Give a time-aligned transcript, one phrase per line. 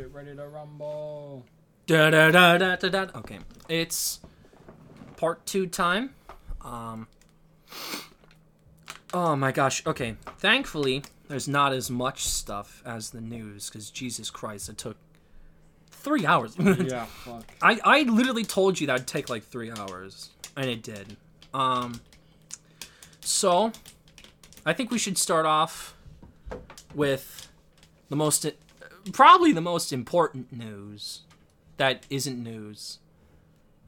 [0.00, 1.44] Get ready to rumble.
[1.86, 3.06] Da, da, da, da, da, da.
[3.18, 4.20] Okay, it's
[5.18, 6.14] part two time.
[6.62, 7.06] Um.
[9.12, 9.86] Oh my gosh.
[9.86, 14.96] Okay, thankfully there's not as much stuff as the news because Jesus Christ, it took
[15.90, 16.56] three hours.
[16.58, 17.44] Yeah, fuck.
[17.60, 21.18] I I literally told you that'd take like three hours, and it did.
[21.52, 22.00] Um.
[23.20, 23.72] So,
[24.64, 25.94] I think we should start off
[26.94, 27.48] with
[28.08, 28.46] the most,
[29.12, 31.22] probably the most important news
[31.76, 32.98] that isn't news,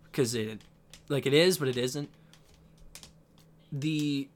[0.04, 0.62] because it,
[1.08, 2.10] like it is, but it isn't.
[3.70, 4.28] The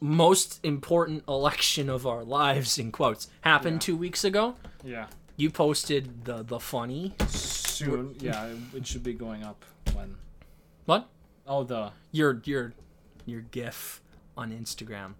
[0.00, 3.86] most important election of our lives, in quotes, happened Yeah.
[3.86, 4.56] two weeks ago.
[4.84, 5.06] Yeah.
[5.36, 8.14] You posted the the funny Soon.
[8.20, 10.16] Yeah, it, it should be going up when.
[10.84, 11.08] what?
[11.46, 11.92] Oh, the.
[12.12, 12.74] your your
[13.26, 14.00] your gif
[14.36, 15.14] on Instagram.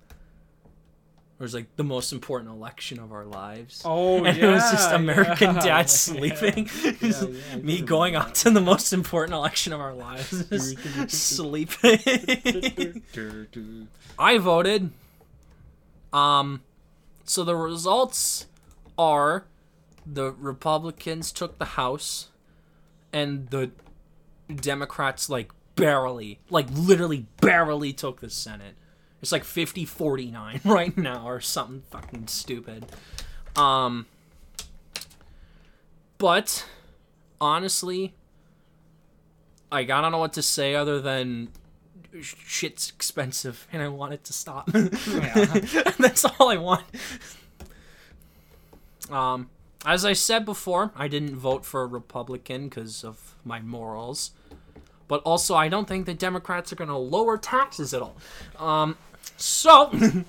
[1.39, 3.83] It was like the most important election of our lives.
[3.85, 5.83] Oh, and it was just American yeah, Dad yeah.
[5.87, 6.71] sleeping.
[7.01, 10.45] yeah, Me going on to the most important election of our lives.
[11.13, 13.03] sleeping.
[14.19, 14.91] I voted.
[16.13, 16.63] Um
[17.25, 18.47] so the results
[18.99, 19.47] are
[20.07, 22.29] the Republicans took the House
[23.13, 23.71] and the
[24.55, 28.75] Democrats like barely, like literally barely took the Senate.
[29.23, 32.87] It's like 50-49 right now or something fucking stupid.
[33.57, 34.07] Um
[36.19, 36.67] but
[37.41, 38.15] honestly
[39.71, 41.49] I don't know what to say other than
[42.21, 44.67] shit's expensive and I want it to stop.
[44.73, 46.85] That's all I want.
[49.11, 49.51] Um,
[49.85, 54.31] as I said before, I didn't vote for a Republican because of my morals.
[55.09, 58.17] But also, I don't think the Democrats are going to lower taxes at all.
[58.59, 58.97] Um,
[59.37, 59.91] so,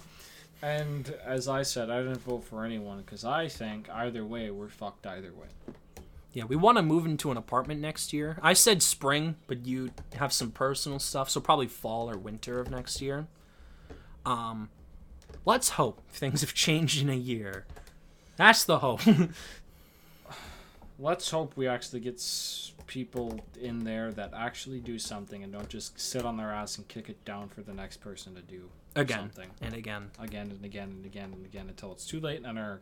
[0.64, 4.70] And as I said, I didn't vote for anyone because I think either way we're
[4.70, 5.48] fucked either way.
[6.32, 8.40] yeah, we want to move into an apartment next year.
[8.42, 12.72] I said spring, but you have some personal stuff, so probably fall or winter of
[12.72, 13.28] next year.
[14.26, 14.70] Um,
[15.46, 17.66] let's hope things have changed in a year.
[18.38, 19.02] That's the hope.
[21.04, 22.24] Let's hope we actually get
[22.88, 26.88] people in there that actually do something and don't just sit on their ass and
[26.88, 30.12] kick it down for the next person to do again something and again.
[30.18, 32.80] again and again and again and again until it's too late and our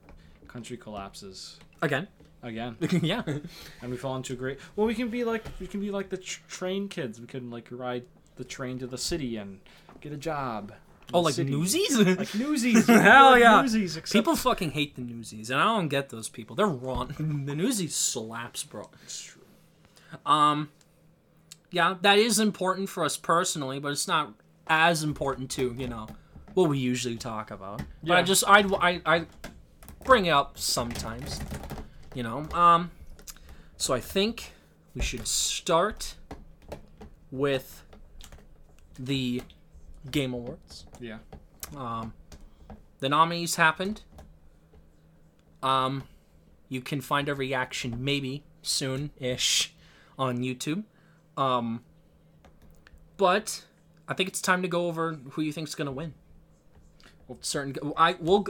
[0.47, 2.07] country collapses Again.
[2.43, 3.23] again yeah.
[3.25, 4.59] and we fall into a great.
[4.75, 7.19] Well, we can be like we can be like the tr- train kids.
[7.19, 8.03] We can like ride
[8.35, 9.61] the train to the city and
[9.99, 10.73] get a job.
[11.13, 11.51] Oh, like city.
[11.51, 11.97] newsies?
[11.97, 12.87] Like newsies.
[12.87, 13.61] Hell Like yeah.
[13.61, 13.97] Newsies.
[13.97, 16.55] Except People fucking hate the newsies, and I don't get those people.
[16.55, 17.13] They're wrong.
[17.45, 18.89] the newsies slaps, bro.
[19.03, 19.41] It's true.
[20.25, 20.69] Um,
[21.71, 24.33] yeah, that is important for us personally, but it's not
[24.67, 26.07] as important to you know
[26.53, 27.81] what we usually talk about.
[28.03, 29.25] But I just I I I
[30.03, 31.39] bring it up sometimes,
[32.13, 32.47] you know.
[32.53, 32.91] Um,
[33.77, 34.51] so I think
[34.93, 36.15] we should start
[37.31, 37.83] with
[38.99, 39.41] the
[40.09, 40.85] Game Awards.
[40.99, 41.19] Yeah.
[41.75, 42.13] Um,
[42.99, 44.01] the nominees happened.
[45.61, 46.03] Um,
[46.69, 49.73] you can find a reaction maybe soon ish
[50.17, 50.83] on YouTube.
[51.37, 51.83] Um,
[53.17, 53.65] but
[54.07, 56.13] I think it's time to go over who you think's gonna win.
[57.27, 58.45] Well, certain I we'll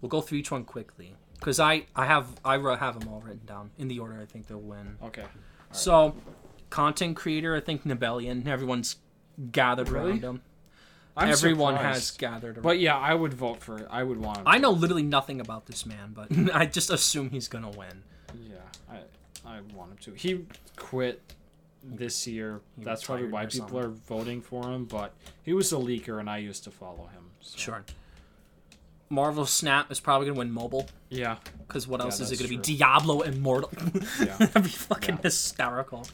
[0.00, 3.44] we'll go through each one quickly because I I have I have them all written
[3.46, 4.96] down in the order I think they'll win.
[5.02, 5.24] Okay.
[5.72, 6.16] So,
[6.68, 8.46] content creator, I think Nibellion.
[8.46, 8.96] Everyone's
[9.52, 10.10] gathered Really?
[10.10, 10.42] around him.
[11.20, 11.94] I'm Everyone surprised.
[11.94, 12.62] has gathered around.
[12.62, 13.86] But yeah, I would vote for.
[13.90, 14.40] I would want.
[14.46, 18.02] I know literally nothing about this man, but I just assume he's gonna win.
[18.48, 18.56] Yeah,
[18.90, 18.98] I
[19.46, 20.12] I want him to.
[20.14, 21.20] He quit
[21.82, 22.60] this year.
[22.78, 23.78] He That's probably why people something.
[23.84, 24.84] are voting for him.
[24.86, 27.24] But he was a leaker, and I used to follow him.
[27.40, 27.84] so- Sure.
[29.12, 31.36] Marvel Snap is probably gonna win mobile Yeah.
[31.66, 32.56] because what Yeah, else is it gonna be?
[32.58, 33.70] Diablo Immortal.
[34.20, 34.36] Yeah.
[34.36, 35.22] That'd be fucking Yeah.
[35.22, 36.06] hysterical.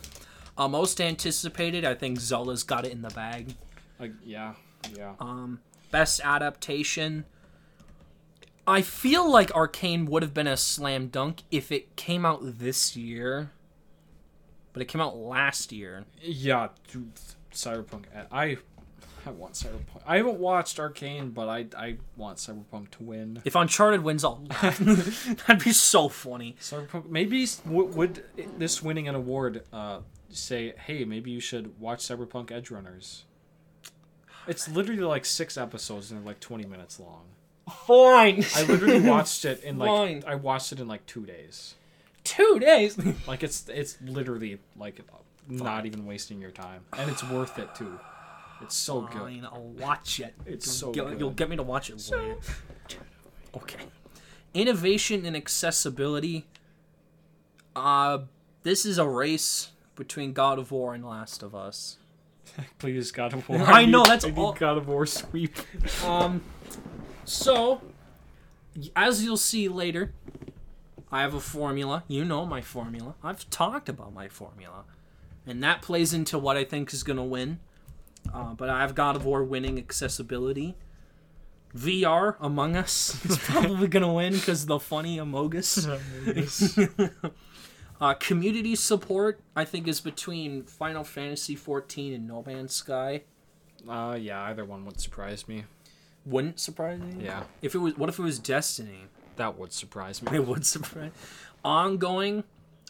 [0.57, 3.55] Uh, most anticipated, I think Zelda's got it in the bag.
[4.01, 4.55] Like yeah.
[4.97, 5.15] Yeah.
[5.21, 5.61] Um,
[5.91, 7.25] best adaptation.
[8.67, 12.97] I feel like Arcane would have been a slam dunk if it came out this
[12.97, 13.53] year,
[14.73, 16.05] but it came out last year.
[16.21, 17.13] Yeah, dude,
[17.53, 18.05] Cyberpunk.
[18.33, 18.57] I,
[19.25, 20.03] I want Cyberpunk.
[20.05, 23.41] I haven't watched Arcane, but I, I want Cyberpunk to win.
[23.45, 24.43] If Uncharted wins, I'll.
[24.51, 26.57] That'd be so funny.
[26.61, 27.09] Cyberpunk.
[27.09, 28.25] Maybe s- w- would
[28.59, 30.01] this winning an award uh,
[30.31, 33.27] say, hey, maybe you should watch Cyberpunk Edge Runners.
[34.47, 37.25] It's literally like six episodes and they're like twenty minutes long.
[37.87, 38.45] Fine.
[38.55, 40.25] I literally watched it in like Fine.
[40.27, 41.75] I watched it in like two days.
[42.25, 42.97] two days.
[43.27, 45.01] Like it's it's literally like
[45.49, 47.99] not even wasting your time, and it's worth it too.
[48.63, 49.45] It's so good.
[49.45, 50.35] I'll watch it.
[50.47, 51.21] It's You'll so get- good.
[51.21, 52.37] You'll get me to watch it later.
[53.55, 53.85] Okay.
[54.55, 56.47] Innovation and accessibility.
[57.75, 58.21] Uh,
[58.63, 61.99] this is a race between God of War and Last of Us.
[62.79, 63.59] Please, God of War.
[63.61, 65.57] I know, that's I all- God of War sweep.
[66.05, 66.43] Um,
[67.25, 67.81] so
[68.95, 70.13] as you'll see later,
[71.11, 72.05] I have a formula.
[72.09, 73.15] You know my formula.
[73.23, 74.85] I've talked about my formula,
[75.47, 77.59] and that plays into what I think is gonna win.
[78.35, 80.75] Uh, but I've God of War winning accessibility.
[81.77, 85.87] VR Among Us is probably gonna win because the funny Amogus.
[88.01, 93.23] uh, community support I think is between Final Fantasy 14 and No Man's Sky.
[93.89, 95.65] Uh, yeah, either one would surprise me.
[96.25, 97.25] Wouldn't surprise me.
[97.25, 99.05] Yeah, If it was, what if it was Destiny?
[99.37, 100.31] that would surprise me.
[100.37, 101.13] It would surprise.
[101.65, 102.43] Ongoing,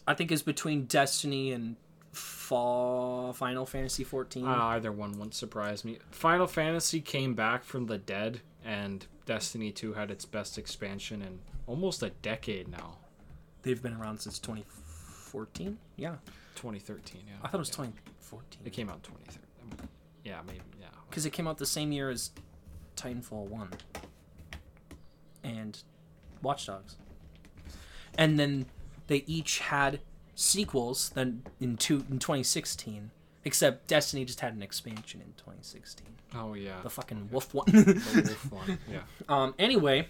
[0.06, 1.76] I think is between Destiny and
[2.12, 4.46] Fall Final Fantasy 14.
[4.46, 5.98] Uh, either one wouldn't surprise me.
[6.10, 11.40] Final Fantasy came back from the dead, and Destiny 2 had its best expansion in
[11.66, 12.98] almost a decade now.
[13.62, 14.38] They've been around since
[15.44, 15.78] 2014.
[15.96, 16.16] Yeah,
[16.54, 17.34] 2013, yeah.
[17.42, 17.76] I thought it was yeah.
[17.76, 19.88] 2014 It came out in 2013.
[20.24, 20.86] Yeah, maybe, yeah.
[21.08, 22.30] because it came out the same year as
[22.96, 23.70] Titanfall 1
[25.44, 25.82] and
[26.42, 26.96] Watch Dogs.
[28.18, 28.66] And then
[29.06, 30.00] they each had
[30.34, 33.10] sequels then in two in 2016
[33.44, 36.06] except Destiny just had an expansion in 2016.
[36.34, 36.80] Oh, yeah.
[36.82, 37.64] The fucking wolf one.
[37.66, 39.00] The wolf one, yeah.
[39.28, 39.54] Um.
[39.58, 40.08] Anyway,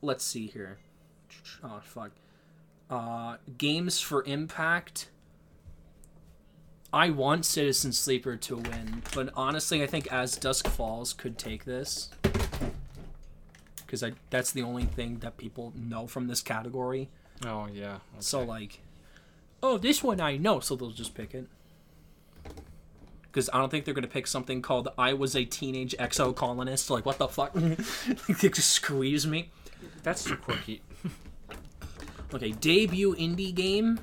[0.00, 0.78] let's see here.
[1.62, 2.12] Oh fuck.
[2.90, 5.08] Uh, games for impact.
[6.92, 11.64] I want Citizen Sleeper to win, but honestly, I think As Dusk Falls could take
[11.64, 12.10] this
[13.90, 17.08] because I that's the only thing that people know from this category.
[17.44, 17.94] Oh, yeah.
[17.94, 18.00] okay.
[18.20, 18.80] So like,
[19.62, 21.48] oh, this one I know, so they'll just pick it.
[23.22, 26.88] Because I don't think they're gonna pick something called "I was a teenage exo colonist."
[26.88, 27.52] Like, what the fuck?
[28.28, 29.50] they just squeeze me.
[30.04, 30.82] That's too quirky.
[32.32, 34.00] Okay, debut indie game.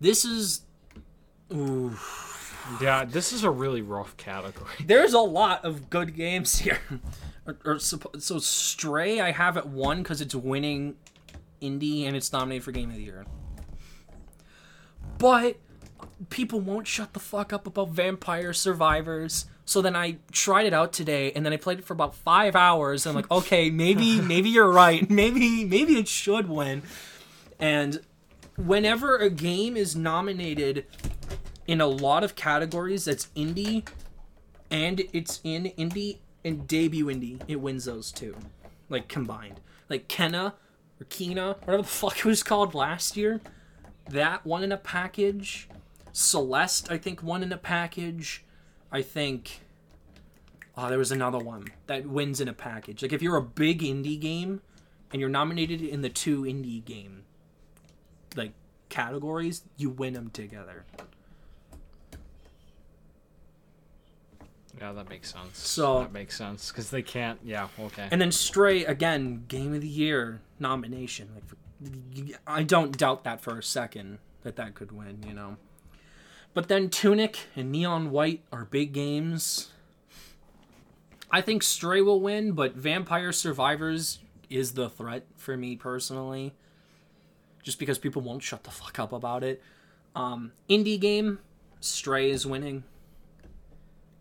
[0.00, 0.62] This is.
[1.52, 1.96] Ooh.
[2.80, 4.70] Yeah, this is a really rough category.
[4.84, 6.78] There's a lot of good games here.
[7.46, 10.96] or, or so Stray, I have at one because it's winning
[11.60, 13.24] indie and it's nominated for Game of the Year.
[15.18, 15.56] But
[16.30, 19.46] people won't shut the fuck up about Vampire Survivors.
[19.64, 22.56] So then I tried it out today, and then I played it for about five
[22.56, 23.06] hours.
[23.06, 25.08] And I'm like, okay, maybe, maybe you're right.
[25.08, 26.82] Maybe, maybe it should win.
[27.60, 28.00] And
[28.56, 30.86] whenever a game is nominated
[31.66, 33.86] in a lot of categories that's indie
[34.70, 38.34] and it's in indie and debut indie, it wins those two,
[38.88, 39.60] like combined.
[39.88, 40.54] Like Kenna
[41.00, 43.40] or Kena, whatever the fuck it was called last year,
[44.08, 45.68] that one in a package.
[46.12, 48.44] Celeste, I think, won in a package.
[48.90, 49.60] I think.
[50.76, 53.02] Oh, there was another one that wins in a package.
[53.02, 54.62] Like if you're a big indie game
[55.12, 57.24] and you're nominated in the two indie game
[58.36, 58.52] like
[58.88, 60.84] categories, you win them together.
[64.78, 65.58] Yeah, that makes sense.
[65.58, 67.38] So- that makes sense because they can't.
[67.44, 68.08] Yeah, okay.
[68.10, 71.28] And then Stray again, Game of the Year nomination.
[71.34, 75.22] Like, I don't doubt that for a second that that could win.
[75.26, 75.56] You know.
[76.54, 79.70] But then Tunic and Neon White are big games.
[81.30, 84.18] I think Stray will win, but Vampire Survivors
[84.48, 86.54] is the threat for me personally.
[87.62, 89.62] Just because people won't shut the fuck up about it.
[90.14, 91.38] Um, indie game,
[91.80, 92.84] Stray is winning.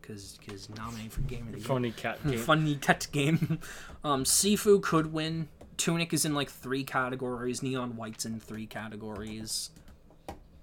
[0.01, 1.67] Because because nominated for Game of the Year.
[1.67, 2.39] Funny cat game.
[2.39, 3.59] Funny cat game.
[4.01, 5.49] Um, Sifu could win.
[5.75, 7.61] Tunic is in like three categories.
[7.61, 9.71] Neon White's in three categories.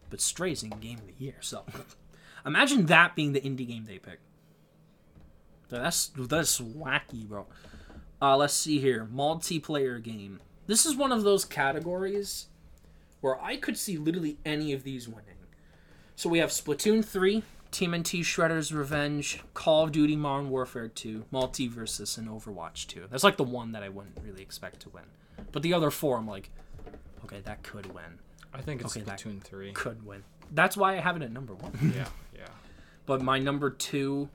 [0.09, 1.35] But Stray's in Game of the Year.
[1.40, 1.64] So
[2.47, 4.21] imagine that being the indie game they pick.
[5.68, 7.47] That's that's wacky, bro.
[8.23, 9.06] Uh, let's see here.
[9.12, 10.40] Multiplayer game.
[10.66, 12.47] This is one of those categories
[13.26, 15.25] where I could see literally any of these winning.
[16.14, 17.42] So we have Splatoon 3,
[17.73, 23.06] TMNT Shredder's Revenge, Call of Duty Modern Warfare 2, Multiversus, and Overwatch 2.
[23.11, 25.02] That's like the one that I wouldn't really expect to win.
[25.50, 26.50] But the other four, I'm like,
[27.25, 28.21] okay, that could win.
[28.54, 29.73] I think it's Okay, that- Splatoon three.
[29.73, 30.23] Could win.
[30.52, 31.92] That's why I have it at number one.
[31.97, 32.47] Yeah, yeah.
[33.06, 34.28] but my number two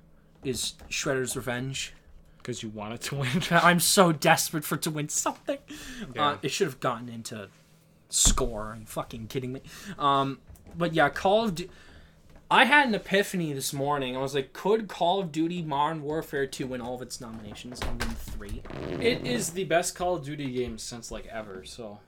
[0.43, 1.93] is Shredder's Revenge.
[2.39, 3.29] Because you want it to win.
[3.51, 5.59] I'm so desperate for it to win something.
[6.15, 6.27] Yeah.
[6.29, 7.49] Uh, it should have gotten into
[8.13, 8.71] score.
[8.71, 9.61] Are you fucking kidding me?
[9.97, 10.39] Um,
[10.77, 11.71] but yeah, Call of Duty.
[12.51, 14.17] I had an epiphany this morning.
[14.17, 17.79] I was like, could Call of Duty Modern Warfare 2 win all of its nominations
[17.79, 18.61] and win three?
[18.99, 21.63] It is the best Call of Duty game since like ever.
[21.63, 21.99] So,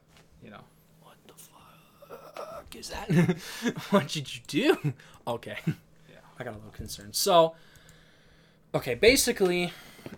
[0.43, 0.59] you know.
[1.01, 3.37] What the fuck is that?
[3.91, 4.93] what did you do?
[5.25, 5.57] Okay.
[5.65, 6.17] Yeah.
[6.37, 7.15] I got a little concerned.
[7.15, 7.55] So,
[8.75, 9.71] okay, basically,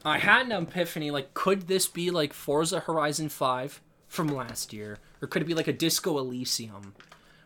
[0.03, 1.11] I had an epiphany.
[1.11, 4.97] Like, could this be like Forza Horizon 5 from last year?
[5.25, 6.93] Or could it be like a Disco Elysium,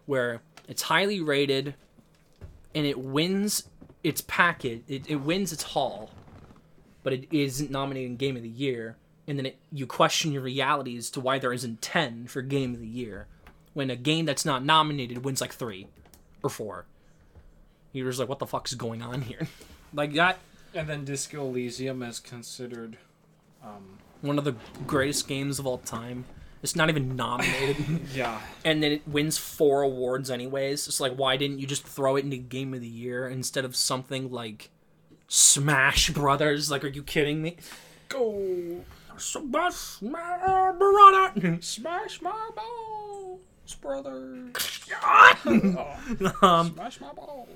[0.05, 1.75] where it's highly rated,
[2.75, 3.69] and it wins
[4.03, 6.09] its packet, it, it wins its haul,
[7.03, 8.97] but it isn't nominated in Game of the Year,
[9.29, 12.73] and then it, you question your reality as to why there isn't ten for Game
[12.73, 13.27] of the Year,
[13.73, 15.87] when a game that's not nominated wins like three
[16.43, 16.85] or four.
[17.93, 19.47] You're just like, what the fuck's going on here?
[19.93, 20.39] like that
[20.73, 22.97] And then Disco Elysium is considered.
[23.63, 24.55] Um, one of the
[24.85, 26.25] greatest games of all time.
[26.61, 27.77] It's not even nominated,
[28.13, 28.41] yeah.
[28.65, 30.87] and then it wins four awards anyways.
[30.89, 33.77] It's like, why didn't you just throw it into Game of the Year instead of
[33.77, 34.69] something like
[35.29, 36.69] Smash Brothers?
[36.69, 37.55] Like, are you kidding me?
[38.09, 38.83] Go
[39.17, 41.61] Smash Brothers.
[41.65, 43.39] smash my balls,
[43.81, 44.15] brother.
[46.41, 47.47] um, Smash my balls.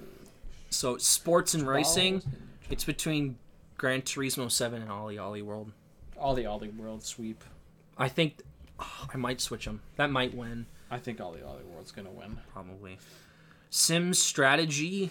[0.70, 2.34] so sports and racing, Balls.
[2.70, 3.38] it's between
[3.78, 5.74] Gran Turismo Seven and Ollie Ollie World.
[6.18, 7.44] All the Ollie World sweep.
[7.98, 8.38] I think
[8.80, 9.82] oh, I might switch them.
[9.96, 10.66] That might win.
[10.92, 12.40] I think Ollie Ollie World's gonna win.
[12.52, 12.98] probably.
[13.70, 15.10] Sims strategy.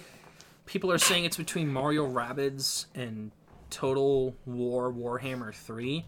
[0.67, 3.33] People are saying it's between Mario Rabbids and
[3.71, 6.05] Total War Warhammer 3.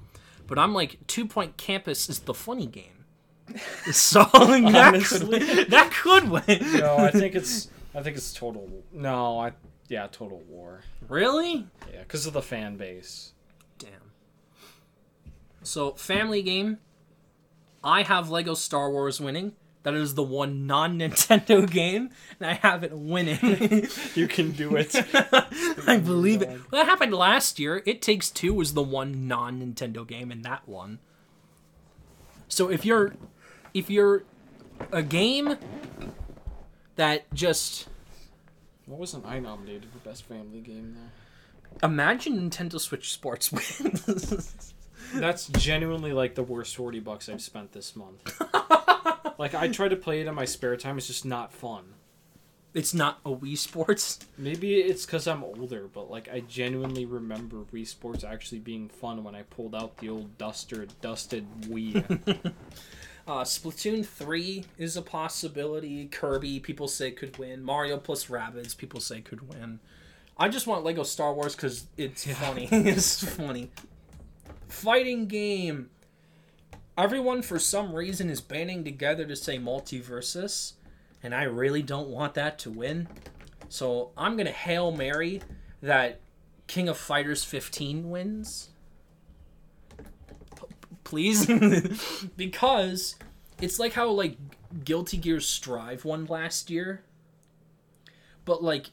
[0.46, 3.04] But I'm like, Two Point Campus is the funny game.
[3.92, 6.78] So that could, that could win.
[6.78, 7.68] No, I think it's.
[7.94, 8.68] I think it's total.
[8.92, 9.52] No, I.
[9.88, 10.80] Yeah, total war.
[11.08, 11.66] Really?
[11.92, 13.32] Yeah, because of the fan base.
[13.78, 13.90] Damn.
[15.62, 16.78] So, family game.
[17.84, 19.52] I have Lego Star Wars winning.
[19.84, 22.08] That is the one non Nintendo game,
[22.40, 23.86] and I have it winning.
[24.14, 24.94] You can do it.
[25.86, 26.48] I believe it.
[26.48, 27.82] Well, that happened last year.
[27.84, 31.00] It Takes Two was the one non Nintendo game, and that one.
[32.48, 33.14] So if you're,
[33.74, 34.24] if you're,
[34.92, 35.56] a game
[36.96, 37.86] that just
[38.86, 41.86] What wasn't I nominated for best family game though?
[41.86, 44.74] imagine Nintendo Switch Sports wins.
[45.14, 48.40] That's genuinely like the worst forty bucks I've spent this month.
[49.38, 50.98] like I try to play it in my spare time.
[50.98, 51.94] It's just not fun.
[52.74, 54.18] it's not a Wii Sports.
[54.36, 59.22] Maybe it's because I'm older, but like I genuinely remember Wii Sports actually being fun
[59.24, 62.52] when I pulled out the old duster dusted Wii.
[63.26, 66.04] Uh, Splatoon 3 is a possibility.
[66.08, 67.62] Kirby, people say could win.
[67.62, 69.80] Mario plus Rabbids, people say could win.
[70.36, 72.68] I just want Lego Star Wars because it's funny.
[72.70, 73.70] it's funny.
[74.74, 75.90] Fighting game.
[76.98, 80.72] Everyone, for some reason, is banding together to say multiversus,
[81.22, 83.08] and I really don't want that to win.
[83.68, 85.42] So I'm gonna hail Mary
[85.82, 86.20] that
[86.66, 88.70] King of Fighters 15 wins.
[90.56, 90.66] P-
[91.04, 91.46] please,
[92.36, 93.16] because
[93.60, 94.36] it's like how like
[94.84, 97.02] Guilty Gear Strive won last year,
[98.44, 98.90] but like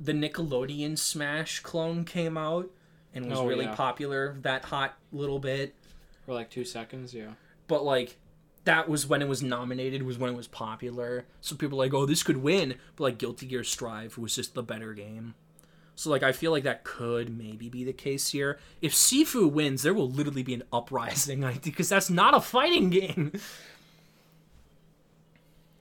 [0.00, 2.70] the Nickelodeon Smash clone came out
[3.14, 3.74] and was Oh, really yeah.
[3.76, 5.74] popular that hot little bit.
[6.26, 7.32] For like two seconds, yeah.
[7.68, 8.16] but like
[8.64, 11.26] that was when it was nominated was when it was popular.
[11.40, 12.76] So people were like oh this could win.
[12.96, 15.34] But like guilty gear strive was just the better game.
[15.96, 18.58] So like i feel like that could maybe be the case here.
[18.80, 23.32] If sifu wins there will literally be an uprising because that's not a fighting game.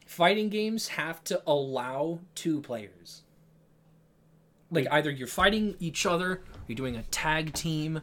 [0.06, 3.22] Fighting games have to allow two players.
[4.70, 8.02] Like either you're fighting each other you're doing a tag team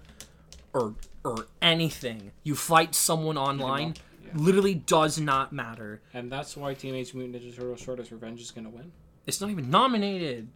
[0.72, 4.30] or or anything you fight someone online Yeah.
[4.34, 8.70] literally does not matter And that's why Teenage Mutant Ninja Turtles Shredder's Revenge is gonna
[8.70, 8.92] win.
[9.26, 10.48] it's not even nominated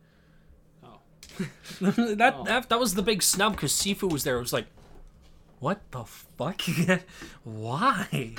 [0.82, 0.98] Oh.
[1.80, 2.44] that, Oh.
[2.44, 4.36] that that was the big snub because Sifu was there.
[4.36, 4.66] It was like,
[5.60, 6.60] what the fuck?
[7.44, 8.34] Why?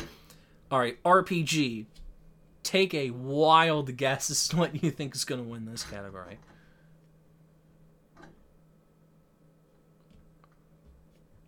[0.72, 1.86] All right, RPG.
[2.64, 6.38] Take a wild guess as to what you think is going to win this category.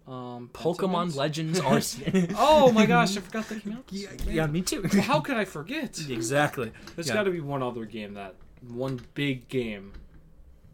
[0.08, 2.34] Um, Pokemon Legends Arceus.
[2.38, 3.84] Oh my gosh, I forgot that came out.
[3.90, 4.82] yeah, yeah, me too.
[4.94, 6.00] Well, How could I forget?
[6.10, 6.72] exactly.
[6.96, 7.16] There's Yeah.
[7.16, 8.36] got to be one other game that
[8.68, 9.92] one big game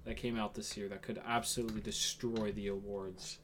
[0.06, 3.40] that came out this year that could absolutely destroy the awards.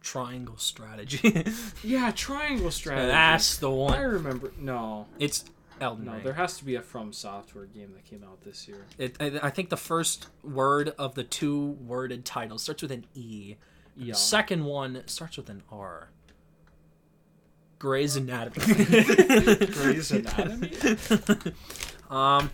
[0.00, 1.44] Triangle strategy.
[1.84, 3.08] Yeah, Triangle Strategy.
[3.08, 3.94] That's the one.
[3.94, 4.52] I remember.
[4.58, 5.44] No, It's
[5.80, 6.22] Elden no, Ring.
[6.24, 8.84] there has to be a From Software game that came out this year.
[8.98, 13.04] It, I, I think the first word of the two worded title starts with an
[13.14, 13.56] E.
[13.96, 14.14] Yeah.
[14.14, 16.08] Second one starts with an R.
[17.78, 18.74] Grey's Anatomy.
[19.66, 20.72] Grey's Anatomy.
[22.10, 22.50] um,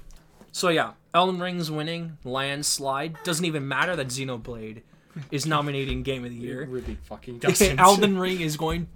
[0.52, 3.16] so yeah, Elden Ring's winning landslide.
[3.25, 4.83] Doesn't even matter that Xenoblade
[5.30, 6.64] is nominating Game of the It Year.
[6.66, 7.78] really fucking doesn't.
[7.78, 8.88] Elden Ring is going.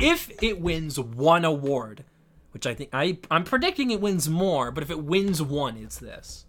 [0.00, 2.04] If it wins one award,
[2.52, 5.98] which I think I I'm predicting it wins more, but if it wins one, it's
[5.98, 6.46] this.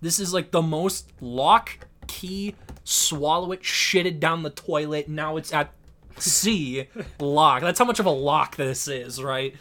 [0.00, 5.08] This is like the most lock key swallow it shitted down the toilet.
[5.08, 5.72] Now it's at
[6.18, 6.88] C
[7.20, 7.60] lock.
[7.62, 9.54] That's how much of a lock this is, right?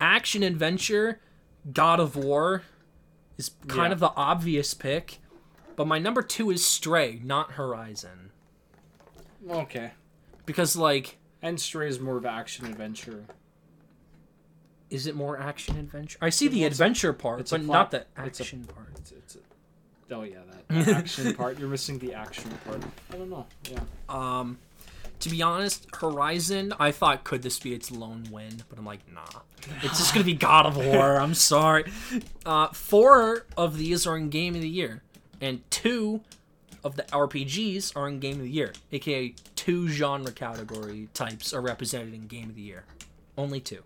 [0.00, 1.20] action adventure,
[1.72, 2.62] God of War
[3.38, 3.92] is kind Yeah.
[3.92, 5.18] of the obvious pick.
[5.76, 8.30] But my number two is Stray, not Horizon.
[9.48, 9.92] Okay.
[10.46, 13.24] Because, like, And Stray is more of action adventure.
[14.90, 16.18] is it more action adventure?
[16.20, 18.42] I see the Well, a- adventure part, it's a but plot- not the it's a-
[18.44, 18.88] action part.
[18.98, 20.38] It's, it's a, oh yeah,
[20.88, 21.58] action part.
[21.58, 22.82] You're missing the action part.
[23.12, 23.46] I don't know.
[23.70, 23.80] Yeah.
[24.08, 24.58] Um,
[25.20, 29.00] to be honest, Horizon, I thought could this be its lone win, but I'm like,
[29.12, 29.22] nah.
[29.82, 31.18] It's just gonna be God of War.
[31.18, 31.90] I'm sorry.
[32.44, 35.02] Uh, four of these are in Game of the Year,
[35.40, 36.20] and two
[36.82, 41.62] of the RPGs are in Game of the Year, aka two genre category types are
[41.62, 42.84] represented in Game of the Year.
[43.38, 43.82] Only two.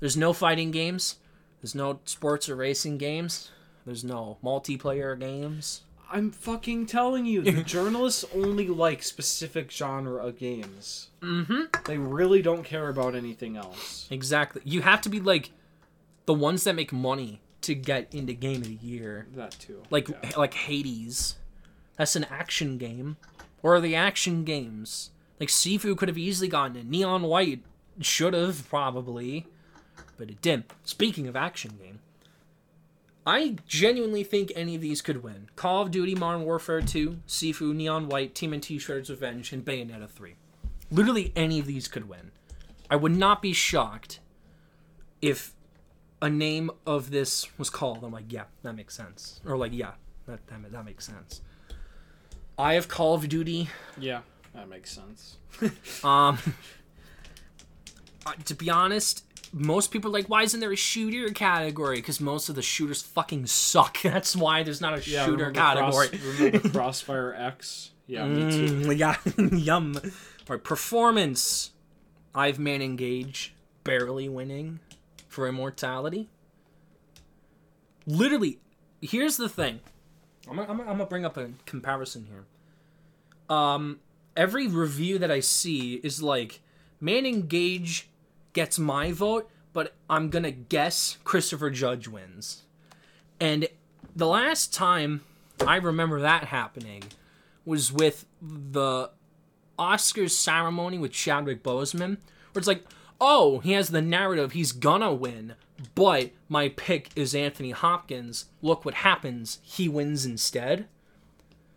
[0.00, 1.16] There's no fighting games.
[1.60, 3.50] There's no sports or racing games.
[3.88, 5.80] There's no multiplayer games.
[6.12, 11.08] I'm fucking telling you, the journalists only like specific genre of games.
[11.22, 11.62] Mm-hmm.
[11.86, 14.06] They really don't care about anything else.
[14.10, 14.60] Exactly.
[14.66, 15.52] You have to be like
[16.26, 19.26] the ones that make money to get into game of the year.
[19.34, 19.82] That too.
[19.88, 20.32] Like Yeah.
[20.36, 21.36] like Hades.
[21.96, 23.16] That's an action game.
[23.62, 25.12] Or are the action games?
[25.40, 26.86] Like Sifu could have easily gotten it.
[26.86, 27.62] Neon White
[28.02, 29.46] should have probably,
[30.18, 30.70] but it didn't.
[30.84, 32.00] Speaking of action game,
[33.28, 35.50] I genuinely think any of these could win.
[35.54, 40.34] Call of Duty Modern Warfare 2, Sifu, Neon White, TMNT Shredder's Revenge, and Bayonetta 3.
[40.90, 42.30] Literally any of these could win.
[42.88, 44.20] I would not be shocked
[45.20, 45.52] if
[46.22, 48.02] a name of this was called.
[48.02, 49.42] I'm like, yeah, that makes sense.
[49.44, 49.92] Or like, yeah,
[50.26, 51.42] that that, that makes sense.
[52.58, 53.68] I have Call of Duty.
[53.98, 54.20] Yeah,
[54.54, 55.36] that makes sense.
[56.02, 56.38] Um,
[58.46, 61.96] to be honest, most people are like, why isn't there a shooter category?
[61.96, 63.98] Because most of the shooters fucking suck.
[64.02, 66.08] That's why there's not a Yeah, shooter category.
[66.08, 67.90] Cross, remember Crossfire X?
[68.06, 68.74] Yeah, me too.
[68.74, 69.16] Mm, yeah,
[69.58, 69.94] yum.
[69.96, 70.10] All
[70.48, 71.72] right, performance.
[72.34, 74.80] I've Manon Gage, barely winning
[75.28, 76.28] for immortality.
[78.06, 78.58] Literally,
[79.02, 79.80] here's the thing.
[80.48, 82.46] I'm gonna, I'm gonna, I'm gonna bring up a comparison here.
[83.54, 84.00] Um,
[84.36, 86.60] every review that I see is like,
[87.00, 88.08] Manon Gage
[88.52, 92.62] gets my vote, but I'm gonna guess Christopher Judge wins.
[93.40, 93.68] And
[94.14, 95.22] the last time
[95.66, 97.04] I remember that happening
[97.64, 99.10] was with the
[99.78, 102.18] Oscars ceremony with Chadwick Boseman,
[102.52, 102.84] where it's like,
[103.20, 105.54] oh, he has the narrative, he's gonna win,
[105.94, 108.46] but my pick is Anthony Hopkins.
[108.62, 110.86] Look what happens, he wins instead.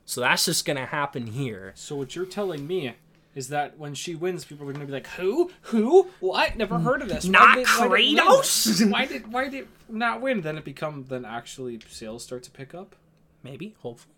[0.05, 1.73] So that's just gonna happen here.
[1.75, 2.95] So what you're telling me
[3.33, 5.51] is that when she wins, people are going to be like, "Who?
[5.63, 6.09] Who?
[6.19, 6.57] What?
[6.57, 6.83] Never hmm.
[6.83, 7.25] heard of this?
[7.25, 8.17] Not did- why did?
[8.17, 10.41] Kratos!" Why did why did not win?
[10.41, 12.95] Then it become then actually sales start to pick up.
[13.43, 14.15] Maybe, hopefully.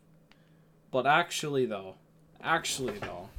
[0.91, 1.95] But actually, though,
[2.41, 3.30] actually though,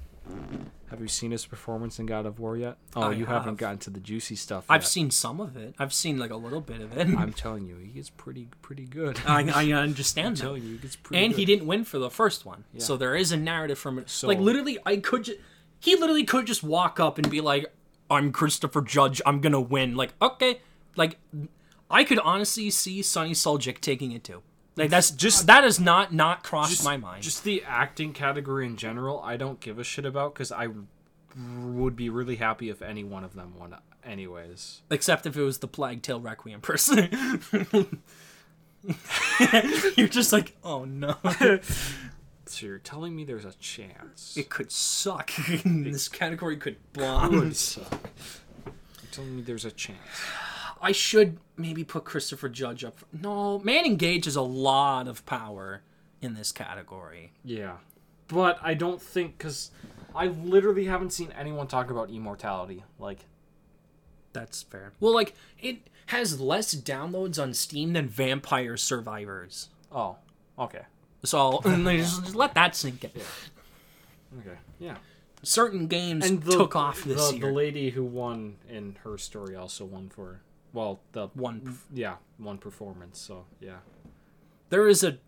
[0.91, 2.77] have you seen his performance in God of War yet?
[2.95, 3.43] Oh, I you have.
[3.43, 4.65] haven't gotten to the juicy stuff.
[4.69, 4.89] I've yet.
[4.89, 5.75] seen some of it.
[5.79, 7.09] I've seen like a little bit of it.
[7.09, 9.21] I'm telling you, he is pretty pretty good.
[9.27, 11.25] I, I understand telling you, he gets pretty.
[11.25, 12.65] and he didn't win for the first one.
[12.79, 14.09] So there is a narrative from it.
[14.09, 15.25] So- like literally, I could.
[15.25, 15.37] Ju-
[15.85, 17.67] he literally could just walk up and be like,
[18.11, 19.21] "I'm Christopher Judge.
[19.27, 20.61] I'm gonna win." Like, okay,
[20.97, 21.19] like
[21.91, 24.43] I could honestly see Sunny Suljic taking it too.
[24.77, 27.23] Like that's just that has not not crossed Just- my mind.
[27.23, 30.69] Just the acting category in general, I don't give a shit about because I
[31.37, 33.77] would be really happy if any one of them won.
[34.05, 37.09] Anyways, Except if it was the Plague Tale Requiem person.
[39.97, 41.17] You're just like, oh no.
[42.49, 44.37] so you're telling me there's a chance?
[44.37, 45.31] It could suck.
[45.65, 47.37] this category could bomb.
[47.39, 48.11] Would suck.
[48.67, 49.99] You're telling me there's a chance.
[50.81, 52.99] I should maybe put Christopher Judge up.
[53.13, 55.83] No, Manon Gage has a lot of power
[56.21, 57.33] in this category.
[57.45, 57.77] Yeah,
[58.29, 59.71] but I don't think because
[60.15, 62.85] I literally haven't seen anyone talk about immortality.
[62.99, 63.21] Like,
[64.33, 64.93] That's fair.
[65.01, 69.69] Well, like it has less downloads on Steam than Vampire Survivors.
[69.91, 70.17] oh,
[70.59, 70.83] okay,
[71.25, 73.11] So just, just let that sink in.
[74.41, 74.97] okay, yeah.
[75.43, 77.49] Certain games And the, took off this the, year.
[77.49, 80.41] the lady who won in her story also won for
[80.73, 83.19] well the One yeah one performance.
[83.21, 83.79] So yeah,
[84.71, 85.19] there is a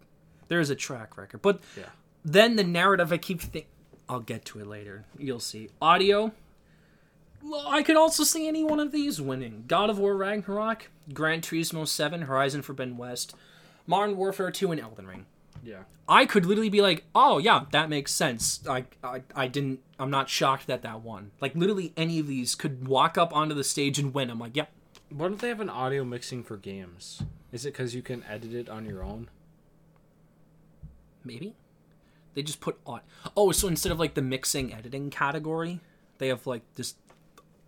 [0.49, 1.91] there is a track record, but yeah.
[2.25, 3.67] then the narrative I keep think
[4.09, 5.05] I'll get to it later.
[5.19, 5.69] You'll see.
[5.83, 6.33] Audio.
[7.69, 9.65] I could also see any one of these winning.
[9.69, 13.35] God of War Ragnarok, Gran Turismo 7, Horizon Forbidden West,
[13.87, 15.27] Modern Warfare 2, and Elden Ring.
[15.65, 15.83] Yeah.
[16.09, 19.81] I could literally be like, "Oh yeah, that makes sense." I, I I didn't.
[19.99, 21.33] I'm not shocked that that won.
[21.41, 24.31] Like literally any of these could walk up onto the stage and win.
[24.31, 24.71] I'm like, "Yep."
[25.11, 27.23] Why don't they have an audio mixing for games?
[27.53, 29.29] Is it because you can edit it on your own?
[31.25, 31.55] Maybe.
[32.35, 33.01] They just put on.
[33.37, 35.81] Oh, so instead of like the mixing editing category,
[36.19, 36.95] they have like this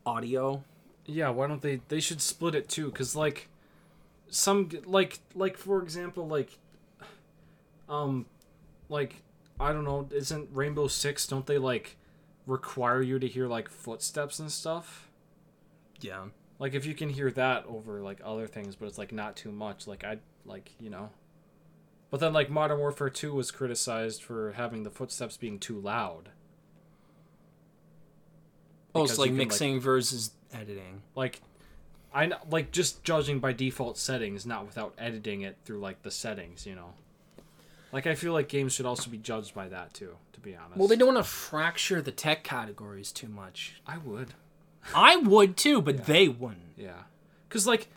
[0.05, 0.63] audio.
[1.07, 1.81] Yeah, why don't they?
[1.89, 3.49] They should split it too, because like,
[4.29, 6.59] some like like for example like,
[7.89, 8.27] um,
[8.89, 9.23] like
[9.61, 11.27] I don't know, isn't Rainbow Six?
[11.27, 11.97] Don't they like
[12.47, 15.09] require you to hear like footsteps and stuff?
[16.01, 16.27] Yeah.
[16.59, 19.53] Like if you can hear that over like other things, but it's like not too
[19.53, 19.87] much.
[19.87, 21.11] Like I like you know.
[22.11, 26.31] But then like Modern Warfare Two was criticized for having the footsteps being too loud.
[28.95, 31.03] Oh, it's like can, like- mixing versus editing.
[31.15, 31.41] like
[32.15, 36.67] I like just judging by default settings, not without editing it through like the settings,
[36.67, 36.95] you know.
[37.93, 40.77] Like I feel like games should also be judged by that too, to be honest.
[40.77, 43.81] Well, they don't want to fracture the tech categories too much.
[43.87, 44.35] I would.
[44.95, 46.75] I would too, but they wouldn't.
[46.77, 47.03] Yeah.
[47.49, 47.89] Cuz like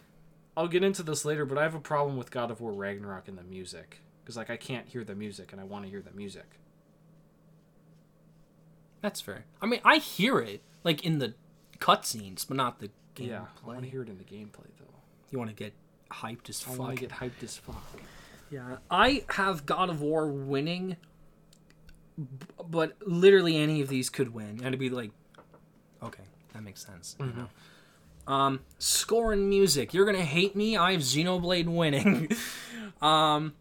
[0.55, 3.27] I'll get into this later, but I have a problem with God of War Ragnarok
[3.27, 6.01] and the music cuz like I can't hear the music and I want to hear
[6.01, 6.57] the music.
[9.01, 9.45] That's fair.
[9.61, 11.33] I mean, I hear it like in the
[11.79, 13.27] cutscenes, but not the gameplay.
[13.27, 14.95] Yeah, I want to hear it in the gameplay though.
[15.31, 15.73] You want to get
[16.11, 16.75] hyped as fuck.
[16.75, 17.83] I want to get hyped as fuck.
[18.51, 20.97] Yeah, I have God of War winning,
[22.69, 25.11] but literally any of these could win, and it'd be like,
[26.03, 27.15] okay, that makes sense.
[27.19, 27.47] You know.
[28.27, 29.93] Um, score and music.
[29.93, 30.77] You're gonna hate me.
[30.77, 32.29] I have Xenoblade winning.
[33.01, 33.53] um,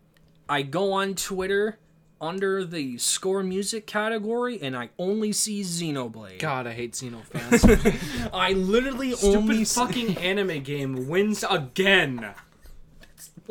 [0.49, 1.79] I go on Twitter
[2.21, 6.39] under the score music category, and I only see Xenoblade.
[6.41, 8.29] God, I hate Xeno fans.
[8.35, 12.35] I literally only Stupid see fucking anime game wins again.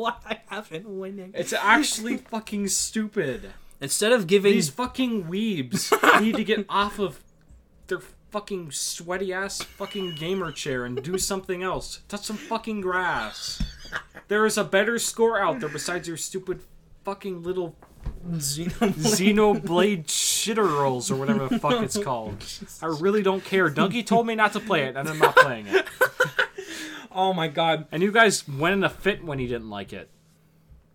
[0.00, 1.32] Why I haven't winning.
[1.34, 3.52] It's actually fucking stupid.
[3.80, 7.20] Instead of giving These fucking weebs need to get off of
[7.86, 12.00] their fucking sweaty ass fucking gamer chair and do something else.
[12.08, 13.62] Touch some fucking grass.
[14.28, 16.62] There is a better score out there besides your stupid
[17.04, 17.74] fucking little
[18.28, 18.94] Xenoblade.
[18.94, 22.44] Xenoblade shitter rolls or whatever the fuck it's called.
[22.82, 23.70] I really don't care.
[23.70, 25.86] Dougie told me not to play it, and I'm not playing it.
[27.12, 27.86] oh my god.
[27.92, 30.10] And you guys went in a fit when he didn't like it.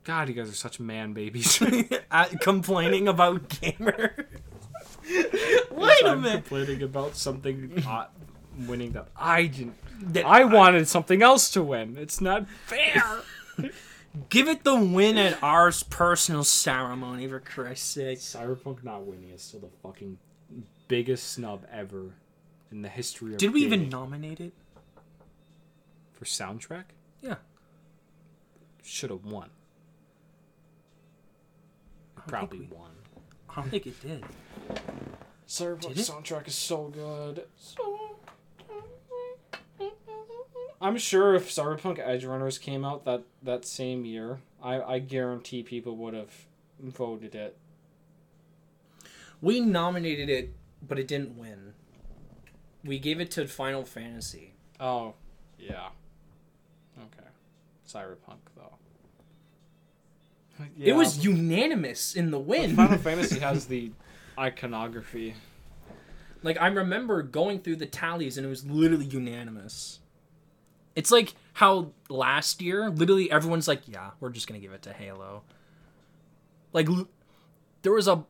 [0.04, 1.62] God, you guys are such man babies.
[2.42, 4.28] complaining about gamer.
[5.72, 6.46] Wait a I'm minute.
[6.46, 8.12] complaining about something not
[8.68, 9.76] winning that I didn't.
[10.14, 11.98] That- I wanted something else to win.
[11.98, 13.22] It's not fair.
[14.30, 18.20] Give it the win at our personal ceremony, for Christ's sake.
[18.20, 20.18] Cyberpunk not winning is still the fucking
[20.88, 22.12] biggest snub ever
[22.72, 23.40] in the history of.
[23.40, 24.54] Did we even nominate it?
[26.16, 26.86] For soundtrack?
[27.22, 27.36] Yeah.
[28.84, 29.50] Should have won.
[32.28, 32.92] Probably won.
[33.50, 34.24] I don't think it did.
[35.48, 36.02] Cyberpunk Did it?
[36.02, 37.46] soundtrack is so good.
[37.56, 38.16] So
[40.82, 45.64] I'm sure if Cyberpunk Edge Runners came out that that same year, I I guarantee
[45.64, 46.34] people would have
[46.80, 47.58] voted it.
[49.42, 50.54] We nominated it,
[50.86, 51.74] but it didn't win.
[52.84, 54.54] We gave it to Final Fantasy.
[54.80, 55.14] Oh,
[55.58, 55.90] yeah.
[56.98, 57.28] Okay.
[57.88, 58.74] Cyberpunk though.
[60.80, 62.76] It was unanimous in the win.
[62.76, 63.92] Final Fantasy has the
[64.40, 65.36] iconography.
[66.44, 70.00] Like I remember going through the tallies and it was literally unanimous.
[70.96, 74.94] It's like how last year, literally everyone's like, "Yeah, we're just gonna give it to
[74.94, 75.44] Halo."
[76.72, 77.10] Like, l-
[77.82, 78.24] there was a,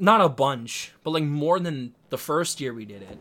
[0.00, 3.18] not a bunch, but like more than the first year we did it,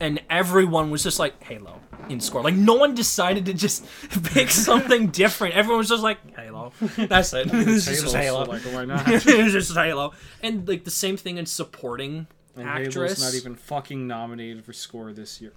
[0.00, 2.42] and everyone was just like Halo in score.
[2.42, 3.84] Like no one decided to just
[4.24, 5.54] pick something different.
[5.54, 6.72] Everyone was just like Halo.
[6.96, 7.48] That's it.
[7.52, 8.44] It's just Halo.
[8.44, 9.02] so, like, why not?
[9.08, 10.12] it's just Halo.
[10.42, 14.72] And like the same thing in supporting And actress Halo's not even fucking nominated for
[14.72, 15.52] score this year.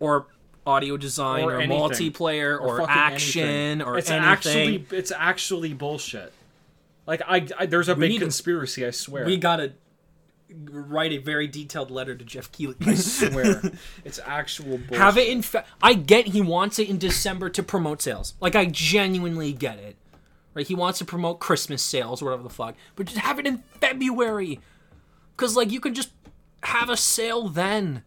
[0.00, 0.26] or
[0.66, 3.82] audio design Or or, multiplayer or, fucking action anything.
[3.86, 4.28] or it's anything.
[4.28, 6.32] actually it's actually bullshit.
[7.06, 8.86] Like I, I there's a We big to- conspiracy.
[8.86, 9.26] I swear.
[9.26, 9.72] we gotta
[10.50, 12.76] write a very detailed letter to Geoff Keighley.
[12.86, 13.62] I swear.
[14.04, 14.98] it's actual bullshit.
[14.98, 15.42] Have it in.
[15.42, 18.34] Fe- I get he wants it in December to promote sales.
[18.40, 19.96] Like I genuinely get it.
[20.54, 20.66] Right?
[20.66, 22.76] He wants to promote Christmas sales or whatever the fuck.
[22.94, 24.60] But just have it in February.
[25.36, 26.10] Cause like you can just
[26.62, 28.04] have a sale then.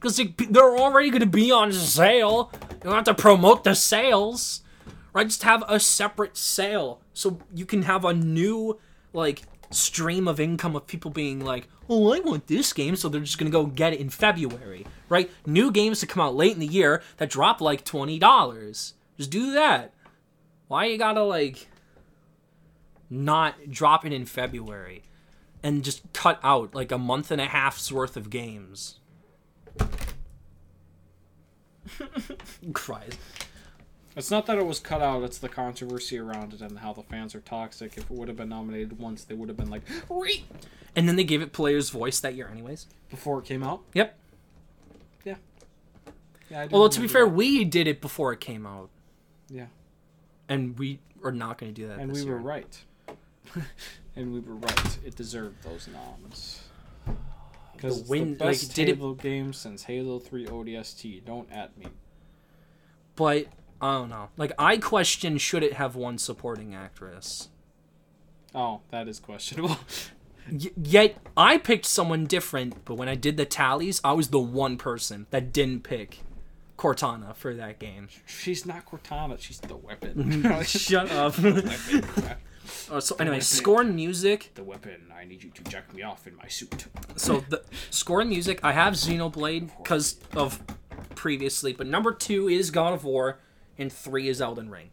[0.00, 2.50] Cause they- they're already gonna be on sale.
[2.72, 4.62] You don't have to promote the sales.
[5.12, 5.26] Right?
[5.26, 8.78] Just have a separate sale so you can have a new
[9.12, 13.20] like stream of income of people being like, "Oh, I want this game," so they're
[13.20, 15.30] just gonna go get it in February, right?
[15.46, 18.94] New games to come out late in the year that drop like twenty dollars.
[19.16, 19.92] Just do that.
[20.68, 21.68] Why you gotta like
[23.10, 25.02] not drop it in February
[25.62, 29.00] and just cut out like a month and a half's worth of games?
[32.72, 33.18] Christ.
[34.18, 35.22] It's not that it was cut out.
[35.22, 37.96] It's the controversy around it and how the fans are toxic.
[37.96, 40.44] If it would have been nominated once, they would have been like, "Wait!"
[40.96, 42.86] And then they gave it player's voice that year, anyways.
[43.10, 43.82] before it came out.
[43.94, 44.18] Yep.
[45.24, 45.36] Yeah.
[46.50, 47.34] Yeah, I Although to be fair, that.
[47.34, 48.90] we did it before it came out,
[49.48, 49.66] yeah,
[50.48, 51.98] and we are not going to do that.
[52.00, 52.82] and we were right.
[54.16, 54.98] and we were right.
[55.04, 56.62] It deserved those noms.
[57.74, 61.24] Because it's win- the like, best did it- game since Halo 3 ODST.
[61.24, 61.86] Don't at me.
[63.14, 63.46] But
[63.80, 64.28] I don't know.
[64.36, 67.48] Like I question should it have won supporting actress.
[68.54, 69.76] Oh, that is questionable.
[70.50, 74.38] Y- yet I picked someone different, but when I did the tallies, I was the
[74.40, 76.20] one person that didn't pick
[76.78, 78.08] Cortana for that game.
[78.24, 79.38] she's not Cortana.
[79.38, 80.42] She's the weapon.
[80.64, 81.34] Shut up.
[82.90, 84.52] Uh, so anyway, score and music.
[84.54, 85.12] The weapon.
[85.14, 86.86] I need you to jack me off in my suit.
[87.16, 90.62] So the score and music, I have Xenoblade because of
[91.14, 93.38] previously, but number two is God of War,
[93.78, 94.90] and three is Elden Ring.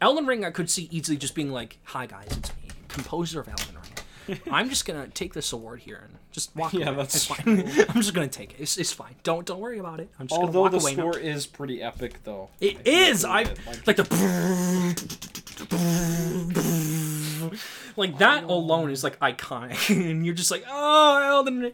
[0.00, 3.48] Elden Ring, I could see easily just being like, "Hi guys, it's me, composer of
[3.48, 6.96] Elden Ring." I'm just gonna take this award here and just walk Yeah, away.
[6.98, 7.60] that's it's fine.
[7.88, 8.56] I'm just gonna take it.
[8.60, 9.14] It's, it's fine.
[9.22, 10.10] Don't don't worry about it.
[10.20, 11.10] I'm just Although gonna the walk away now.
[11.12, 12.50] score is pretty epic, though.
[12.60, 13.24] It I is.
[13.24, 13.58] I it.
[13.86, 14.04] like the
[17.96, 21.72] like that alone is like iconic, and you're just like, oh, Elden Ring.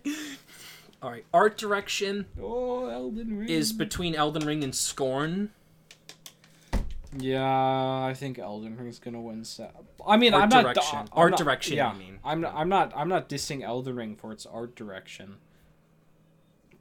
[1.02, 3.48] All right, art direction Oh, Elden Ring.
[3.48, 5.50] is between Elden Ring and Scorn.
[7.16, 9.44] Yeah, I think Elden Ring's gonna win.
[9.44, 9.68] Sa-
[10.06, 10.98] I mean, Art I'm not direction.
[10.98, 12.18] I'm Art not- direction, Yeah, you mean.
[12.24, 12.54] I'm not.
[12.56, 12.92] I'm not.
[12.96, 15.36] I'm not dissing Elden Ring for its art direction.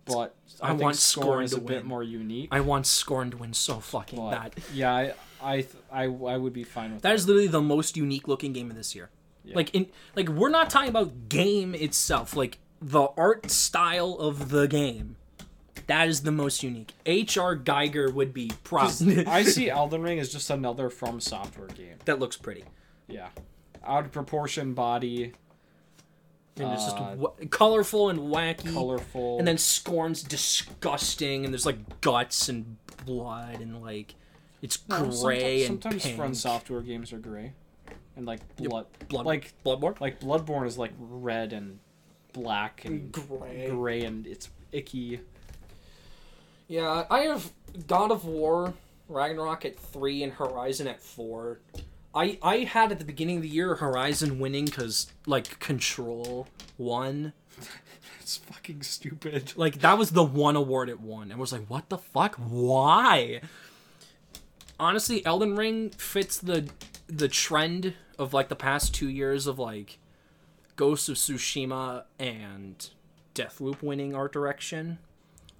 [0.06, 2.50] But I, I think want Scorn Scorn is to a bit more unique.
[2.52, 4.56] I want Scorn to win so fucking but bad.
[4.74, 7.10] yeah, I, I, th- I, I would be fine with that.
[7.10, 9.10] That is literally the most unique looking game of this year.
[9.46, 9.56] Yeah.
[9.56, 14.67] Like in like we're not talking about game itself, like the art style of the
[14.67, 15.15] game.
[15.88, 16.93] That is the most unique.
[17.05, 17.57] H.R.
[17.57, 18.91] Giger would be proud.
[19.27, 21.95] I see Elden Ring as just another From Software game.
[22.05, 22.63] that looks pretty.
[23.07, 23.27] Yeah,
[23.86, 25.33] out of proportion body,
[26.57, 28.71] And it's just Uh, w- colorful and wacky.
[28.73, 34.15] colorful, And then Scorn's disgusting, and there's like guts and blood, and like
[34.62, 36.15] it's No, gray sometimes, and sometimes pink.
[36.17, 37.51] From Software games are gray,
[38.15, 39.99] and like blood, Blood, like Bloodborne.
[39.99, 41.79] like Bloodborne is like red and
[42.31, 43.67] black and Gray.
[43.69, 45.19] gray and it's icky.
[46.73, 47.51] Yeah, I have
[47.86, 48.73] God of War,
[49.07, 51.59] Ragnarok at three, and Horizon at four.
[52.15, 56.47] I I had at the beginning of the year Horizon winning because like Control
[56.79, 57.33] won.
[58.21, 59.53] It's fucking stupid.
[59.57, 62.36] Like that was the one award it won, and was like, what the fuck?
[62.38, 63.41] Why?
[64.79, 66.69] Honestly, Elden Ring fits the
[67.05, 69.99] the trend of like the past two years of like
[70.75, 72.89] Ghost of Tsushima and
[73.36, 74.97] Deathloop winning art direction.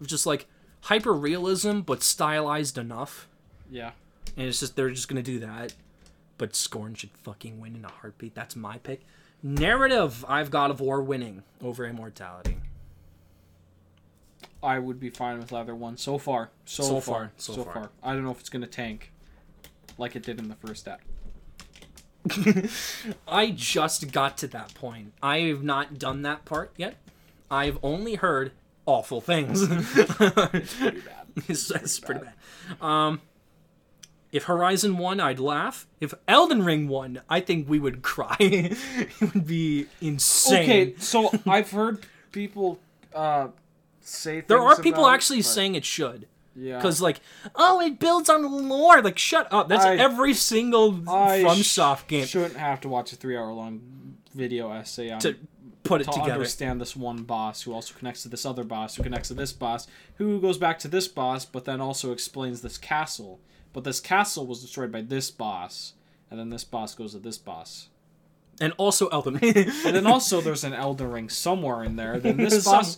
[0.02, 0.47] Just like
[0.84, 3.28] hyper realism but stylized enough.
[3.69, 3.91] Yeah.
[4.38, 5.74] And it's just they're just gonna do that.
[6.38, 8.34] But Scorn should fucking win in a heartbeat.
[8.36, 9.02] That's my pick.
[9.41, 12.58] Narrative, I've God of War winning over Immortality.
[14.62, 16.50] I would be fine with either one so far.
[16.65, 17.15] So, So far.
[17.15, 17.74] far, So, so far.
[17.74, 17.89] far.
[18.02, 19.12] I don't know if it's gonna tank,
[19.98, 21.04] like it did in the first act.
[23.28, 25.12] I just got to that point.
[25.22, 26.96] I have not done that part yet.
[27.52, 28.54] I've only heard
[28.86, 29.62] awful things.
[29.69, 31.28] it's Pretty bad.
[31.48, 32.84] it's, it's pretty bad.
[32.86, 33.22] Um,
[34.32, 35.86] if Horizon won, I'd laugh.
[36.00, 38.36] If Elden Ring won, I think we would cry.
[38.39, 40.63] it would be insane.
[40.63, 42.80] Okay, so I've heard people
[43.13, 43.50] uh,
[44.02, 44.48] say things.
[44.48, 46.28] there are people about actually but- saying it should.
[46.56, 46.78] yeah.
[46.78, 47.19] Because like,
[47.56, 49.02] oh, it builds on lore.
[49.02, 49.69] Like, shut up.
[49.69, 55.12] That's I- every single I FromSoft game shouldn't have to watch a three-hour-long video essay
[55.12, 55.36] on to
[55.84, 56.12] put it together.
[56.13, 56.34] to together.
[56.34, 59.52] understand this one boss who also connects to this other boss who connects to this
[59.54, 63.39] boss who goes back to this boss but then also explains this castle
[63.74, 65.93] but this castle was destroyed by this boss
[66.32, 67.89] and then this boss goes to this boss
[68.62, 69.56] And also Elden Ring.
[69.58, 72.98] and then also there's an Elden Ring somewhere in there then this Some- boss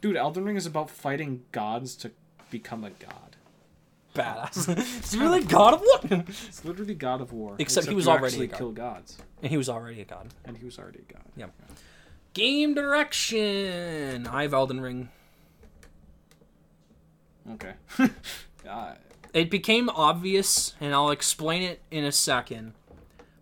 [0.00, 2.10] dude Elden Ring is about fighting gods to
[2.50, 3.36] become a god
[4.14, 4.68] badass.
[4.98, 6.24] it's really God of War.
[6.28, 8.56] it's literally God of War Except he was already a god.
[8.58, 10.28] kill gods and he was already a god.
[10.44, 11.46] and he was already a god Yeah.
[12.34, 14.26] Game direction.
[14.26, 15.08] I have Elden Ring.
[17.52, 17.74] okay
[19.32, 22.74] It became obvious, and I'll explain it in a second.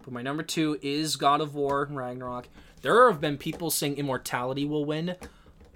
[0.02, 2.48] But my number two is God of War Ragnarok.
[2.82, 5.16] There have been people saying Immortality will win.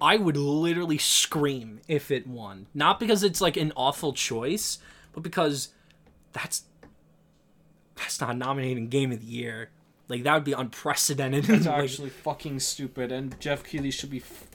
[0.01, 2.66] I would literally scream if it won.
[2.75, 4.79] Not because it's like an awful choice,
[5.12, 5.68] but because
[6.33, 6.64] that's
[7.94, 9.70] that's not nominating Game of the Year.
[10.12, 11.48] Like that would be unprecedented.
[11.48, 14.46] it's Like, actually fucking stupid and Geoff Keighley should be f-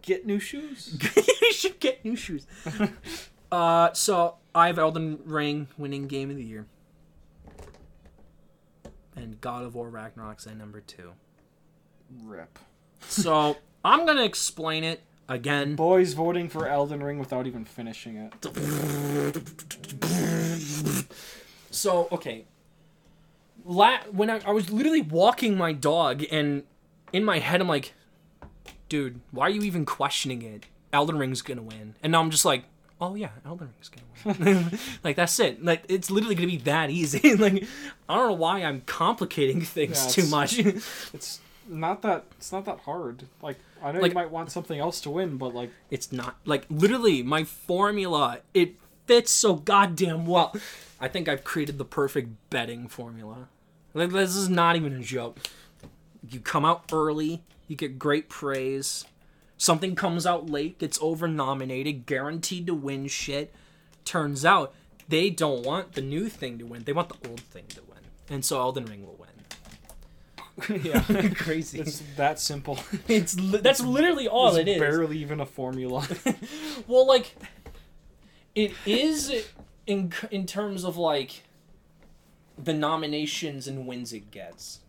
[0.00, 0.96] get new shoes
[1.42, 2.46] you should get new shoes.
[3.52, 6.64] uh, so I have Elden Ring winning Game of the Year,
[9.14, 11.12] and God of War Ragnarok's at number two.
[12.24, 12.58] rip
[13.06, 15.76] So I'm gonna explain it again.
[15.76, 18.32] Boys voting for Elden Ring without even finishing it.
[21.70, 22.46] So okay,
[23.64, 26.64] La- when I, I was literally walking my dog, and
[27.12, 27.92] in my head I'm like,
[28.88, 30.66] dude, why are you even questioning it?
[30.92, 32.64] Elden Ring's gonna win, and now I'm just like,
[33.00, 34.38] oh yeah, Elden Ring's gonna
[34.70, 34.78] win.
[35.04, 35.64] like that's it.
[35.64, 37.34] Like it's literally gonna be that easy.
[37.36, 37.64] like
[38.08, 40.58] I don't know why I'm complicating things Yeah, too much.
[40.58, 43.24] It's not that it's not that hard.
[43.42, 46.36] Like I know Like- you might want something else to win, but like it's not
[46.44, 48.38] like literally my formula.
[48.52, 48.74] It
[49.10, 50.54] fits so goddamn well.
[51.00, 53.48] I think I've created the perfect betting formula.
[53.92, 55.40] This is not even a joke.
[56.30, 59.04] You come out early, you get great praise.
[59.56, 63.52] Something comes out late, gets over nominated, guaranteed to win shit.
[64.04, 64.72] Turns out
[65.08, 66.84] they don't want the new thing to win.
[66.84, 67.98] They want the old thing to win.
[68.28, 70.82] And so Elden Ring will win.
[70.84, 71.02] yeah,
[71.34, 71.80] Crazy.
[71.80, 72.78] it's that simple.
[73.08, 74.78] It's li- that's literally all it's it is.
[74.78, 76.06] barely even a formula.
[76.86, 77.34] Well, like,
[78.54, 79.32] it is
[79.86, 81.42] in in terms of like
[82.62, 84.80] the nominations and wins it gets.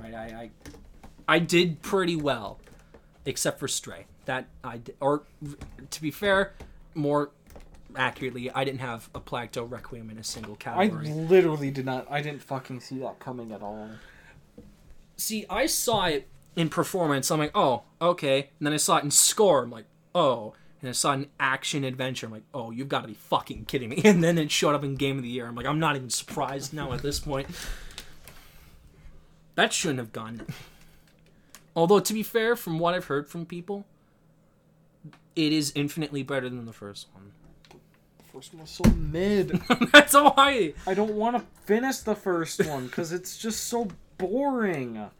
[0.00, 0.50] Right, I
[1.28, 2.58] I, I did pretty well,
[3.24, 4.06] except for Stray.
[4.24, 5.22] That I di- or
[5.90, 6.54] to be fair,
[6.94, 7.30] more
[7.96, 11.10] accurately, I didn't have a Plague Tale Requiem in a single category.
[11.10, 12.06] I literally did not.
[12.10, 13.90] I didn't fucking see that coming at all.
[15.16, 17.30] See, I saw it in performance.
[17.30, 18.50] I'm like, oh, okay.
[18.58, 19.62] And then I saw it in score.
[19.64, 20.54] I'm like, oh.
[20.82, 22.26] And I saw in action adventure.
[22.26, 24.02] I'm like, oh, you've got to be fucking kidding me.
[24.04, 25.46] And then it showed up in game of the year.
[25.46, 27.46] I'm like, I'm not even surprised now at this point.
[29.54, 30.46] That shouldn't have gone.
[31.76, 33.86] Although, to be fair, from what I've heard from people,
[35.36, 37.32] it is infinitely better than the first one.
[38.18, 39.50] The first one was so mid.
[39.92, 40.74] That's why.
[40.86, 45.10] I don't want to finish the first one because it's just so boring.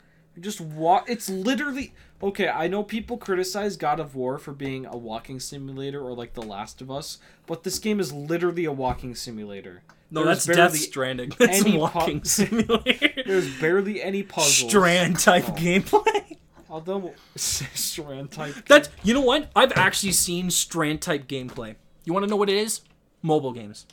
[0.41, 1.09] Just walk.
[1.11, 1.93] It's literally
[2.23, 2.49] okay.
[2.49, 6.43] I know people criticize God of War for being a walking simulator or like The
[6.43, 9.83] Last of Us, but this game is literally a walking simulator.
[10.11, 11.33] No, There's that's Death Stranding.
[11.39, 13.23] That's any walking pu- simulator.
[13.27, 14.71] There's barely any puzzles.
[14.71, 15.53] Strand type Oh.
[15.53, 16.37] gameplay.
[16.71, 18.55] Although strand type.
[18.67, 19.51] That's you know what?
[19.55, 21.75] I've actually seen strand type gameplay.
[22.05, 22.81] You want to know what it is?
[23.23, 23.87] Mobile games.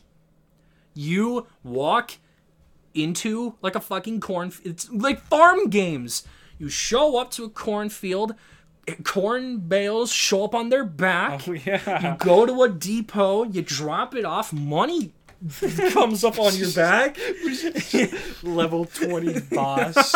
[0.94, 2.12] You walk
[2.94, 4.52] into like a fucking corn.
[4.64, 6.24] It's like farm games.
[6.58, 8.36] You show up to a cornfield,
[8.88, 11.48] eh, corn bales show up on their back.
[11.48, 12.18] Oh yeah.
[12.20, 15.14] Go to a depot, you drop it off, money
[15.92, 17.18] comes up on your back.
[18.44, 20.16] Level twenty boss.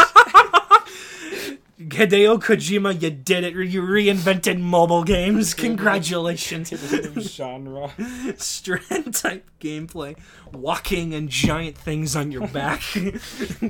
[1.79, 3.55] Hideo Kojima, you did it.
[3.55, 5.53] You reinvented mobile games.
[5.55, 6.71] Congratulations.
[7.15, 7.91] New genre.
[8.37, 10.15] strand type gameplay,
[10.51, 12.81] walking and giant things on your back.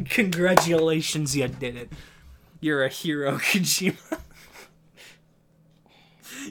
[0.09, 1.93] Congratulations, you did it.
[2.59, 4.19] You're a hero, Kojima.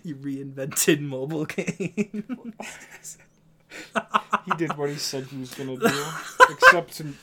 [0.03, 2.55] you reinvented mobile game.
[4.45, 6.05] He did what he said he was gonna do,
[6.51, 7.17] except in,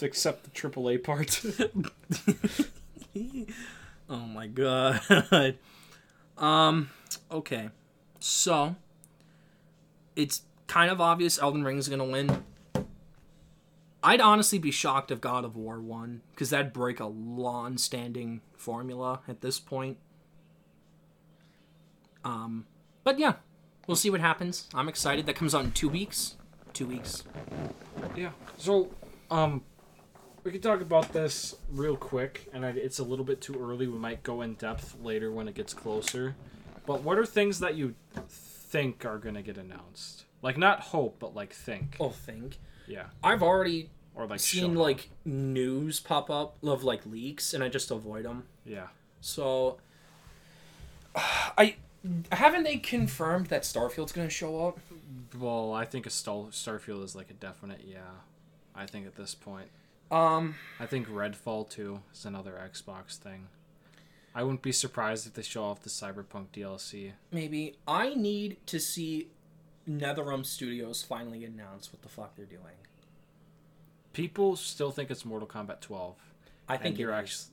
[0.00, 1.42] except the AAA part.
[4.08, 5.00] oh my god.
[6.38, 6.90] um,
[7.30, 7.70] okay.
[8.20, 8.76] So,
[10.16, 12.44] it's kind of obvious Elden Ring is going to win.
[14.02, 18.40] I'd honestly be shocked if God of War won, because that'd break a long standing
[18.56, 19.98] formula at this point.
[22.24, 22.66] Um,
[23.04, 23.34] but yeah,
[23.86, 24.68] we'll see what happens.
[24.72, 25.26] I'm excited.
[25.26, 26.36] That comes out in two weeks.
[26.72, 27.24] Two weeks.
[28.14, 28.30] Yeah.
[28.56, 28.90] So,
[29.30, 29.62] um,
[30.44, 33.86] we could talk about this real quick, and I, it's a little bit too early.
[33.86, 36.36] We might go in depth later when it gets closer.
[36.86, 37.94] But what are things that you
[38.28, 40.24] think are gonna get announced?
[40.40, 41.96] Like not hope, but like think.
[42.00, 42.58] Oh, think.
[42.86, 43.06] Yeah.
[43.22, 47.90] I've already Or like seen like news pop up of like leaks, and I just
[47.90, 48.44] avoid them.
[48.64, 48.86] Yeah.
[49.20, 49.78] So,
[51.14, 51.76] I
[52.32, 54.78] haven't they confirmed that Starfield's gonna show up?
[55.38, 57.98] Well, I think a Star- Starfield is like a definite yeah.
[58.74, 59.68] I think at this point.
[60.10, 63.48] Um, I think Redfall 2 is another Xbox thing.
[64.34, 67.12] I wouldn't be surprised if they show off the Cyberpunk DLC.
[67.32, 69.28] maybe I need to see
[69.88, 72.76] NetherRealm Studios finally announce what the fuck they're doing.
[74.12, 76.14] People still think it's Mortal Kombat 12.
[76.68, 77.46] I think you're actually.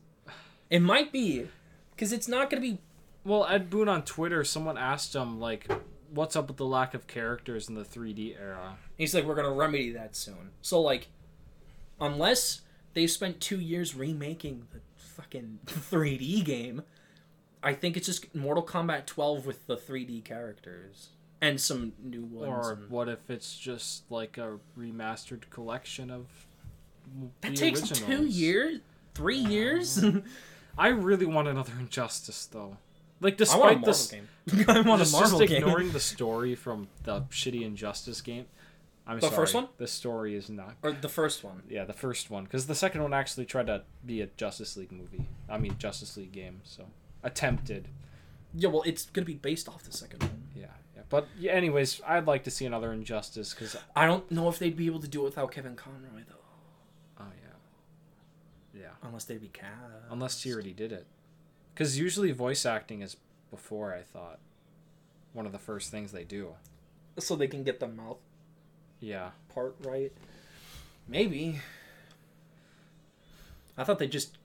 [0.69, 1.47] It might be,
[1.91, 2.79] because it's not gonna be.
[3.23, 5.71] Well, Ed Boon on Twitter, someone asked him like,
[6.09, 9.51] "What's up with the lack of characters in the 3D era?" He's like, we're gonna
[9.53, 10.51] remedy that soon.
[10.61, 11.07] So like,
[11.99, 12.61] unless
[12.93, 16.83] they spent two years remaking the fucking 3D game,
[17.63, 21.09] I think it's just Mortal Kombat 12 with the 3D characters
[21.41, 22.67] and some new ones.
[22.67, 26.27] Or and- what if it's just like a remastered collection of
[27.41, 28.35] that the takes two originals?
[28.35, 28.79] years,
[29.13, 30.03] three years.
[30.77, 32.77] I really want another Injustice though.
[33.21, 34.27] like I despite want a Marvel this, game.
[34.67, 35.63] I want just, a Marvel just game.
[35.63, 38.45] ignoring the story from the shitty Injustice game.
[39.07, 39.67] I'm The sorry, first one?
[39.77, 40.75] The story is not.
[40.81, 41.61] or the first one.
[41.69, 44.91] Yeah, the first one, because the second one actually tried to be a Justice League
[44.91, 45.27] movie.
[45.47, 46.61] I mean, Justice League game.
[46.63, 46.85] So
[47.23, 47.87] attempted.
[48.53, 50.43] Yeah, well, it's gonna be based off the second one.
[50.55, 51.03] Yeah, yeah.
[51.09, 54.75] But yeah, anyways, I'd like to see another Injustice because I don't know if they'd
[54.75, 56.35] be able to do it without Kevin Conroy though,
[57.19, 57.25] oh
[58.73, 58.87] yeah, yeah.
[59.03, 59.71] unless they'd be cast.
[60.09, 61.05] Unless he already did it,
[61.73, 63.17] because usually voice acting is
[63.51, 63.93] before.
[63.93, 64.39] I thought
[65.33, 66.53] one of the first things they do.
[67.19, 68.17] so they can get the mouth
[68.99, 69.31] Yeah.
[69.53, 70.11] part right.
[71.07, 71.59] Maybe.
[73.77, 74.37] I thought they just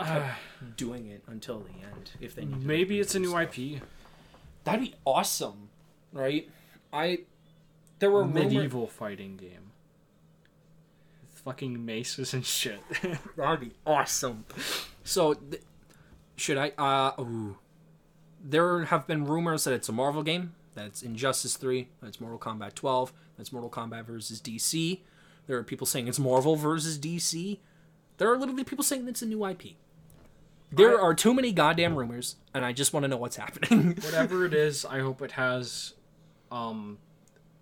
[0.76, 3.58] doing it until the end if they need Maybe it's a new stuff.
[3.58, 3.82] IP.
[4.64, 5.68] That'd be awesome,
[6.12, 6.48] right?
[6.92, 7.20] I
[7.98, 9.72] there were rumor- medieval fighting game.
[11.22, 12.80] With fucking maces and shit.
[13.36, 14.44] That'd be awesome.
[15.04, 15.62] So, th-
[16.36, 16.72] should I?
[16.78, 17.56] Uh, ooh.
[18.42, 20.54] There have been rumors that it's a Marvel game.
[20.78, 21.88] That it's Injustice Three.
[22.00, 23.12] That's Mortal Kombat 12.
[23.36, 25.00] That's Mortal Kombat versus DC.
[25.48, 27.58] There are people saying it's Marvel versus DC.
[28.18, 29.74] There are literally people saying it's a new IP.
[30.70, 33.96] There I- are too many goddamn rumors, and I just want to know what's happening.
[34.02, 35.94] Whatever it is, I hope it has
[36.52, 36.98] um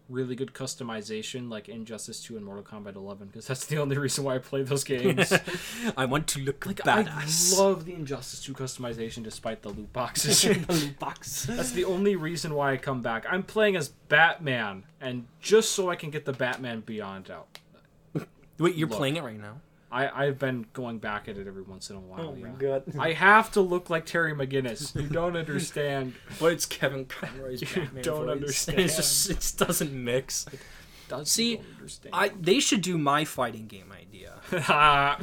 [0.08, 4.24] really good customization like Injustice 2 and Mortal Kombat 11 because that's the only reason
[4.24, 5.32] why I play those games.
[5.96, 7.58] I want to look like badass.
[7.58, 10.42] I love the Injustice 2 customization despite the loot boxes.
[10.42, 11.46] the loot box.
[11.46, 13.26] That's the only reason why I come back.
[13.28, 17.58] I'm playing as Batman, and just so I can get the Batman Beyond out.
[18.58, 18.98] Wait, you're Look.
[18.98, 19.60] playing it right now?
[19.96, 22.28] I, I've been going back at it every once in a while.
[22.30, 22.48] Oh yeah.
[22.58, 22.82] god!
[22.98, 24.94] I have to look like Terry McGinnis.
[25.00, 26.14] You don't understand.
[26.38, 28.30] But it's Kevin Conroy's You Batman don't voice.
[28.36, 28.80] understand.
[28.80, 30.46] It's just it just doesn't mix.
[31.08, 32.14] Does See, don't understand.
[32.14, 34.34] I they should do my fighting game idea.
[34.52, 35.16] I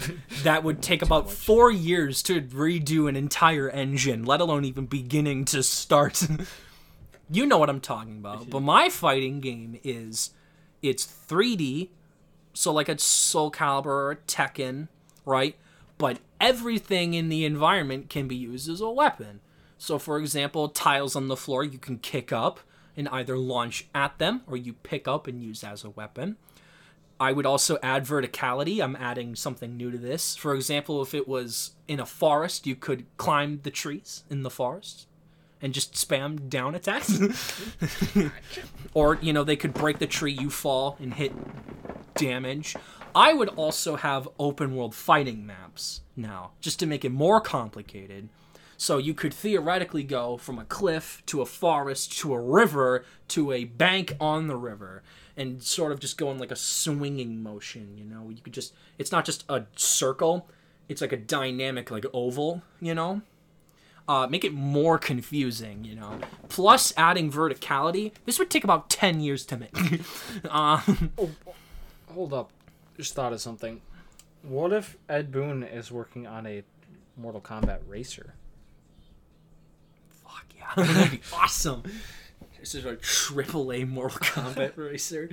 [0.43, 1.33] That would take about much.
[1.33, 6.25] four years to redo an entire engine, let alone even beginning to start.
[7.29, 8.49] you know what I'm talking about.
[8.49, 10.31] But my fighting game is
[10.81, 11.89] it's 3D,
[12.53, 14.87] so like a Soul Calibur or a Tekken,
[15.25, 15.55] right?
[15.97, 19.41] But everything in the environment can be used as a weapon.
[19.77, 22.59] So, for example, tiles on the floor you can kick up
[22.95, 26.37] and either launch at them or you pick up and use as a weapon.
[27.19, 28.83] I would also add verticality.
[28.83, 30.35] I'm adding something new to this.
[30.35, 34.49] For example, if it was in a forest, you could climb the trees in the
[34.49, 35.07] forest
[35.61, 37.21] and just spam down attacks.
[38.93, 41.31] or, you know, they could break the tree, you fall and hit
[42.15, 42.75] damage.
[43.15, 48.29] I would also have open world fighting maps now, just to make it more complicated.
[48.77, 53.51] So you could theoretically go from a cliff to a forest to a river to
[53.51, 55.03] a bank on the river
[55.37, 58.29] and sort of just go in like a swinging motion, you know?
[58.29, 60.49] You could just it's not just a circle,
[60.89, 63.21] it's like a dynamic like oval, you know?
[64.05, 66.19] Uh, make it more confusing, you know.
[66.49, 68.11] Plus adding verticality.
[68.25, 69.73] This would take about 10 years to make.
[70.49, 71.11] um,
[72.13, 72.51] Hold up.
[72.97, 73.81] Just thought of something.
[74.43, 76.63] What if Ed Boon is working on a
[77.17, 78.33] Mortal Kombat racer?
[80.23, 81.83] Fuck yeah, that'd be awesome.
[82.59, 85.29] This is a triple A Mortal Kombat racer.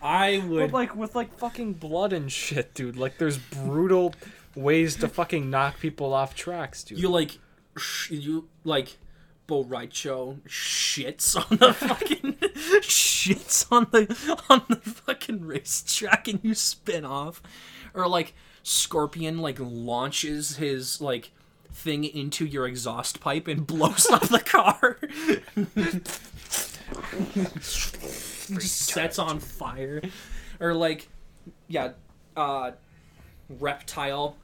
[0.00, 0.70] I would.
[0.70, 2.96] But like with like fucking blood and shit, dude.
[2.96, 4.14] Like there's brutal
[4.54, 6.98] ways to fucking knock people off tracks, dude.
[6.98, 7.38] you like,
[7.76, 8.96] sh- you like,
[9.46, 12.36] Bo' Rai Cho shits on the fucking
[13.26, 17.42] shits on the on the fucking racetrack and you spin off,
[17.94, 21.32] or like Scorpion like launches his like
[21.72, 24.98] thing into your exhaust pipe and blows up the car.
[28.48, 30.00] Just sets on fire,
[30.60, 31.08] or like,
[31.66, 31.92] yeah,
[32.36, 32.72] uh,
[33.48, 34.36] reptile,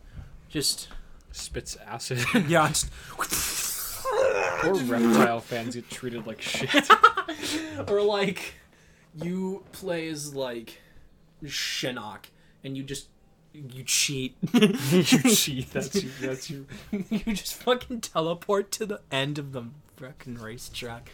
[0.49, 0.89] just
[1.31, 2.19] spits acid.
[2.49, 6.89] yeah, just Poor reptile fans get treated like shit.
[7.89, 8.55] or like
[9.15, 10.81] you play as like
[11.45, 12.27] Shinnok
[12.65, 13.09] and you just
[13.53, 14.37] you cheat.
[14.53, 15.71] you cheat.
[15.73, 16.11] That's you.
[16.21, 16.67] That's you.
[16.91, 19.65] you just fucking teleport to the end of the
[19.97, 21.11] fucking racetrack.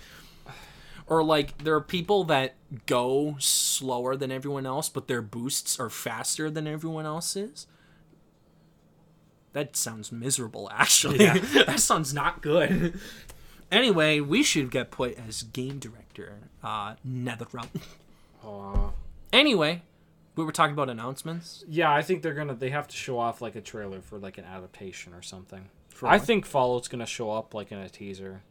[1.06, 2.54] Or like there are people that
[2.86, 7.66] go slower than everyone else, but their boosts are faster than everyone else's.
[9.54, 11.24] That sounds miserable, actually.
[11.24, 11.38] Yeah.
[11.66, 13.00] that sounds not good.
[13.70, 17.68] Anyway, we should get put as game director, uh, NetherRealm.
[18.44, 18.90] Aw.
[19.32, 19.82] Anyway,
[20.36, 21.64] we were talking about announcements.
[21.68, 22.54] Yeah, I think they're gonna.
[22.54, 25.68] They have to show off like a trailer for like an adaptation or something.
[25.90, 26.22] For I what?
[26.26, 28.42] think Fallout's gonna show up like in a teaser.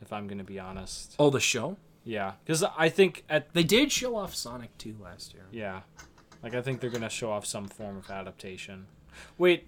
[0.00, 1.14] If I'm gonna be honest.
[1.18, 1.76] Oh, the show?
[2.04, 5.44] Yeah, because I think at They did show off Sonic 2 last year.
[5.52, 5.82] yeah,
[6.42, 8.86] like I think they're gonna show off some form of adaptation.
[9.38, 9.66] Wait,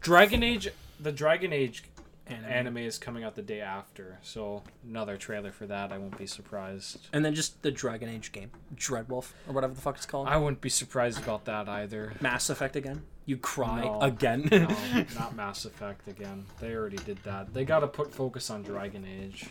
[0.00, 0.68] Dragon Age,
[0.98, 1.84] the Dragon Age
[2.30, 2.50] Anime.
[2.50, 5.92] anime is coming out the day after, so another trailer for that.
[5.92, 7.08] I won't be surprised.
[7.12, 10.28] And then just the Dragon Age game, Dreadwolf or whatever the fuck it's called.
[10.28, 12.12] I wouldn't be surprised about that either.
[12.20, 13.02] Mass Effect again.
[13.26, 14.00] You cry No.
[14.00, 14.48] again.
[14.50, 14.68] No,
[15.18, 16.46] not Mass Effect again.
[16.60, 17.52] They already did that.
[17.54, 19.46] They got to put focus on Dragon Age.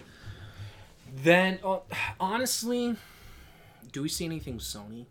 [1.24, 1.80] then, uh,
[2.20, 2.96] honestly,
[3.92, 5.06] do we see anything Sony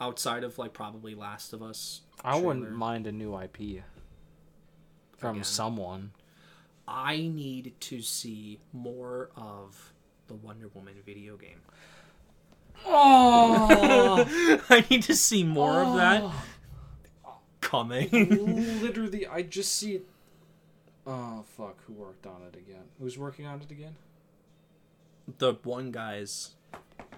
[0.00, 2.00] outside of like probably Last of Us?
[2.24, 3.82] I wouldn't mind a new IP
[5.16, 5.44] from Again.
[5.44, 6.10] someone.
[6.90, 9.92] I need to see more of
[10.26, 11.60] the Wonder Woman video game.
[12.84, 14.26] Oh,
[14.70, 16.24] I need to see more of that
[17.60, 18.10] coming.
[18.80, 20.06] Literally, I just see it.
[21.06, 21.82] Oh fuck!
[21.86, 22.84] Who worked on it again?
[22.98, 23.94] Who's working on it again?
[25.38, 26.50] the one guy's.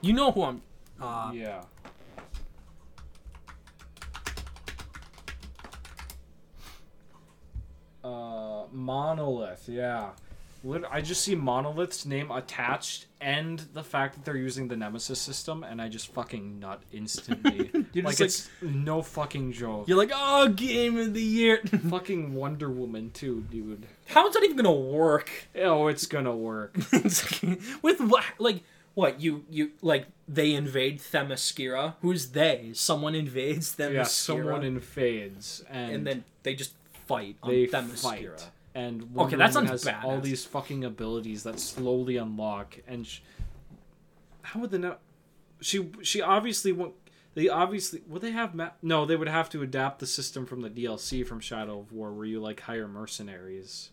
[0.01, 0.63] You know who I'm.
[1.01, 1.63] Uh, yeah.
[8.05, 9.69] Uh, Monolith.
[9.69, 10.11] Yeah.
[10.91, 15.65] I just see Monolith's name attached and the fact that they're using the Nemesis system,
[15.65, 17.71] and I just fucking nut instantly.
[17.95, 19.87] Like it's no fucking joke.
[19.87, 21.61] You're like, oh, game of the year.
[21.91, 23.87] fucking Wonder Woman too, dude.
[24.07, 25.31] How is that even gonna work?
[25.57, 26.75] Oh, it's gonna work.
[27.83, 28.25] With what?
[28.39, 28.63] Like,
[28.95, 29.21] what?
[29.21, 31.95] You you like they invade Themyscira?
[32.01, 32.71] Who's they?
[32.73, 33.93] Someone invades Themyscira.
[33.93, 36.73] yeah, someone invades, and, and then they just
[37.07, 38.01] fight on they Themyscira.
[38.39, 38.51] fight.
[38.75, 42.79] And Wonder that Woman sounds has all these fucking abilities that slowly unlock.
[42.87, 43.21] And sh-
[44.43, 44.97] how would they know?
[45.61, 46.95] She she obviously won't.
[47.35, 49.05] They obviously would they have ma- no?
[49.05, 52.27] They would have to adapt the system from the DLC from Shadow of War, where
[52.27, 53.91] you like hire mercenaries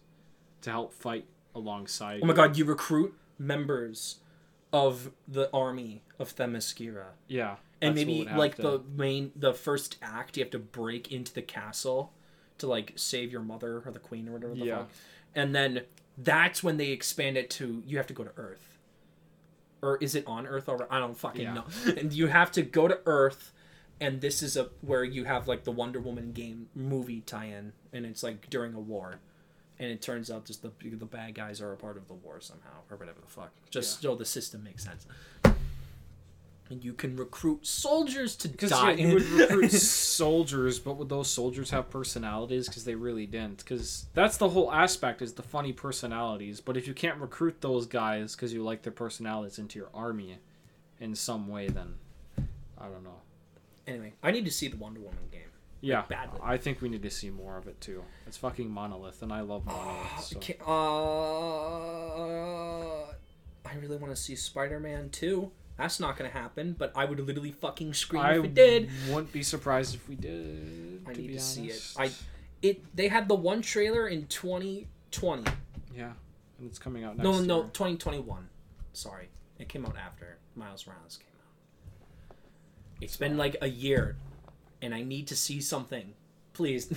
[0.61, 2.21] to help fight alongside.
[2.23, 2.37] Oh my you.
[2.37, 2.57] god!
[2.57, 4.19] You recruit members
[4.73, 7.07] of the army of Themyscira.
[7.27, 11.33] Yeah, and maybe like to- the main the first act you have to break into
[11.33, 12.13] the castle
[12.59, 14.77] to like save your mother or the queen or whatever the Yeah.
[14.79, 14.89] fuck.
[15.35, 15.81] And then
[16.17, 18.77] that's when they expand it to you have to go to earth.
[19.81, 21.53] Or is it on earth already i don't fucking Yeah.
[21.53, 21.65] know.
[21.97, 23.53] And you have to go to earth
[24.01, 28.05] and this is a where you have like the wonder woman game movie tie-in and
[28.05, 29.19] it's like during a war.
[29.81, 32.41] And it turns out just the the bad guys are a part of the war
[32.41, 33.51] somehow or whatever the fuck.
[33.69, 35.05] Just so the system makes sense
[36.69, 38.91] you can recruit soldiers to Because die.
[38.91, 42.67] yeah, you would recruit soldiers, but would those soldiers have personalities?
[42.67, 43.57] Because they really didn't.
[43.59, 46.61] Because that's the whole aspect is the funny personalities.
[46.61, 50.37] But if you can't recruit those guys because you like their personalities into your army,
[50.99, 51.95] in some way, then
[52.77, 53.21] I don't know.
[53.87, 55.41] anyway, I need to see the Wonder Woman game.
[55.81, 56.39] Yeah, badly.
[56.43, 58.03] I think we need to see more of it too.
[58.27, 60.23] It's fucking monolith, and I love monolith.
[60.23, 60.39] So.
[60.41, 60.61] Ca-
[61.69, 63.05] Uh,
[63.65, 65.51] I really want to see Spider-Man 2.
[65.79, 68.89] That's not gonna happen, but I would literally fucking scream I if it did.
[69.09, 71.01] wouldn't be surprised if we did.
[71.07, 71.93] I to need be to see it.
[71.97, 72.11] I,
[72.61, 72.95] it.
[72.95, 75.43] They had the one trailer in 2020.
[75.95, 76.11] yeah,
[76.59, 77.69] and it's coming out next No, no, year.
[77.73, 78.49] 2021.
[78.93, 82.35] Sorry, it came out after Miles Morales came out.
[83.01, 84.17] It's been like a year,
[84.81, 86.13] and I need to see something.
[86.53, 86.91] Please,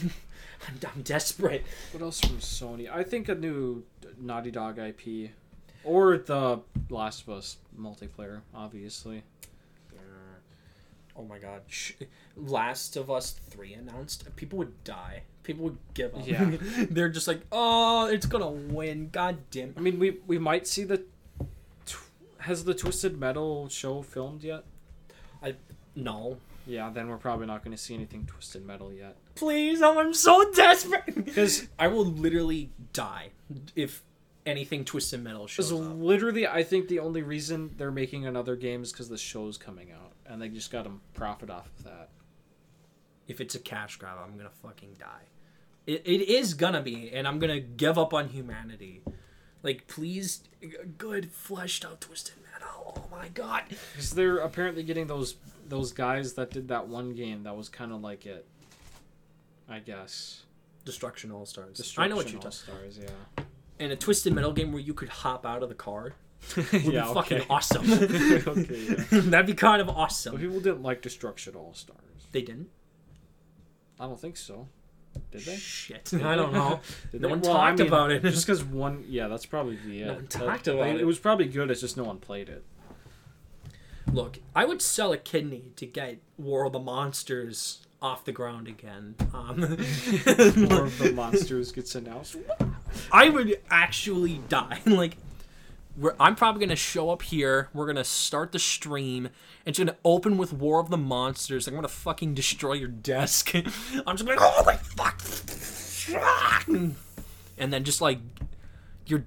[0.69, 1.65] I'm, I'm desperate.
[1.93, 2.91] What else from Sony?
[2.93, 3.85] I think a new
[4.21, 5.31] Naughty Dog IP,
[5.85, 6.61] or the
[6.91, 9.23] Last of Us multiplayer, obviously.
[11.17, 11.63] Oh my god.
[11.69, 11.93] Sh-
[12.37, 14.35] Last of Us 3 announced.
[14.37, 15.23] People would die.
[15.43, 16.27] People would give up.
[16.27, 16.53] Yeah.
[16.91, 19.11] They're just like, oh, it's gonna win.
[19.11, 19.75] God damn.
[19.77, 21.03] I mean, we we might see the.
[21.85, 21.97] Tw-
[22.39, 24.65] has the Twisted Metal show filmed yet?
[25.43, 25.57] I.
[25.95, 26.39] No.
[26.67, 29.17] Yeah, then we're probably not going to see anything Twisted Metal yet.
[29.35, 31.03] Please, oh, I'm so desperate.
[31.25, 33.31] Because I will literally die
[33.75, 34.05] if
[34.47, 35.79] anything Twisted Metal shows up.
[35.97, 39.93] literally, I think the only reason they're making another game is because the show's coming
[39.93, 42.09] out, and they just got to profit off of that.
[43.29, 45.27] If it's a cash grab, I'm gonna fucking die.
[45.87, 49.03] It, it is gonna be, and I'm gonna give up on humanity.
[49.63, 50.43] Like, please,
[50.99, 52.95] good fleshed out Twisted Metal.
[52.97, 53.63] Oh my god.
[53.69, 55.37] Because they're apparently getting those
[55.69, 58.47] those guys that did that one game that was kind of like it.
[59.69, 60.43] I guess.
[60.85, 61.95] Destruction All Stars.
[61.97, 62.91] I know what you're Destruction talking.
[62.93, 63.45] All-Stars, yeah.
[63.83, 66.15] And a Twisted Metal game where you could hop out of the car
[66.57, 67.47] would yeah, be fucking okay.
[67.51, 67.93] awesome.
[67.93, 69.05] okay, yeah.
[69.11, 70.39] That'd be kind of But awesome.
[70.39, 71.99] people didn't like Destruction All Stars.
[72.31, 72.69] They didn't.
[73.99, 74.69] I don't think so.
[75.31, 75.57] Did they?
[75.57, 76.13] Shit.
[76.15, 76.81] I don't know.
[77.13, 77.27] No they?
[77.29, 78.23] one Well, I talked mean, about it.
[78.23, 80.03] Just because one, yeah, that's probably the.
[80.03, 80.07] End.
[80.07, 81.01] No one That- talked they- about it.
[81.01, 81.05] it.
[81.05, 81.71] was probably good.
[81.71, 82.65] It's just no one played it.
[84.13, 88.67] Look, I would sell a kidney to get War of the Monsters off the ground
[88.69, 89.15] again.
[89.33, 92.37] Um, More of the monsters gets announced.
[93.11, 94.81] I would actually die.
[94.87, 95.17] like,
[95.97, 97.69] we're, I'm probably gonna show up here.
[97.75, 99.29] We're gonna start the stream.
[99.67, 101.69] It's gonna open with War of the Monsters.
[101.69, 103.55] I'm gonna fucking destroy your desk.
[103.55, 105.21] I'm just going like, holy fuck!
[107.59, 108.19] And then just like
[109.07, 109.25] your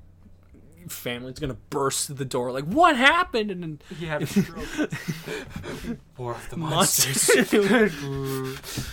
[0.88, 4.66] family's gonna burst through the door like, "What happened?" And then He had a stroke.
[6.18, 7.30] War of the monsters.
[7.54, 8.90] monsters.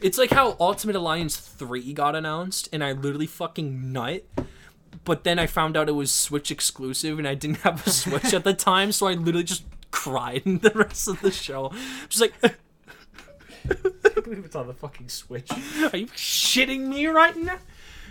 [0.00, 4.24] It's like how Ultimate Alliance three got announced, and I literally fucking nut.
[5.04, 8.34] But then I found out it was Switch exclusive, and I didn't have a Switch
[8.34, 11.72] at the time, so I literally just cried the rest of the show.
[12.08, 15.50] Just like, I believe it's on the fucking Switch.
[15.50, 17.58] are you shitting me right now?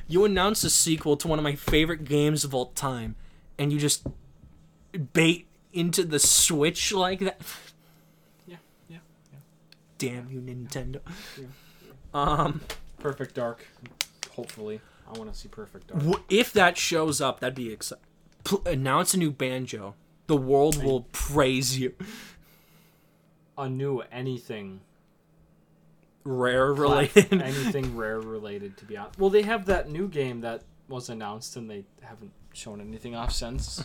[0.08, 3.16] You announced a sequel to one of my favorite games of all time,
[3.58, 4.08] and you just
[5.14, 7.42] bait into the Switch like that.
[8.48, 8.98] Yeah, yeah,
[9.32, 9.40] yeah.
[9.98, 11.02] Damn you, Nintendo.
[11.38, 11.46] Yeah.
[12.14, 12.62] Um,
[12.99, 13.68] Perfect Dark.
[14.32, 14.82] Hopefully,
[15.14, 15.99] I want to see Perfect Dark.
[15.99, 18.03] w- if that shows up, that'd be exciting.
[18.43, 19.95] Pl- announce a new banjo.
[20.28, 21.93] The world will praise you.
[23.57, 24.82] A new anything
[26.24, 27.34] Rare related.
[27.41, 29.18] anything rare related to be honest.
[29.20, 33.32] Well, they have that new game that was announced and they haven't shown anything off
[33.32, 33.84] since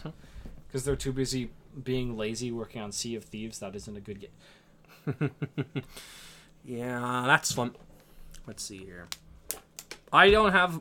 [0.67, 1.51] because they're too busy
[1.83, 3.59] being lazy working on Sea of Thieves.
[3.61, 5.31] That isn't a good game.
[6.67, 7.77] Yeah, that's fun.
[8.47, 9.09] Let's see here.
[10.13, 10.81] I don't have.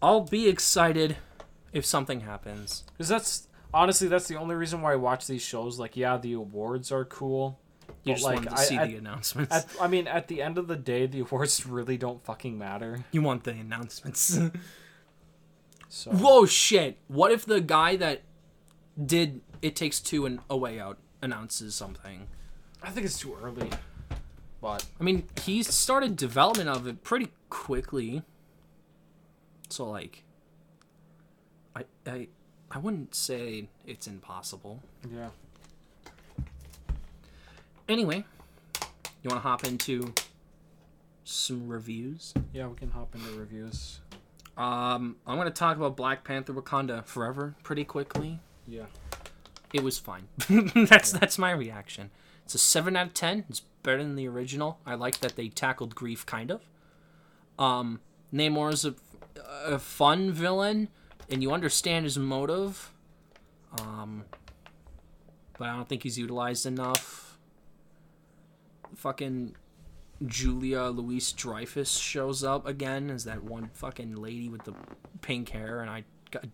[0.00, 1.16] I'll be excited
[1.72, 2.84] if something happens.
[2.92, 5.78] Because that's honestly that's the only reason why I watch these shows.
[5.78, 7.58] Like, yeah, the awards are cool.
[8.04, 9.54] You just like, wanted to I- see at- the announcements.
[9.54, 13.04] At, I mean, at the end of the day, the awards really don't fucking matter.
[13.12, 14.38] you want the announcements.
[15.94, 16.96] So Whoa, shit!
[17.08, 18.22] What if the guy that
[19.04, 22.28] did It Takes Two and A Way Out announces something?
[22.82, 23.68] I think it's too early.
[24.62, 28.22] But I mean, he started development of it pretty quickly.
[29.68, 30.22] So like,
[31.76, 32.28] I I
[32.70, 34.80] I wouldn't say it's impossible.
[35.12, 35.28] yeah,
[37.88, 38.24] Anyway,
[39.22, 40.14] you want to hop into
[41.24, 42.32] some reviews?
[42.52, 44.00] yeah, we can hop into reviews.
[44.56, 48.38] Um, I'm gonna talk about Black Panther: Wakanda Forever pretty quickly.
[48.66, 48.84] Yeah.
[49.72, 50.28] It was fine.
[50.88, 52.10] that's that's my reaction.
[52.52, 53.46] It's a seven out of ten.
[53.48, 54.78] It's better than the original.
[54.84, 56.60] I like that they tackled grief kind of.
[57.58, 58.00] Um,
[58.30, 58.94] Namor is a,
[59.64, 60.90] a fun villain,
[61.30, 62.92] and you understand his motive.
[63.80, 64.26] Um,
[65.58, 67.38] but I don't think he's utilized enough.
[68.96, 69.56] Fucking
[70.26, 74.74] Julia Louise Dreyfus shows up again as that one fucking lady with the
[75.22, 76.04] pink hair, and I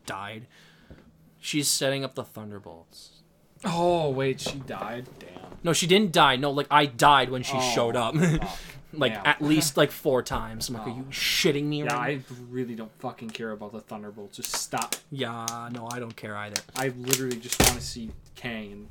[0.07, 0.47] died.
[1.41, 3.18] She's setting up the Thunderbolts.
[3.65, 5.07] Oh wait, she died.
[5.19, 5.29] Damn.
[5.65, 6.37] No, she didn't die.
[6.37, 8.15] No, like I died when she Oh, showed up.
[8.93, 9.27] like Damn.
[9.27, 10.69] at least like four times.
[10.69, 10.97] I'm like, are Oh.
[10.97, 11.83] you shitting me?
[11.83, 14.37] Yeah, right I really don't fucking care about the Thunderbolts.
[14.37, 14.95] Just stop.
[15.11, 16.61] yeah, no, I don't care either.
[16.77, 18.73] I literally just want to see Kang.
[18.73, 18.89] And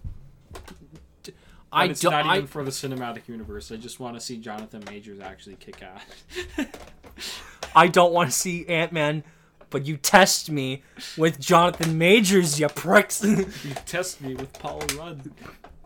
[1.71, 2.11] I and it's don't.
[2.11, 3.71] not I, even for the cinematic universe.
[3.71, 6.67] I just want to see Jonathan Majors actually kick ass.
[7.75, 9.23] I don't want to see Ant Man,
[9.69, 10.83] but you test me
[11.17, 13.23] with Jonathan Majors, you pricks.
[13.23, 13.45] you
[13.85, 15.31] test me with Paul Rudd.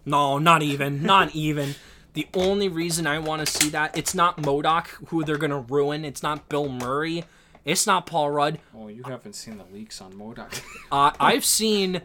[0.06, 1.04] No, not even.
[1.04, 1.76] Not even.
[2.14, 5.60] The only reason I want to see that, it's not MODOK who they're going to
[5.60, 6.04] ruin.
[6.04, 7.24] It's not Bill Murray.
[7.64, 8.60] It's not Paul Rudd.
[8.76, 10.62] Oh, you haven't seen the leaks on MODOK.
[10.92, 12.02] uh, I've seen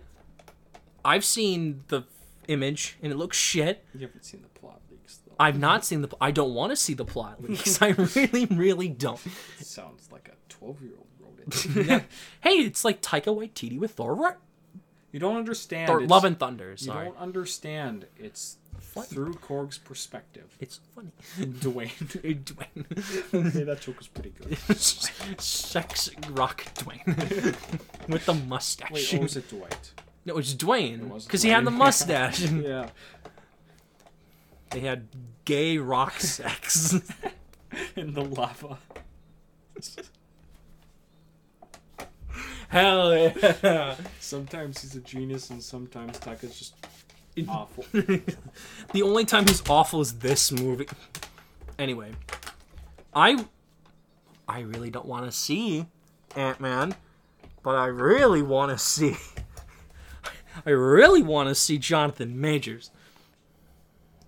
[1.04, 2.02] I've seen the
[2.46, 3.84] image and it looks shit.
[3.94, 5.34] You haven't seen the plot leaks though.
[5.40, 7.80] I've not seen the I don't want to see the plot leaks.
[7.80, 9.20] I really really don't.
[9.58, 11.05] Sounds like a 12-year-old
[12.40, 14.14] hey, it's like Taika Waititi with Thor.
[14.14, 14.36] Right?
[15.12, 15.88] You don't understand.
[15.88, 16.76] Thor, it's, Love and Thunder.
[16.76, 17.06] Sorry.
[17.06, 18.06] You don't understand.
[18.18, 19.06] It's funny.
[19.06, 20.56] through Korg's perspective.
[20.60, 21.12] It's funny.
[21.38, 21.90] Dwayne.
[22.44, 23.48] Dwayne.
[23.48, 24.78] okay, that joke was pretty good.
[25.40, 27.56] Sex rock Dwayne
[28.08, 28.90] with the mustache.
[28.90, 29.92] Wait, oh, or was it Dwight?
[30.24, 32.40] No, it was Dwayne because he had the mustache.
[32.40, 32.88] yeah.
[34.70, 35.06] They had
[35.44, 37.00] gay rock sex
[37.94, 38.78] in the lava.
[42.76, 43.94] Hell yeah!
[44.20, 46.74] Sometimes he's a genius, and sometimes Taika's just
[47.48, 47.86] awful.
[48.92, 50.86] The only time he's awful is this movie.
[51.78, 52.12] Anyway,
[53.14, 53.46] I
[54.46, 55.86] I really don't want to see
[56.36, 56.94] Ant Man,
[57.62, 59.16] but I really want to see.
[60.66, 62.90] I really want to see Jonathan Majors.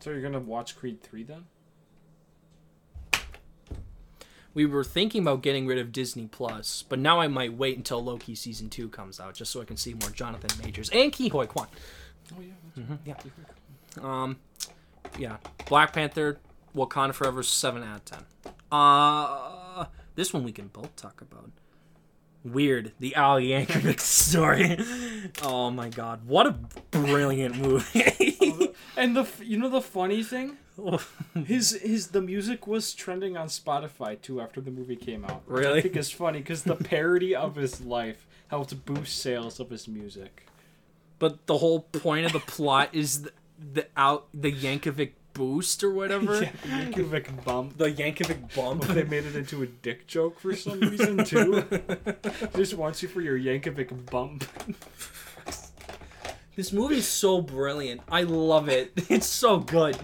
[0.00, 1.44] so you're gonna watch Creed three then?
[4.58, 8.02] We were thinking about getting rid of Disney Plus, but now I might wait until
[8.02, 11.30] Loki season two comes out just so I can see more Jonathan Majors and Ke
[11.30, 11.68] Huy Quan.
[12.36, 12.84] Oh yeah.
[13.06, 14.02] That's yeah.
[14.02, 14.36] Um,
[15.16, 15.36] yeah,
[15.68, 16.40] Black Panther,
[16.74, 18.24] Wakanda Forever, seven out of ten.
[18.72, 19.84] Uh,
[20.16, 21.52] this one we can both talk about.
[22.44, 24.76] Weird, the Al Yankovic story.
[25.40, 26.56] Oh my god, what a
[26.90, 28.74] brilliant movie!
[28.96, 30.56] And the you know the funny thing,
[31.46, 35.42] His his the music was trending on Spotify too after the movie came out.
[35.46, 35.78] Really?
[35.78, 39.88] I think it's funny because the parody of his life helped boost sales of his
[39.88, 40.46] music.
[41.18, 43.32] But the whole point of the plot is the,
[43.72, 46.42] the out the Yankovic boost or whatever.
[46.42, 46.50] Yeah,
[46.84, 47.76] Yankovic bump.
[47.78, 48.84] The Yankovic bump.
[48.84, 51.64] They made it into a dick joke for some reason too.
[52.54, 54.44] Just wants you for your Yankovic bump.
[56.54, 58.00] This movie is so brilliant.
[58.10, 58.92] I love it.
[59.08, 59.96] It's so good.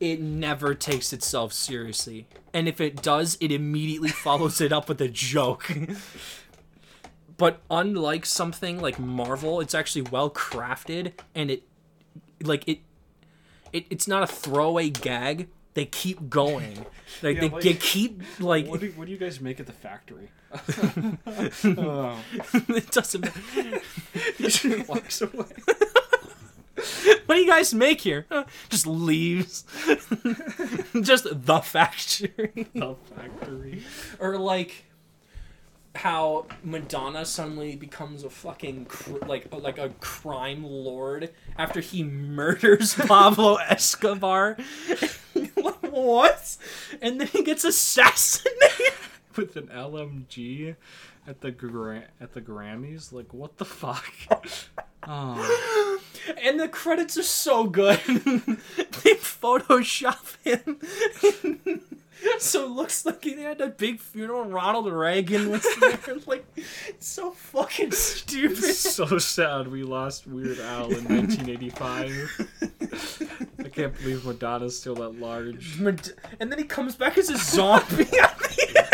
[0.00, 2.26] It never takes itself seriously.
[2.54, 5.68] And if it does, it immediately follows it up with a joke.
[7.36, 11.62] but unlike something like Marvel, it's actually well crafted and it
[12.42, 12.78] like it,
[13.72, 15.48] it it's not a throwaway gag.
[15.74, 16.86] They keep going.
[17.22, 19.66] Like Yeah, they, like- they keep like What do, what do you guys make at
[19.66, 20.28] the factory?
[21.64, 22.18] oh.
[22.68, 24.84] it doesn't matter.
[24.86, 25.46] Walks away.
[27.26, 28.26] What do you guys make here?
[28.30, 29.64] Uh, Just leaves.
[31.02, 32.66] Just the factory.
[32.74, 33.82] The factory.
[34.18, 34.84] or like
[35.94, 42.94] how Madonna suddenly becomes a fucking cr- like like a crime lord after he murders
[43.06, 44.56] Pablo Escobar.
[45.80, 46.56] what?
[47.02, 48.92] And then he gets assassinated.
[49.36, 50.76] with an LMG
[51.26, 53.12] at the gra- at the Grammys.
[53.12, 54.12] Like what the fuck?
[55.06, 56.00] Oh,
[56.42, 57.98] And the credits are so good.
[58.06, 61.80] they Photoshop him.
[62.38, 64.44] so it looks like he had a big funeral.
[64.44, 65.98] Ronald Reagan was there.
[66.26, 66.44] Like,
[66.98, 68.58] so fucking stupid.
[68.58, 72.48] it's so sad we lost Weird Al in 1985.
[73.64, 75.78] I can't believe Madonna's still at large.
[75.80, 78.86] And then he comes back as a zombie at the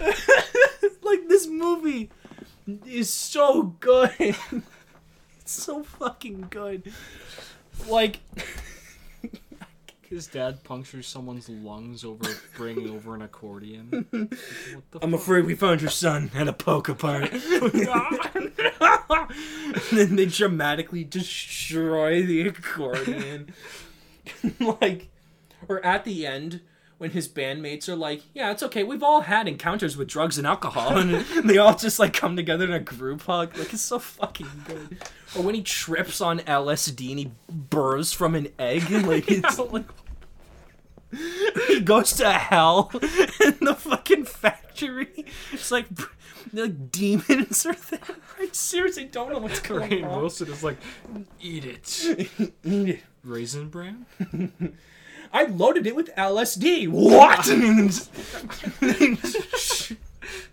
[0.00, 0.14] end.
[1.10, 2.10] Like this movie
[2.86, 4.10] is so good.
[5.40, 6.92] it's so fucking good.
[7.88, 8.20] Like
[10.08, 12.24] His dad punctures someone's lungs over
[12.56, 14.06] bringing over an accordion.
[14.12, 15.20] What the I'm fuck?
[15.20, 17.28] afraid we found your son at a poker party.
[18.80, 19.00] and
[19.92, 23.52] then they dramatically destroy the accordion.
[24.60, 25.08] like,
[25.68, 26.60] or at the end,
[26.98, 30.46] when his bandmates are like, yeah, it's okay, we've all had encounters with drugs and
[30.46, 30.98] alcohol.
[30.98, 33.56] And they all just like come together in a group hug.
[33.56, 34.98] Like, it's so fucking good.
[35.36, 38.90] Or when he trips on LSD and he burrs from an egg.
[38.90, 39.84] Like, it's like.
[41.68, 45.24] he goes to hell in the fucking factory.
[45.52, 45.86] It's like,
[46.52, 48.00] like demons are there.
[48.38, 50.20] I seriously don't know what's going on.
[50.20, 50.76] Wilson is like,
[51.40, 53.00] eat it, eat it.
[53.24, 54.04] Raisin bran?
[55.32, 56.88] I loaded it with LSD.
[56.88, 57.48] What?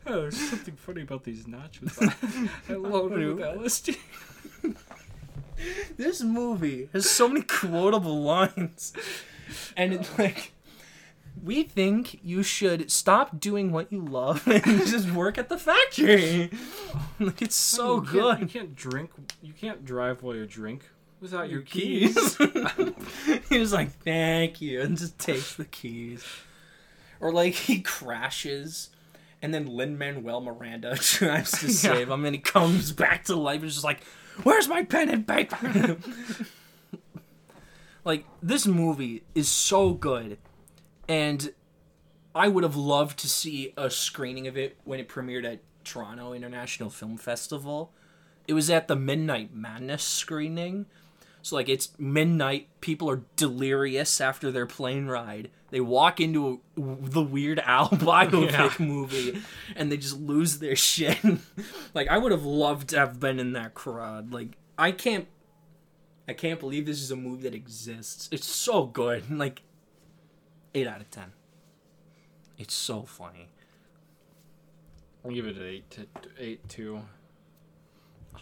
[0.07, 1.97] Oh, there's something funny about these nachos.
[2.69, 3.97] I loaded it with LSD.
[5.97, 8.93] this movie has so many quotable lines,
[9.75, 10.51] and it's like.
[11.43, 16.49] We think you should stop doing what you love and just work at the factory.
[17.19, 19.11] Like it's so you can't- You can't drink.
[19.41, 20.89] You can't drive while you drink
[21.31, 22.35] without your, Your keys.
[22.37, 22.93] keys.
[23.49, 26.23] he was like, "Thank you," and just takes the keys.
[27.19, 28.89] Or like he crashes,
[29.41, 33.61] and then Lin Manuel Miranda tries to save him, and he comes back to life
[33.61, 34.03] and is just like,
[34.43, 35.97] "Where's my pen and paper?"
[38.03, 40.37] like this movie is so good,
[41.07, 41.53] and
[42.33, 46.33] I would have loved to see a screening of it when it premiered at Toronto
[46.33, 47.93] International Film Festival.
[48.47, 50.85] It was at the Midnight Madness screening.
[51.45, 55.51] So like it's midnight, people are delirious after their plane ride.
[55.69, 58.83] They walk into a, the Weird Al biopic Yeah.
[58.83, 59.43] movie,
[59.75, 61.19] and they just lose their shit.
[61.93, 64.33] like I would have loved to have been in that crowd.
[64.33, 65.27] Like I can't,
[66.27, 68.27] I can't believe this is a movie that exists.
[68.31, 69.29] It's so good.
[69.37, 69.61] Like
[70.73, 71.31] eight out of ten.
[72.57, 73.49] It's so funny.
[75.23, 76.07] I'll give it an eight to
[76.39, 77.01] eight two.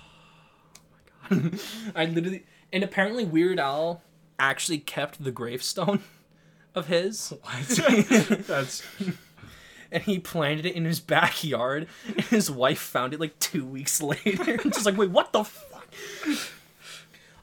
[1.32, 1.60] Oh my god!
[1.96, 4.02] I literally and apparently Weird Al
[4.38, 6.02] actually kept the gravestone
[6.76, 7.32] of his.
[7.44, 8.48] What?
[8.48, 8.84] That's
[9.92, 14.02] and he planted it in his backyard and his wife found it like two weeks
[14.02, 15.94] later just like wait what the fuck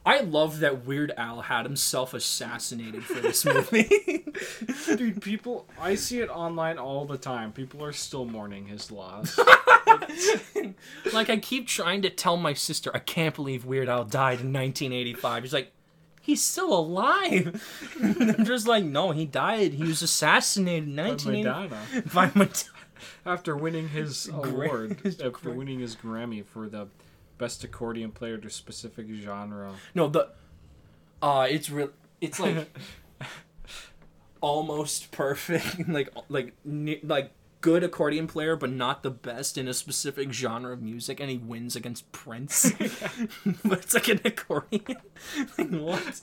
[0.05, 4.25] i love that weird al had himself assassinated for this movie
[4.97, 5.21] dude.
[5.21, 7.51] People, I see it online all the time.
[7.51, 9.37] People are still mourning his loss.
[11.13, 14.53] like i keep trying to tell my sister i can't believe weird al died in
[14.53, 15.71] 1985 he's like
[16.21, 17.61] he's still alive
[18.01, 22.13] i'm just like no he died he was assassinated in By 1985 Madonna.
[22.13, 22.69] by Madonna.
[23.25, 26.87] After winning his award, his after Gra- winning his Grammy for the
[27.41, 29.73] best accordion player to specific genre.
[29.95, 30.29] No, the
[31.23, 31.89] uh it's real
[32.21, 32.69] it's like
[34.41, 36.53] almost perfect like like
[37.03, 37.31] like
[37.61, 41.37] good accordion player but not the best in a specific genre of music and he
[41.37, 42.71] wins against Prince.
[43.65, 44.97] but it's like an accordion.
[45.57, 46.21] like what?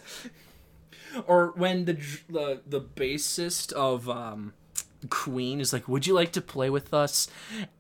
[1.27, 1.95] Or when the
[2.29, 4.53] the the bassist of um
[5.11, 7.29] Queen is like, "Would you like to play with us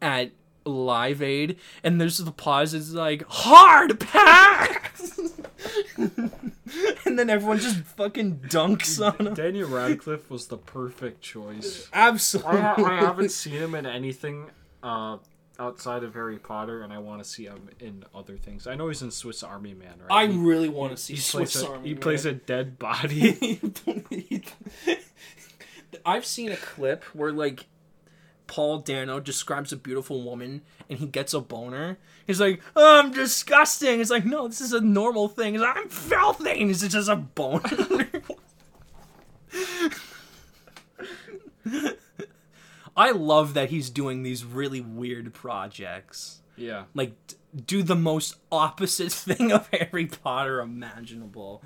[0.00, 0.32] at
[0.68, 2.74] Live Aid?" And there's the pause.
[2.74, 5.18] It's like hard pass,
[5.96, 9.34] and then everyone just fucking dunks on him.
[9.34, 11.88] Daniel Radcliffe was the perfect choice.
[11.92, 12.60] Absolutely.
[12.60, 14.46] I, I haven't seen him in anything
[14.82, 15.18] uh,
[15.58, 18.66] outside of Harry Potter, and I want to see him in other things.
[18.66, 20.10] I know he's in Swiss Army Man, right?
[20.10, 22.02] I He- really want to see he Swiss plays a, Army he Man.
[22.02, 23.60] plays a dead body.
[26.04, 27.66] I've seen a clip where like
[28.48, 31.98] Paul Dano describes a beautiful woman and he gets a boner.
[32.26, 35.76] He's like, oh, "I'm disgusting." It's like, "No, this is a normal thing." He's like,
[35.76, 38.08] "I'm filthy." And it's just a boner.
[42.96, 46.40] I love that he's doing these really weird projects.
[46.56, 46.84] yeah.
[46.94, 47.12] Like,
[47.66, 51.62] do the most opposite thing of Harry Potter imaginable.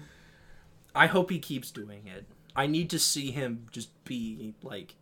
[0.95, 2.26] I hope he keeps doing it.
[2.55, 4.95] I need to see him just be like,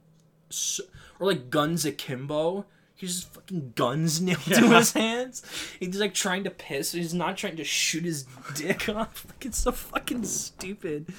[0.51, 0.85] so,
[1.19, 2.67] or like guns akimbo.
[2.95, 5.43] He's just fucking guns nailed to his hands.
[5.79, 6.93] He's like trying to piss.
[6.93, 8.25] He's not trying to shoot his
[8.55, 9.25] dick off.
[9.29, 11.13] Like it's so fucking stupid.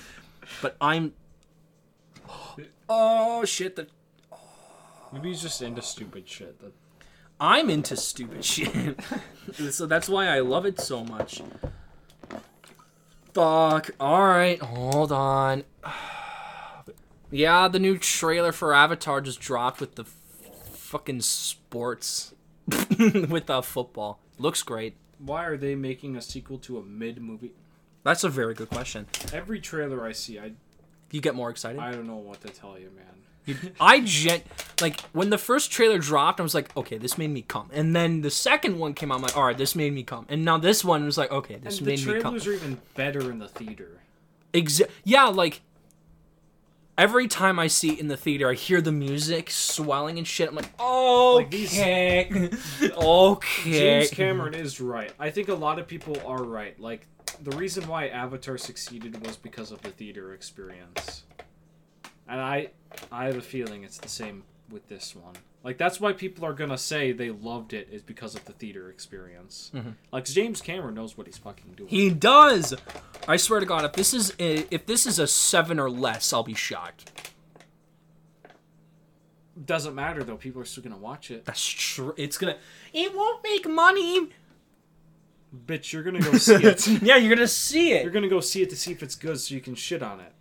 [0.61, 1.13] But I'm.
[2.93, 3.77] Oh shit!
[3.77, 3.87] The
[5.13, 6.59] Maybe he's just into stupid shit.
[6.59, 6.73] That,
[7.39, 8.99] I'm into stupid shit.
[9.69, 11.41] so that's why I love it so much.
[13.33, 13.91] Fuck.
[13.97, 15.63] Alright, hold on.
[17.31, 22.33] Yeah, the new trailer for Avatar just dropped with the f- fucking sports.
[22.67, 24.19] with the football.
[24.37, 24.95] Looks great.
[25.17, 27.53] why are they making a sequel to a mid movie?
[28.03, 29.07] That's a very good question.
[29.33, 30.51] Every trailer I see, I
[31.11, 31.79] You get more excited?
[31.79, 33.05] I don't know what to tell you, man.
[33.79, 34.41] I gen
[34.81, 37.69] like when the first trailer dropped, I was like, okay, this made me come.
[37.73, 40.25] And then the second one came out, I'm like, all right, this made me come.
[40.29, 42.33] And now this one was like, okay, this And made me come.
[42.35, 43.99] The trailers are even better in the theater.
[44.53, 45.61] Exa- yeah, like
[46.97, 50.49] every time I see it in the theater, I hear the music swelling and shit.
[50.49, 50.69] I'm like,
[51.35, 52.49] Like these- okay,
[52.97, 53.71] okay.
[53.71, 55.11] James Cameron is right.
[55.19, 56.79] I think a lot of people are right.
[56.79, 57.07] Like
[57.41, 61.23] the reason why Avatar succeeded was because of the theater experience.
[62.27, 62.69] And I
[63.11, 65.35] I have a feeling it's the same with this one.
[65.63, 68.89] Like that's why people are gonna say they loved it is because of the theater
[68.89, 69.71] experience.
[69.73, 69.91] Mm-hmm.
[70.11, 71.89] Like James Cameron knows what he's fucking doing.
[71.89, 72.73] He does.
[73.27, 76.33] I swear to God, if this is a, if this is a seven or less,
[76.33, 77.31] I'll be shocked.
[79.63, 80.37] Doesn't matter though.
[80.37, 81.45] People are still gonna watch it.
[81.45, 82.15] That's true.
[82.17, 82.57] It's gonna.
[82.91, 84.29] It won't make money.
[85.53, 86.87] Bitch, you're gonna go see it.
[87.03, 88.03] yeah, you're gonna see it.
[88.03, 90.21] You're gonna go see it to see if it's good, so you can shit on
[90.21, 90.33] it.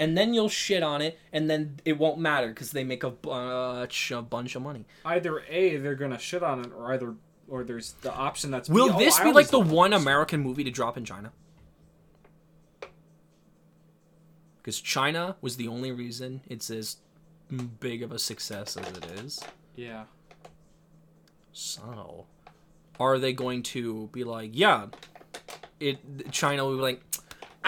[0.00, 3.10] And then you'll shit on it, and then it won't matter because they make a
[3.10, 4.84] bunch, uh, a bunch of money.
[5.04, 7.14] Either a, they're gonna shit on it, or either,
[7.48, 8.68] or there's the option that's.
[8.68, 10.00] Will oh, this I be like the one this.
[10.00, 11.32] American movie to drop in China?
[14.58, 16.98] Because China was the only reason it's as
[17.80, 19.42] big of a success as it is.
[19.76, 20.04] Yeah.
[21.52, 22.26] So,
[23.00, 24.86] are they going to be like, yeah,
[25.80, 27.07] it China will be like,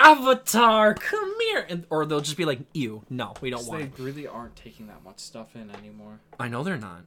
[0.02, 3.86] Avatar, come here, and or they'll just be like, ew, no, we don't want They
[4.02, 4.04] it.
[4.04, 6.20] really aren't taking that much stuff in anymore.
[6.38, 7.02] I know they're not.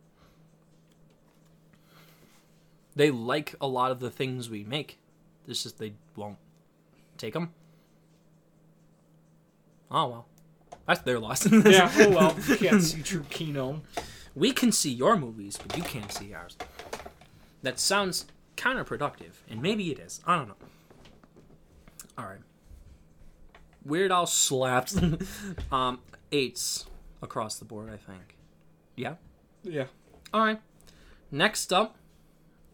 [2.95, 4.99] They like a lot of the things we make.
[5.47, 6.37] It's just they won't
[7.17, 7.53] take them.
[9.89, 10.25] Oh well,
[10.87, 11.49] that's their loss.
[11.51, 11.91] Yeah.
[11.97, 12.35] Oh well.
[12.47, 13.81] You can't see true Kino.
[14.35, 16.55] we can see your movies, but you can't see ours.
[17.63, 18.25] That sounds
[18.57, 20.21] counterproductive, and maybe it is.
[20.27, 20.55] I don't know.
[22.17, 22.39] All right.
[23.85, 24.97] Weird Al slaps.
[25.71, 25.99] um,
[26.31, 26.85] eights
[27.21, 28.37] across the board, I think.
[28.95, 29.15] Yeah.
[29.63, 29.85] Yeah.
[30.33, 30.61] All right.
[31.31, 31.97] Next up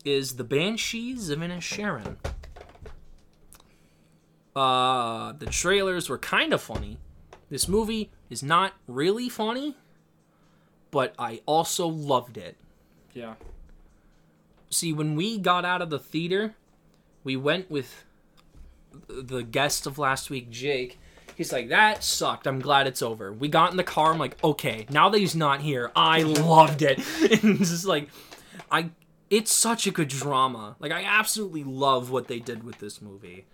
[0.05, 2.18] is the Banshees of Inisherin.
[4.55, 6.97] Uh, the trailers were kind of funny.
[7.49, 9.76] This movie is not really funny,
[10.91, 12.57] but I also loved it.
[13.14, 13.36] Yeah.
[14.70, 16.55] See, when we got out of the theater,
[17.24, 18.03] we went with
[19.08, 21.00] the guest of last week, Jake.
[21.36, 22.48] He's like, that sucked.
[22.48, 23.32] I'm glad it's over.
[23.32, 24.12] We got in the car.
[24.12, 27.00] I'm like, okay, now that he's not here, I loved it.
[27.22, 28.10] it's just like,
[28.70, 28.90] I,
[29.30, 30.76] it's such a good drama.
[30.80, 33.46] Like, I absolutely love what they did with this movie,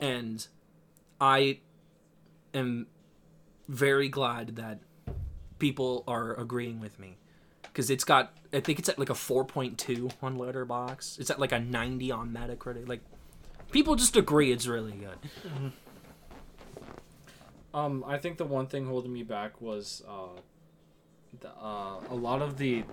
[0.00, 0.46] and
[1.20, 1.58] I
[2.54, 2.86] am
[3.68, 4.78] very glad that
[5.58, 7.18] people are agreeing with me
[7.62, 11.20] because it's got I think it's at like a 4.2 on Letterboxd.
[11.20, 12.88] It's at like a 90 on Metacritic.
[12.88, 13.02] Like
[13.70, 15.72] people just agree it's really good.
[17.74, 20.40] Um, I think the one thing holding me back was uh,
[21.40, 22.84] the, uh, a lot of the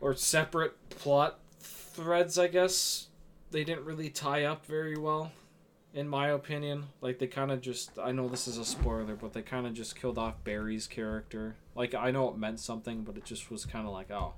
[0.00, 2.38] or separate plot threads.
[2.38, 3.08] I guess
[3.50, 5.32] they didn't really tie up very well,
[5.92, 6.84] in my opinion.
[7.00, 7.98] Like they kind of just.
[7.98, 11.56] I know this is a spoiler, but they kind of just killed off Barry's character.
[11.74, 14.34] Like I know it meant something, but it just was kind of like oh.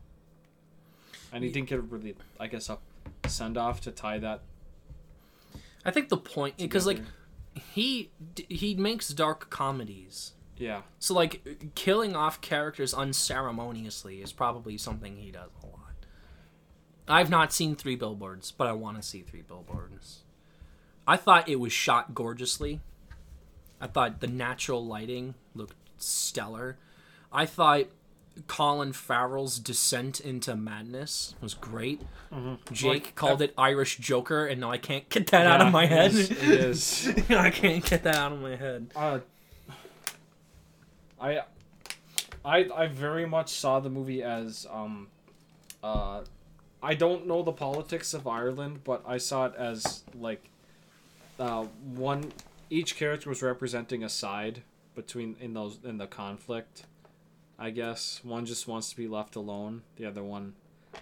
[1.32, 2.78] And he didn't get really, I guess, a
[3.26, 4.42] send off to tie that.
[5.84, 7.00] I think the point because like
[7.54, 8.10] he
[8.48, 10.32] he makes dark comedies.
[10.56, 15.76] yeah, So like killing off characters unceremoniously is probably something he does a lot.
[17.08, 20.24] I've not seen Three Billboards, but I want to see Three Billboards.
[21.06, 22.80] I thought it was shot gorgeously.
[23.80, 26.78] I thought the natural lighting looked stellar.
[27.32, 27.86] I thought
[28.46, 32.02] Colin Farrell's descent into madness was great.
[32.72, 35.86] Jake Like, called it Irish Joker, and no, I can't get that out of my
[35.86, 36.12] head.
[36.14, 37.06] It is.
[37.08, 37.30] It is.
[37.30, 38.90] I can't get that out of my head.
[38.94, 39.20] Uh,
[41.20, 41.42] I,
[42.44, 45.08] I, I very much saw the movie as um,
[45.82, 46.22] uh,
[46.82, 50.44] I don't know the politics of Ireland, but I saw it as like,
[51.38, 51.64] uh,
[51.94, 52.32] one
[52.70, 54.62] each character was representing a side
[54.94, 56.84] between in those in the conflict.
[57.58, 59.82] I guess one just wants to be left alone.
[59.96, 60.54] The other one,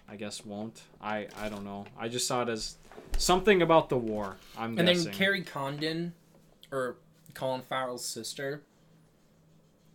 [0.09, 0.83] I guess, won't.
[1.01, 1.87] I I don't know.
[1.99, 2.77] I just saw it as
[3.17, 4.37] something about the war.
[4.57, 5.05] I'm And guessing.
[5.07, 6.13] then Kerry Condon,
[6.71, 6.97] or
[7.35, 8.63] Colin Farrell's sister,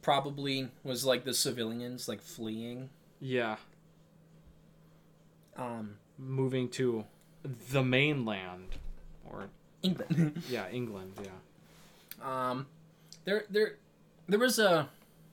[0.01, 2.89] probably was like the civilians like fleeing.
[3.19, 3.57] yeah.
[5.57, 7.05] Um, moving to
[7.71, 8.77] the mainland
[9.29, 9.49] or
[9.81, 10.41] England.
[10.49, 11.31] yeah england yeah
[12.51, 12.65] um,
[13.25, 13.75] there, there,
[14.27, 14.89] there was a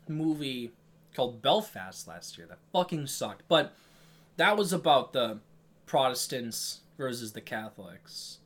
[0.09, 0.73] movie
[1.17, 3.75] called Belfast last year that fucking sucked, but
[4.37, 5.39] that was about the
[5.87, 8.39] Protestants versus the Catholics.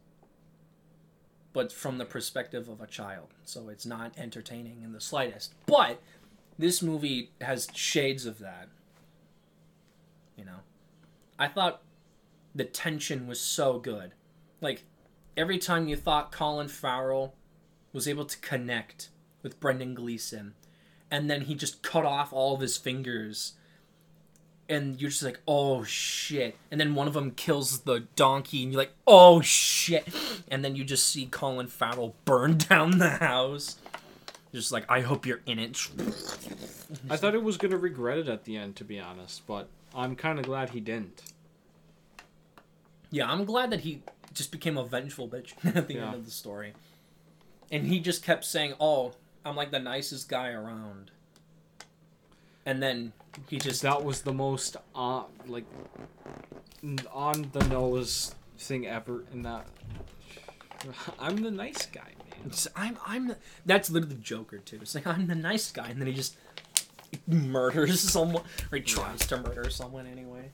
[1.52, 5.52] But from the perspective of a child, so it's not entertaining in the slightest.
[5.66, 6.00] But
[6.56, 8.68] this movie has shades of that.
[10.36, 10.60] You know,
[11.38, 11.82] I thought
[12.54, 14.12] the tension was so good.
[14.60, 14.84] Like
[15.36, 17.34] every time you thought Colin Farrell
[17.92, 19.08] was able to connect
[19.42, 20.54] with Brendan Gleeson,
[21.10, 23.54] and then he just cut off all of his fingers,
[24.68, 26.56] and you're just like, oh shit.
[26.70, 30.06] And then one of them kills the donkey, and you're like, oh shit.
[30.48, 33.76] And then you just see Colin Farrell burn down the house.
[34.52, 35.76] Just like, I hope you're in it.
[37.08, 40.16] i thought it was gonna regret it at the end to be honest but i'm
[40.16, 41.22] kind of glad he didn't
[43.12, 44.02] Yeah, I'm glad that he
[44.34, 46.06] just became a vengeful bitch at the Yeah.
[46.06, 46.72] end of the story.
[47.72, 49.12] And he just kept saying, "Oh,
[49.44, 51.10] I'm like the nicest guy around."
[52.66, 53.12] And then
[53.48, 55.64] he just that was the most uh, like
[57.12, 59.66] on the nose thing ever in that
[61.18, 64.78] i'm the nice guy man It's- I'm I'm the, that's literally the Joker too.
[64.82, 66.36] It's like I'm the nice guy, and then he just
[67.26, 70.50] murders someone, or he tries to murder someone anyway.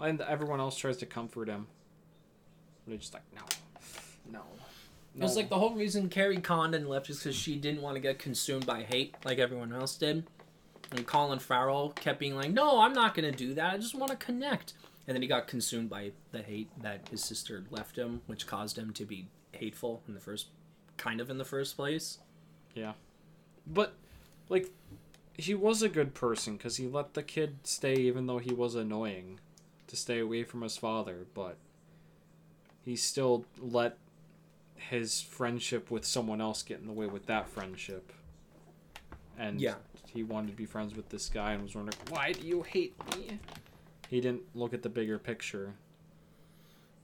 [0.00, 1.66] and everyone else tries to comfort him
[2.86, 3.42] they're just like no
[4.32, 4.42] no
[5.14, 8.00] It was like the whole reason Kerry Condon left is because she didn't want to
[8.00, 10.24] get consumed by hate like everyone else did.
[10.90, 13.74] And Colin Farrell kept being like, "No, I'm not gonna do that.
[13.74, 14.74] I just want to connect."
[15.06, 18.78] And then he got consumed by the hate that his sister left him, which caused
[18.78, 20.48] him to be hateful in the first,
[20.96, 22.18] kind of in the first place.
[22.74, 22.92] Yeah,
[23.66, 23.94] but,
[24.48, 24.70] like,
[25.36, 28.74] he was a good person because he let the kid stay even though he was
[28.74, 29.40] annoying
[29.88, 31.56] to stay away from his father, but
[32.84, 33.98] he still let
[34.90, 38.12] his friendship with someone else get in the way with that friendship.
[39.38, 39.76] And Yeah.
[40.12, 42.94] he wanted to be friends with this guy and was wondering, why do you hate
[43.16, 43.38] me?
[44.08, 45.74] He didn't look at the bigger picture.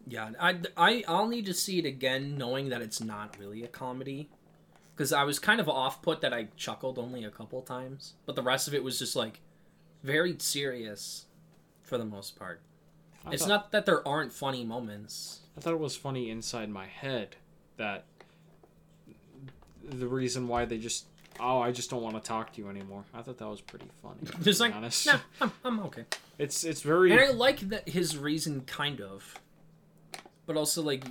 [0.07, 3.69] Yeah, I, I I'll need to see it again, knowing that it's not really a
[3.69, 4.31] comedy,
[4.95, 8.35] because I was kind of off put that I chuckled only a couple times, but
[8.37, 9.41] the rest of it was just like
[10.03, 11.27] very serious,
[11.83, 12.61] for the most part.
[13.27, 15.41] I it's thought, not that there aren't funny moments.
[15.57, 17.37] I thought it was funny inside my head
[17.79, 18.05] that
[19.89, 21.07] the reason why they just
[21.41, 23.05] oh I just don't want to talk to you anymore.
[23.15, 24.21] I thought that was pretty funny.
[24.43, 25.07] Just like, honest.
[25.07, 26.05] nah, I'm, I'm okay.
[26.39, 29.41] It's it's very And I like that his reason, kind of,
[30.47, 31.05] but also like,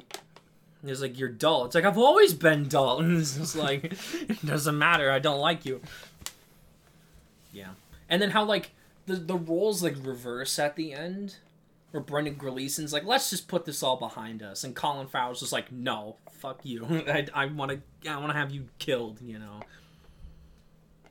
[0.84, 1.66] it's like you're dull.
[1.66, 5.12] It's like I've always been dull, and it's just like it doesn't matter.
[5.12, 5.82] I don't like you.
[7.52, 7.72] Yeah,
[8.10, 8.72] and then how like
[9.06, 11.38] the the roles like reverse at the end,
[11.98, 15.52] where Brendan Gleeson's like, let's just put this all behind us, and Colin Farrell's just
[15.52, 16.86] like, no, fuck you.
[17.08, 17.72] I I want
[18.04, 19.20] to I want to have you killed.
[19.20, 19.62] You know,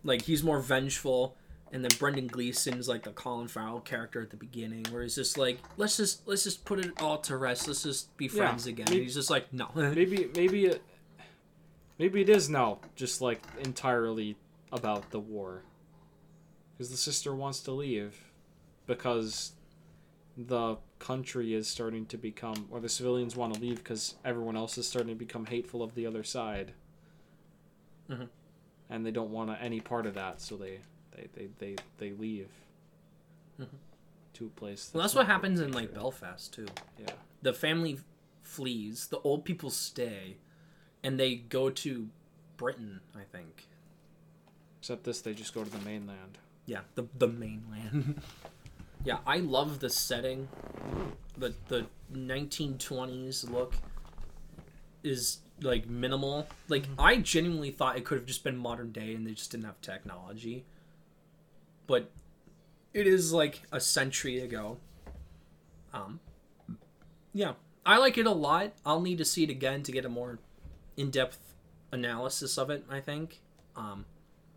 [0.05, 1.37] like he's more vengeful.
[1.72, 5.37] and then Brendan Gleeson's like the Colin Farrell character at the beginning, where he's just
[5.37, 7.66] like, let's just let's just put it all to rest.
[7.66, 8.87] Let's just be friends again.
[8.89, 9.68] maybe- and he's just like, no.
[9.74, 10.82] maybe maybe it
[11.99, 14.37] maybe it is now just like entirely
[14.70, 15.62] about the war
[16.72, 18.14] because the sister wants to leave
[18.87, 19.53] because
[20.37, 24.76] the country is starting to become or the civilians want to leave because everyone else
[24.76, 26.72] is starting to become hateful of the other side
[28.11, 28.28] Mhm.
[28.91, 30.80] and they don't want any part of that so they
[31.12, 32.51] they they they, they leave
[33.59, 33.68] Mhm.
[34.34, 35.95] to a place well, that's what happens in like.
[35.95, 36.66] Belfast too.
[36.99, 37.99] yeah The family
[38.43, 40.37] flees, the old people stay,
[41.03, 42.09] and they go to
[42.57, 43.66] Britain, I think.
[44.80, 48.20] except this they just go to the mainland Yeah, the the mainland.
[49.07, 50.49] yeah, I love the setting.
[51.39, 53.77] The the 1920s look
[55.05, 56.49] is like minimal.
[56.69, 59.67] Like I genuinely thought it could have just been modern day and they just didn't
[59.67, 60.65] have technology.
[61.87, 62.11] But
[62.93, 64.79] it is like a century ago.
[65.95, 66.19] Um
[67.33, 67.53] yeah,
[67.87, 68.73] I like it a lot.
[68.85, 70.41] I'll need to see it again to get a more
[70.97, 71.39] in-depth
[71.93, 73.41] analysis of it, I think.
[73.77, 74.05] Um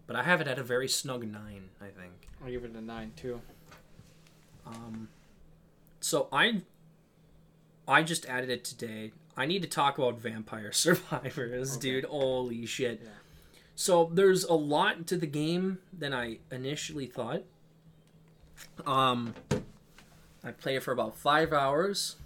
[0.07, 2.29] but I have it at a very snug 9, I think.
[2.43, 3.41] i'll give it a nine too
[4.69, 5.09] Um,
[5.99, 6.61] so I,
[7.87, 9.11] I just added it today.
[9.35, 11.81] I need to talk about Vampire Survivors, Okay.
[11.81, 12.05] dude.
[12.05, 13.01] Holy shit!
[13.03, 13.09] Yeah.
[13.75, 17.43] So there's a lot to the game than I initially thought.
[18.85, 19.35] Um,
[20.43, 22.17] I played it for about five hours.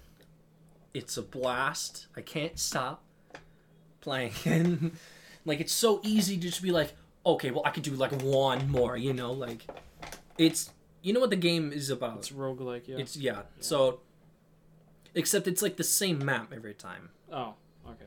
[0.93, 2.07] It's a blast.
[2.17, 3.03] I can't stop
[4.01, 4.31] playing.
[4.45, 4.91] And
[5.45, 6.93] like it's so easy to just be like,
[7.25, 9.65] okay, well I could do like one more, you know, like
[10.37, 10.71] it's
[11.03, 12.17] you know what the game is about.
[12.17, 12.97] It's roguelike, yeah.
[12.97, 13.41] It's yeah.
[13.59, 13.99] So
[15.13, 17.09] except it's like the same map every time.
[17.31, 17.53] oh,
[17.87, 18.05] okay.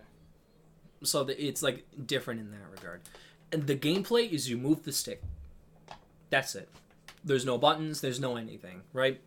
[1.04, 3.02] So the, it's like different in that regard.
[3.52, 5.22] And the gameplay is you move the stick.
[6.30, 6.68] That's it.
[7.22, 9.20] There's no buttons, there's no anything, right?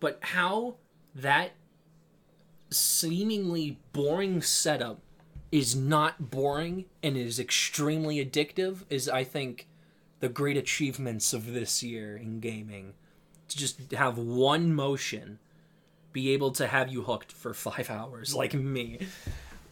[0.00, 0.76] But how
[1.14, 1.52] that
[2.70, 5.00] seemingly boring setup
[5.50, 9.66] is not boring and is extremely addictive is I think
[10.20, 12.94] the great achievements of this year in gaming.
[13.48, 15.38] To just have one motion
[16.12, 18.98] be able to have you hooked for five hours like me.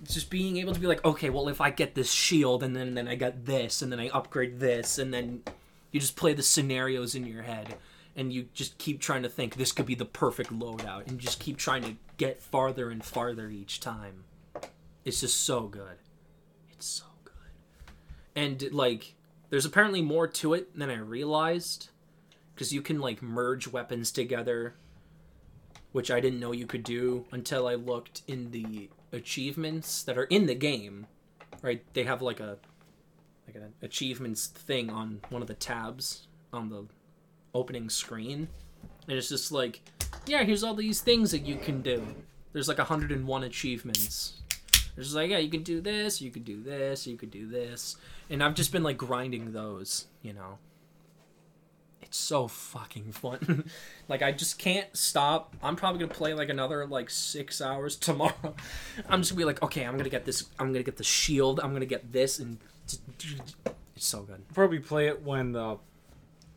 [0.04, 2.94] Just being able to be like, okay, well if I get this shield and then
[2.94, 5.42] then I got this and then I upgrade this and then
[5.90, 7.76] you just play the scenarios in your head
[8.14, 11.40] and you just keep trying to think this could be the perfect loadout and just
[11.40, 14.24] keep trying to get farther and farther each time.
[15.04, 15.98] It's just so good.
[16.70, 17.34] It's so good.
[18.34, 19.15] And like
[19.50, 21.90] there's apparently more to it than I realized
[22.54, 24.74] because you can like merge weapons together
[25.96, 30.24] which I didn't know you could do until I looked in the achievements that are
[30.24, 31.06] in the game.
[31.62, 31.82] Right?
[31.94, 32.58] They have like a
[33.46, 36.84] like an achievements thing on one of the tabs on the
[37.54, 38.48] opening screen.
[39.08, 39.80] And it's just like,
[40.26, 42.06] yeah, here's all these things that you can do.
[42.52, 44.42] There's like 101 achievements.
[44.96, 47.96] There's like, yeah, you can do this, you could do this, you could do this.
[48.28, 50.58] And I've just been like grinding those, you know.
[52.00, 53.68] It's so fucking fun.
[54.08, 55.54] like I just can't stop.
[55.62, 58.54] I'm probably gonna play like another like six hours tomorrow.
[59.08, 60.46] I'm just gonna be like, okay, I'm gonna get this.
[60.58, 61.60] I'm gonna get the shield.
[61.60, 64.42] I'm gonna get this, and it's so good.
[64.54, 65.76] Probably play it when uh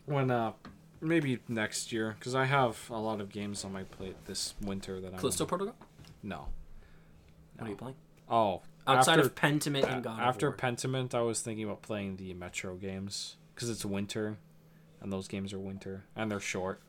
[0.06, 0.54] when uh
[1.02, 5.02] maybe next year because I have a lot of games on my plate this winter
[5.02, 5.76] that I Callisto Protocol.
[6.24, 6.48] no
[7.58, 7.96] What are you playing?
[8.30, 10.52] Oh Outside after, of Pentiment and God after.
[10.52, 14.38] Pentiment I was thinking about playing the Metro games because it's winter
[15.02, 16.82] and those games are winter and they're short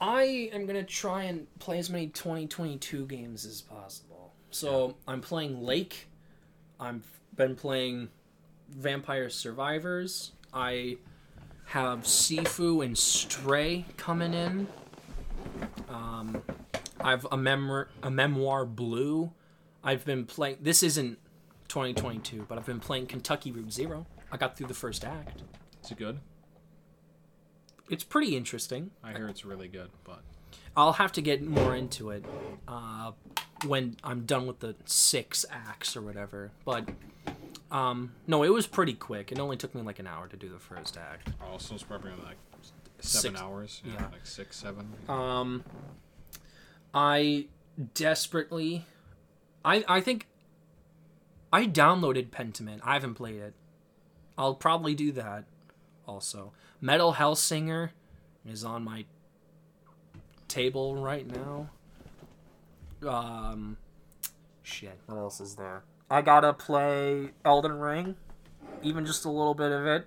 [0.00, 4.32] I am gonna try and play as many 2022 games as possible.
[4.50, 6.08] So I'm playing Lake.
[6.78, 7.04] I've
[7.34, 8.10] been playing
[8.68, 10.32] Vampire Survivors.
[10.52, 10.98] I
[11.66, 14.66] have Sifu and Stray coming in.
[15.88, 16.42] Um,
[17.00, 19.32] I've a memor a memoir Blue.
[19.86, 20.58] I've been playing.
[20.60, 21.18] This isn't
[21.68, 24.06] 2022, but I've been playing Kentucky Route Zero.
[24.30, 25.42] I got through the first act.
[25.84, 26.18] is it good
[27.88, 28.90] It's pretty interesting.
[29.02, 30.20] I hear it's really good but
[30.76, 32.24] I'll have to get more into it
[32.68, 33.12] uh,
[33.64, 36.50] when I'm done with the six acts or whatever.
[36.66, 36.88] But
[37.70, 39.32] um, no, it was pretty quick.
[39.32, 41.30] It only took me like an hour to do the first act.
[41.50, 42.36] Also, it's probably like
[43.00, 44.06] seven Six- hours yeah, yeah.
[44.12, 45.64] like six seven Um,
[46.92, 47.46] I
[47.94, 48.84] desperately,
[49.66, 50.26] I I think
[51.52, 52.80] I downloaded Pentiment.
[52.82, 53.54] I haven't played it.
[54.38, 55.44] I'll probably do that.
[56.06, 57.90] Also, Metal Hellsinger
[58.48, 59.04] is on my
[60.48, 61.68] table right now.
[63.06, 63.76] Um,
[64.62, 64.98] shit.
[65.06, 65.82] What else is there?
[66.10, 68.14] I gotta play Elden Ring,
[68.82, 70.06] even just a little bit of it.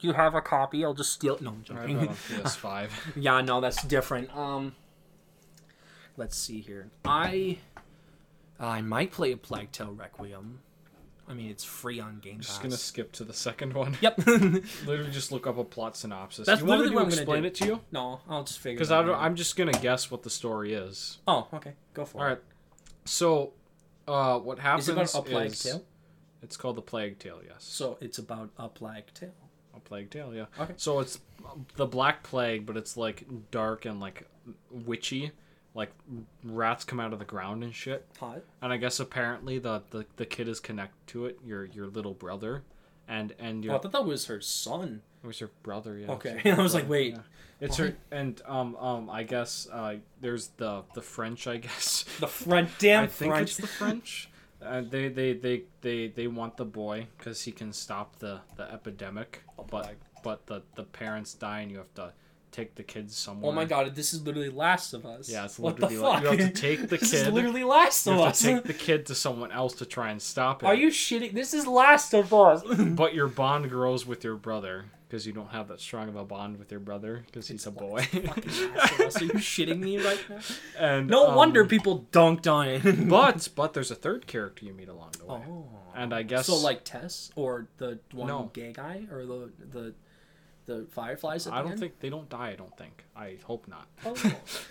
[0.00, 0.84] You have a copy.
[0.84, 1.38] I'll just steal.
[1.40, 1.98] No, I'm joking.
[1.98, 2.90] on PS5.
[3.14, 4.34] yeah, no, that's different.
[4.36, 4.74] Um,
[6.16, 6.90] let's see here.
[7.04, 7.58] I
[8.58, 10.60] I might play a Plague Tale Requiem.
[11.28, 12.46] I mean, it's free on Game Pass.
[12.46, 13.96] just gonna skip to the second one.
[14.00, 14.18] Yep.
[14.26, 16.46] Literally, just look up a plot synopsis.
[16.46, 17.46] That's you want me literally to what I'm gonna explain do.
[17.48, 17.80] it to you?
[17.90, 18.76] no, I'll just figure.
[18.76, 19.06] Because it out.
[19.06, 21.18] Because I'm just gonna guess what the story is.
[21.26, 21.72] Oh, okay.
[21.94, 22.20] Go for it.
[22.20, 22.38] All right.
[23.04, 23.52] So,
[24.06, 25.84] uh, what happens Is it about a plague is- tale?
[26.42, 27.40] It's called the Plague Tale.
[27.44, 27.64] Yes.
[27.64, 29.32] So it's about a plague tale.
[29.74, 30.44] A plague tale, yeah.
[30.60, 30.74] Okay.
[30.76, 31.18] So it's
[31.74, 34.28] the Black Plague, but it's like dark and like
[34.70, 35.32] witchy.
[35.76, 35.92] Like
[36.42, 38.06] rats come out of the ground and shit.
[38.18, 38.40] Hot.
[38.62, 41.38] And I guess apparently the the, the kid is connected to it.
[41.44, 42.62] Your your little brother,
[43.06, 45.02] and and Oh, I thought that was her son.
[45.22, 45.98] it was your brother.
[45.98, 46.12] Yeah.
[46.12, 46.40] Okay.
[46.50, 47.12] I was like, wait.
[47.14, 47.20] yeah.
[47.60, 52.04] It's her and um um I guess uh there's the the French I guess.
[52.20, 53.48] The French, damn I think French.
[53.50, 54.28] it's the French.
[54.62, 58.62] Uh, they, they, they, they, they want the boy because he can stop the, the
[58.72, 59.96] epidemic, but plague.
[60.24, 62.10] but the, the parents die and you have to
[62.56, 63.50] take the kids somewhere.
[63.50, 65.28] Oh my god, this is literally Last of Us.
[65.28, 66.24] Yeah, it's what the literally fuck?
[66.24, 68.38] like- you have to take the this is kid- literally Last You of have Us.
[68.40, 70.66] to take the kid to someone else to try and stop it.
[70.66, 71.32] Are you shitting?
[71.34, 72.62] This is Last of Us.
[72.96, 76.24] But your bond grows with your brother because you don't have that strong of a
[76.24, 78.06] bond with your brother because he's a boy.
[78.12, 79.20] Last of Us.
[79.22, 80.38] Are you shitting me right now?
[80.78, 83.08] and No um, wonder people dunked on it.
[83.08, 85.66] But but there's a third character you meet along the way, oh.
[85.94, 88.50] and I guess So like Tess or the one No.
[88.52, 89.94] gay guy or the the
[90.66, 91.80] the fireflies at the I don't end?
[91.80, 92.50] think they don't die.
[92.50, 93.04] I don't think.
[93.16, 93.86] I hope not.
[94.04, 94.14] Oh.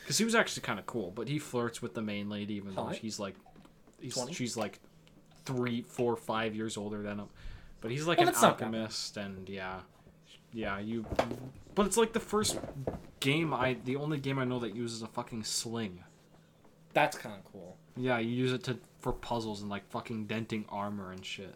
[0.01, 2.76] Because he was actually kind of cool, but he flirts with the main lady, even
[2.76, 2.97] though Hot?
[2.97, 3.35] she's like,
[3.99, 4.34] he's, 20?
[4.34, 4.80] she's like
[5.45, 7.27] three, four, five years older than him.
[7.81, 8.65] But he's like Well, an that's not bad.
[8.65, 9.80] alchemist, and yeah,
[10.53, 11.05] yeah, you.
[11.76, 12.57] But it's like the first
[13.19, 16.03] game I, the only game I know that uses a fucking sling.
[16.93, 17.77] That's kind of cool.
[17.97, 21.55] Yeah, you use it to for puzzles and like fucking denting armor and shit.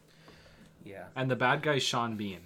[0.84, 1.06] Yeah.
[1.16, 2.40] And the bad guy's Sean Bean.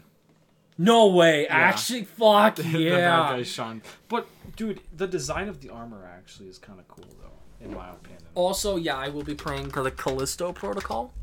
[0.77, 1.47] No way.
[1.47, 3.17] Actually, fuck the bad yeah.
[3.31, 3.81] guy's Sean.
[4.07, 7.89] But dude, the design of the armor actually is kind of cool though, in my
[7.89, 8.21] opinion.
[8.35, 11.13] Also, yeah, I will be playing the Callisto Protocol.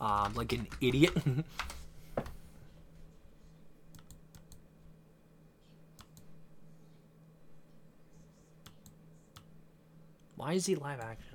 [0.00, 1.16] Um, like an idiot.
[10.36, 11.25] Why is he live action?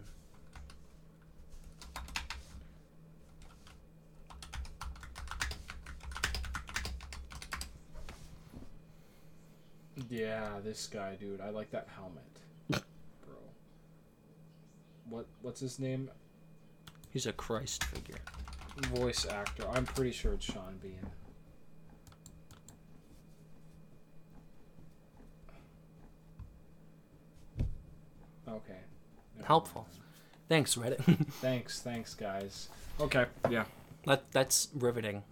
[10.09, 11.41] Yeah, this guy, dude.
[11.41, 12.23] I like that helmet,
[12.69, 13.35] bro.
[15.09, 16.09] What what's his name?
[17.09, 18.19] He's a Christ figure.
[18.93, 19.65] Voice actor.
[19.73, 21.05] I'm pretty sure it's Sean Bean.
[28.47, 28.79] Okay.
[29.43, 29.87] Helpful.
[30.49, 31.03] Thanks, Reddit.
[31.41, 32.69] Thanks, thanks, guys.
[32.99, 33.25] Okay.
[33.49, 33.65] Yeah.
[34.05, 35.23] that that's riveting.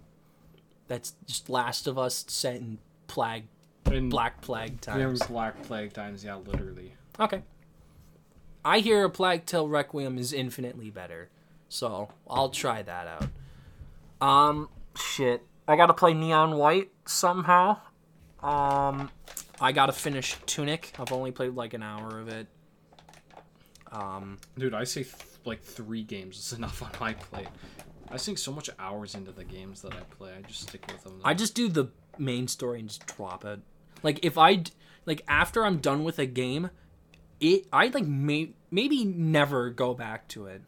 [0.88, 3.45] That's just Last of Us set in plague,
[3.91, 5.25] In Black Plague times.
[5.27, 6.23] Black Plague times.
[6.23, 6.93] Yeah, literally.
[7.19, 7.41] Okay.
[8.63, 11.29] I hear a Plague Tale Requiem is infinitely better,
[11.69, 14.27] so I'll try that out.
[14.27, 15.43] Um, shit.
[15.67, 17.77] I gotta play Neon White somehow.
[18.41, 19.09] Um,
[19.61, 20.93] I gotta finish Tunic.
[20.99, 22.47] I've only played like an hour of it.
[23.91, 27.47] Um, Dude, I say th- like three games is enough on my plate.
[28.11, 30.31] I sink so much hours into the games that I play.
[30.37, 31.21] I just stick with them.
[31.23, 33.59] I just do the main story and just drop it.
[34.03, 34.63] Like if I
[35.05, 36.69] like after I'm done with a game,
[37.39, 40.61] it I like may, maybe never go back to it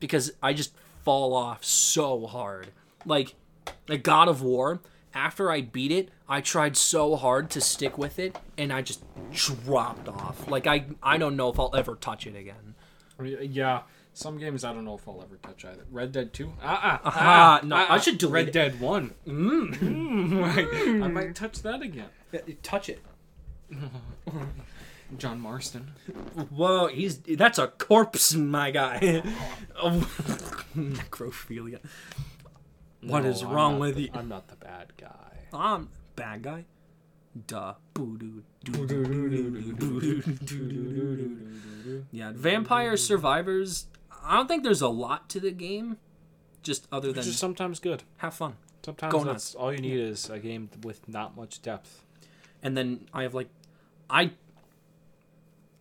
[0.00, 0.74] because I just
[1.04, 2.68] fall off so hard.
[3.04, 3.34] Like
[3.88, 4.80] like God of War,
[5.14, 9.04] after I beat it, I tried so hard to stick with it and I just
[9.32, 10.48] dropped off.
[10.48, 12.74] Like I I don't know if I'll ever touch it again.
[13.18, 13.82] Yeah,
[14.16, 15.84] some games I don't know if I'll ever touch either.
[15.90, 16.52] Red Dead Two.
[16.62, 18.18] Ah, ah, Ah, ah, no, ah, I should ah.
[18.18, 18.52] delete Red it.
[18.52, 19.12] Dead One.
[19.26, 21.02] Mm.
[21.04, 22.08] I might touch that again.
[22.62, 23.00] Touch it.
[25.18, 25.92] John Marston.
[26.50, 29.22] Whoa, he's that's a corpse, my guy.
[29.80, 30.00] oh,
[30.76, 31.78] necrophilia.
[33.02, 34.10] What No, is wrong with the- you?
[34.14, 35.46] I'm not the bad guy.
[35.52, 36.64] I'm bad guy.
[37.46, 37.74] Duh.
[42.10, 43.86] Yeah, Vampire Survivors.
[44.26, 45.98] I don't think there's a lot to the game,
[46.62, 48.02] just other than is sometimes good.
[48.18, 48.56] have fun.
[48.84, 52.04] Sometimes Go that's all you need is a game with not much depth.
[52.62, 53.48] And then I have like,
[54.08, 54.32] I.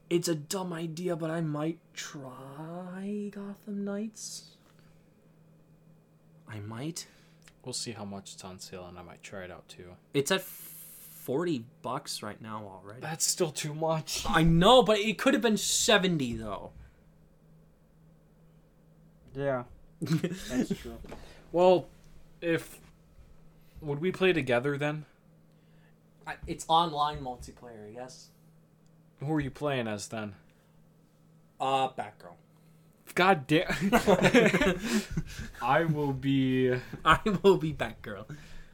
[0.10, 4.52] It's a dumb idea, but I might try Gotham Knights.
[6.48, 7.08] I might.
[7.64, 9.96] We'll see how much it's on sale, and I might try it out too.
[10.14, 13.02] It's at forty bucks right now already.
[13.02, 14.24] That's still too much.
[14.28, 16.72] I know, but it could have been seventy though.
[19.36, 19.64] Yeah,
[20.02, 20.98] that's true.
[21.52, 21.88] Well,
[22.42, 22.80] if
[23.82, 25.06] would we play together then?
[26.28, 27.94] I, it's online multiplayer.
[27.94, 28.30] Yes.
[29.20, 30.34] Who are you playing as then?
[31.60, 32.36] Uh, Batgirl.
[33.14, 33.68] God damn.
[35.62, 36.74] I will be.
[37.06, 38.26] I will be Batgirl.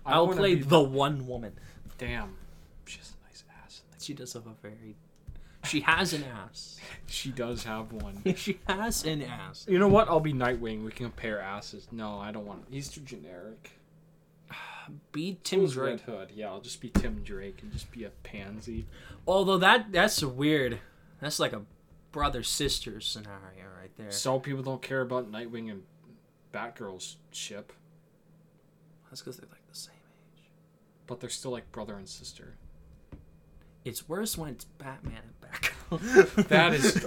[0.05, 1.53] I I'll play be- the one woman.
[1.97, 2.35] Damn.
[2.85, 3.81] She has a nice ass.
[3.99, 4.95] She does have a very.
[5.63, 6.77] She has an ass.
[7.07, 8.21] She does have one.
[8.37, 9.65] she has an ass.
[9.67, 10.07] You know what?
[10.07, 10.85] I'll be Nightwing.
[10.85, 11.85] We can compare asses.
[11.91, 12.63] No, I don't want.
[12.71, 13.71] He's too generic.
[15.11, 15.89] Be Tim Who's Drake.
[15.89, 16.31] Red Hood?
[16.33, 18.87] Yeah, I'll just be Tim Drake and just be a pansy.
[19.27, 20.79] Although that that's weird.
[21.19, 21.63] That's like a
[22.13, 24.11] brother sister scenario right there.
[24.11, 25.83] So people don't care about Nightwing and
[26.53, 27.73] Batgirl's ship,
[29.09, 29.95] That's because they're like the same
[30.37, 30.43] age.
[31.07, 32.55] but they're still like brother and sister.
[33.83, 36.47] It's worse when it's Batman and Batgirl.
[36.47, 36.97] That is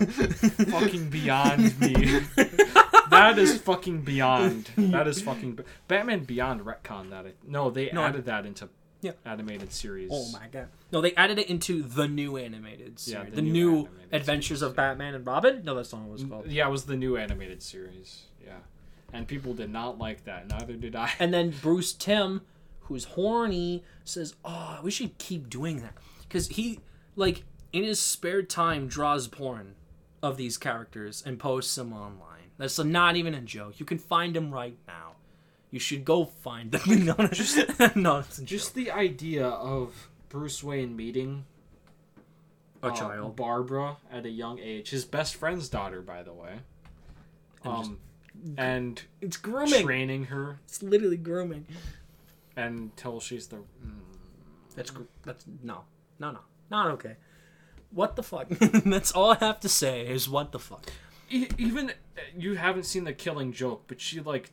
[0.70, 2.20] fucking beyond me.
[3.10, 4.70] that is fucking beyond.
[4.76, 5.60] That is fucking.
[5.88, 7.26] Batman Beyond retcon that.
[7.46, 8.68] No, they No, I- added that into
[9.00, 9.12] Yeah.
[9.24, 10.10] animated series.
[10.12, 10.68] Oh my god!
[10.92, 13.24] No, they added it into the new animated series.
[13.24, 15.62] Yeah, the, the new, new Adventures of Batman and Robin.
[15.64, 16.46] No, that's not what it was called.
[16.48, 18.24] Yeah, it was the new animated series.
[18.44, 18.52] Yeah,
[19.14, 20.48] and people did not like that.
[20.48, 21.10] Neither did I.
[21.18, 22.42] And then Bruce Timm,
[22.80, 25.94] who's horny, says, "Oh, we should keep doing that,"
[26.28, 26.80] because he,
[27.16, 29.74] like, in his spare time, draws porn
[30.22, 32.50] of these characters and posts them online.
[32.56, 33.80] That's not even a joke.
[33.80, 35.12] You can find them right now.
[35.70, 37.04] You should go find them.
[37.04, 37.28] no, no,
[37.96, 38.46] no, it's a joke.
[38.48, 41.44] Just the idea of Bruce Wayne meeting
[42.82, 43.34] a uh, child.
[43.36, 46.60] Barbara at a young age, his best friend's daughter, by the way.
[47.64, 47.98] Um,
[48.56, 49.84] and It's grooming.
[49.84, 51.66] training her It's literally grooming.
[52.56, 53.56] until she's the.
[53.56, 54.00] Mm,
[54.76, 55.84] That's gr- that's no,
[56.18, 57.16] no, no, not okay.
[57.90, 58.48] What the fuck?
[58.84, 60.86] that's all I have to say is what the fuck.
[61.30, 64.50] E- even uh, you haven't seen the Killing Joke, but she like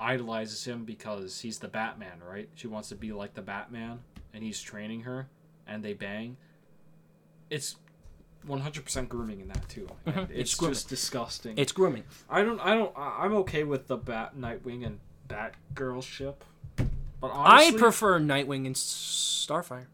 [0.00, 2.48] idolizes him because he's the Batman, right?
[2.54, 4.00] She wants to be like the Batman,
[4.34, 5.28] and he's training her,
[5.66, 6.36] and they bang.
[7.50, 7.76] It's
[8.46, 9.88] 100% grooming in that too.
[10.06, 11.54] Mhm, it's It's, just disgusting.
[11.58, 12.04] It's grooming.
[12.28, 12.60] I don't.
[12.60, 12.92] I don't.
[12.96, 16.44] I'm okay with the Bat Nightwing and Batgirl ship,
[17.20, 19.86] but honestly, I prefer Nightwing and Starfire.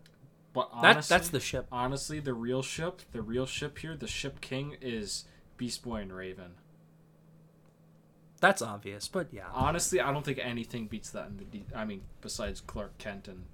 [0.54, 1.66] But That honestly, that's the ship.
[1.70, 3.02] honestly the real ship.
[3.12, 5.24] The real ship here, the ship king is
[5.58, 6.52] Beast Boy and Raven.
[8.40, 9.46] That's obvious, but yeah.
[9.52, 11.44] Honestly, I don't think anything beats that in the.
[11.44, 13.44] D- I mean, besides Clark Kent and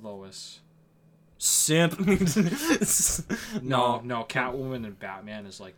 [0.00, 0.60] Lois.
[1.38, 1.98] Simp.
[3.62, 5.74] No, no, Catwoman and Batman is like,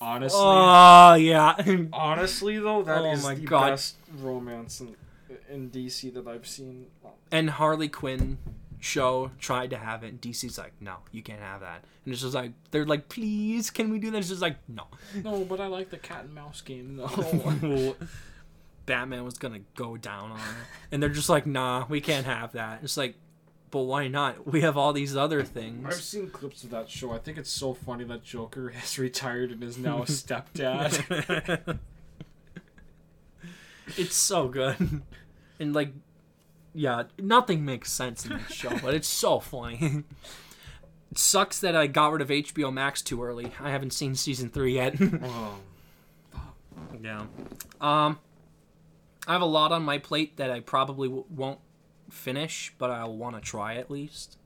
[0.00, 0.38] honestly.
[0.40, 1.54] Oh yeah.
[1.92, 3.70] honestly, though, that Oh is my the God.
[3.70, 4.94] best romance in
[5.50, 6.86] in DC that I've seen.
[7.32, 8.38] and Harley Quinn
[8.84, 10.08] show tried to have it.
[10.08, 11.84] And DC's like, no, you can't have that.
[12.04, 14.18] And it's just like they're like, please, can we do that?
[14.18, 14.84] It's just like, no.
[15.22, 17.96] No, but I like the cat and mouse game though.
[18.86, 22.52] Batman was gonna go down on it, and they're just like, nah, we can't have
[22.52, 22.80] that.
[22.82, 23.14] It's like,
[23.70, 24.46] but why not?
[24.46, 25.86] We have all these other things.
[25.86, 27.12] I've seen clips of that show.
[27.12, 31.78] I think it's so funny that Joker has retired and is now a stepdad.
[33.96, 35.02] it's so good,
[35.58, 35.94] and like,
[36.74, 40.04] yeah, nothing makes sense in this show, but it's so funny.
[41.10, 43.52] It sucks that I got rid of HBO Max too early.
[43.60, 44.96] I haven't seen season three yet.
[45.22, 45.60] oh,
[47.00, 47.26] Yeah.
[47.80, 48.18] Um,
[49.26, 51.60] I have a lot on my plate that I probably w- won't
[52.10, 54.36] finish, but I'll want to try at least.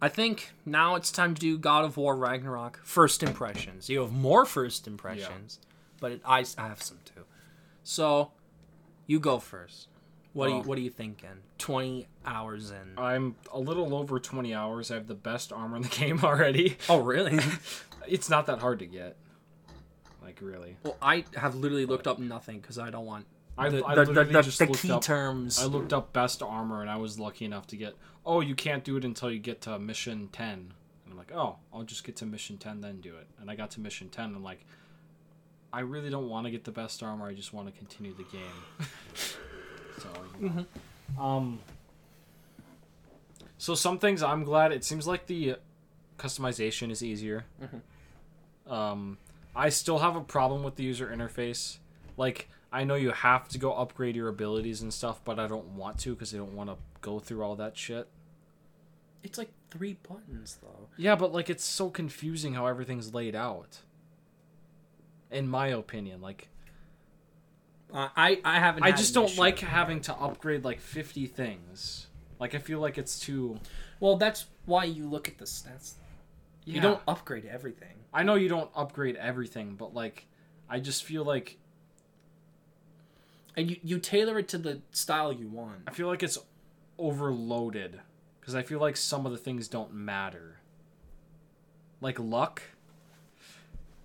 [0.00, 3.88] I think now it's time to do God of War Ragnarok first impressions.
[3.88, 5.58] You have more first impressions,
[6.00, 7.24] but it, I, I have some too.
[7.82, 8.32] So,
[9.06, 9.88] you go first.
[10.36, 11.30] What do you um, What are you thinking?
[11.56, 12.98] Twenty hours in.
[12.98, 14.90] I'm a little over 20 hours.
[14.90, 16.76] I have the best armor in the game already.
[16.88, 17.38] oh, really?
[18.08, 19.16] It's not that hard to get.
[20.22, 20.76] Like really.
[20.84, 23.26] well, I have literally looked up nothing because I don't want
[23.58, 25.02] I, the, I the, literally the, the, just the looked key up.
[25.02, 25.60] terms.
[25.60, 27.94] I looked up best armor and I was lucky enough to get.
[28.24, 30.48] Oh, you can't do it until you get to mission 10.
[30.48, 30.72] And
[31.10, 33.26] I'm like, oh, I'll just get to mission 10 then do it.
[33.40, 34.64] And I got to mission 10 and like,
[35.72, 37.26] I really don't want to get the best armor.
[37.26, 38.88] I just want to continue the game.
[40.14, 41.22] so, you know.
[41.22, 41.60] um.
[43.58, 44.72] So some things I'm glad.
[44.72, 45.56] It seems like the
[46.18, 47.46] customization is easier.
[48.66, 49.18] Um,
[49.54, 51.78] I still have a problem with the user interface.
[52.16, 55.68] Like, I know you have to go upgrade your abilities and stuff, but I don't
[55.68, 58.08] want to because I don't want to go through all that shit.
[59.22, 60.88] It's like three buttons though.
[60.96, 63.78] Yeah, but like it's so confusing how everything's laid out.
[65.30, 66.48] In my opinion, like
[67.96, 68.82] Uh, I I haven't.
[68.82, 72.08] I just don't like having to upgrade like 50 things.
[72.38, 73.58] Like I feel like it's too
[74.00, 75.94] Well, that's why you look at the stats.
[76.66, 76.74] yeah.
[76.74, 77.96] You don't upgrade everything.
[78.12, 80.26] I know you don't upgrade everything, but like
[80.68, 81.56] I just feel like
[83.56, 85.80] And you, you tailor it to the style you want.
[85.86, 86.38] I feel like it's
[86.98, 87.98] overloaded
[88.38, 90.60] because I feel like some of the things don't matter.
[92.02, 92.60] Like luck.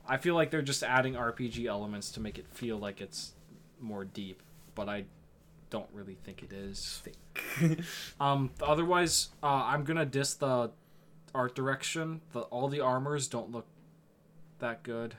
[0.08, 3.34] I feel like they're just adding RPG elements to make it feel like it's
[3.82, 4.42] more deep,
[4.76, 5.06] but I
[5.70, 7.02] don't really think it is.
[8.20, 10.72] um, otherwise, uh, I'm gonna diss the
[11.34, 12.22] art direction.
[12.34, 13.66] The all the armors don't look
[14.60, 15.16] that good.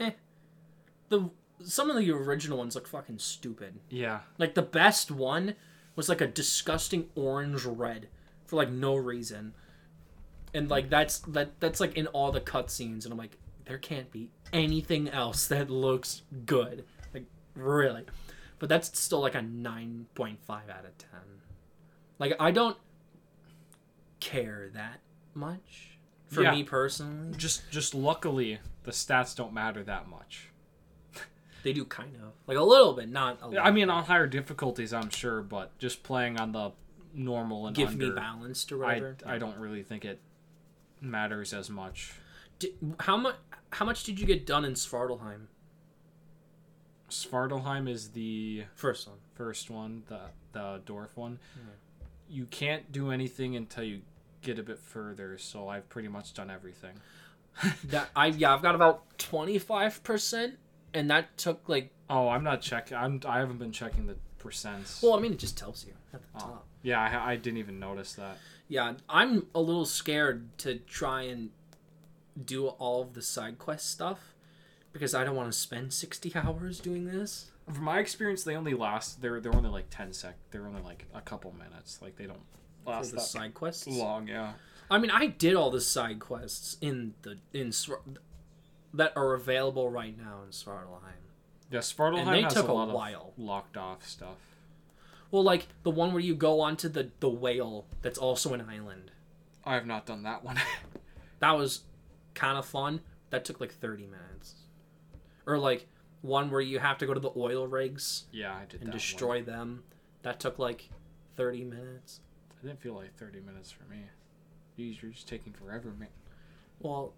[0.00, 0.10] Eh.
[1.08, 1.30] the
[1.64, 3.74] some of the original ones look fucking stupid.
[3.88, 5.54] Yeah, Like the best one
[5.94, 8.08] was like a disgusting orange red
[8.44, 9.54] for like no reason.
[10.54, 14.10] And like that's that that's like in all the cutscenes and I'm like there can't
[14.10, 16.84] be anything else that looks good.
[17.14, 17.24] Like
[17.54, 18.04] really.
[18.58, 21.10] But that's still like a 9.5 out of 10.
[22.18, 22.76] Like I don't
[24.20, 25.00] care that
[25.34, 26.52] much for Yeah.
[26.52, 27.36] me personally.
[27.36, 30.48] just just luckily the stats don't matter that much.
[31.62, 32.32] They do kind of.
[32.46, 33.66] Like a little bit, not a lot.
[33.66, 36.70] I mean, on higher difficulties, I'm sure, but just playing on the
[37.12, 39.16] normal and give under, me balanced or I whatever.
[39.26, 40.20] I don't really think it
[41.00, 42.12] matters as much.
[43.00, 43.36] How much
[43.70, 45.46] how much did you get done in Svartalheim?
[47.10, 49.18] Svartalheim is the First one.
[49.34, 50.20] first one, the
[50.52, 51.38] the dwarf one.
[51.58, 51.70] Mm-hmm.
[52.28, 54.00] You can't do anything until you
[54.42, 55.38] get a bit further.
[55.38, 56.94] So I've pretty much done everything.
[57.84, 60.54] That I yeah, I've got about twenty five percent,
[60.92, 62.96] and that took like Oh, I'm not checking.
[62.96, 65.02] I'm I haven't been checking the percents.
[65.02, 66.40] well, I mean, it just tells you at the Oh.
[66.40, 66.66] top.
[66.82, 68.36] yeah, I, I didn't even notice that.
[68.68, 71.50] Yeah, I'm a little scared to try and
[72.44, 74.34] do all of the side quest stuff
[74.92, 77.50] because I don't want to spend sixty hours doing this.
[77.72, 79.20] From my experience, they only last.
[79.20, 80.36] They're they're only like ten sec.
[80.50, 82.00] They're only like a couple minutes.
[82.00, 82.40] Like they don't
[82.86, 83.86] last the side quests.
[83.88, 84.28] long.
[84.28, 84.52] Yeah.
[84.88, 87.72] I mean, I did all the side quests in the in
[88.94, 91.24] that are available right now in Svartalheim.
[91.70, 93.32] Yeah, Svartalheim And they has took a a lot while.
[93.36, 94.36] of locked off stuff.
[95.32, 99.10] Well, like the one where you go onto the the whale that's also an island.
[99.64, 100.60] I have not done that one.
[101.40, 101.80] That was
[102.36, 103.00] kind of fun.
[103.30, 104.54] That took like 30 minutes.
[105.46, 105.88] Or like
[106.22, 109.36] one where you have to go to the oil rigs yeah, I did and destroy
[109.36, 109.44] One.
[109.44, 109.82] them.
[110.22, 110.88] That took like
[111.36, 112.20] 30 minutes.
[112.62, 113.98] It didn't feel like thirty minutes for me.
[114.78, 116.08] Jeez, you're just taking forever, man.
[116.80, 117.12] Well,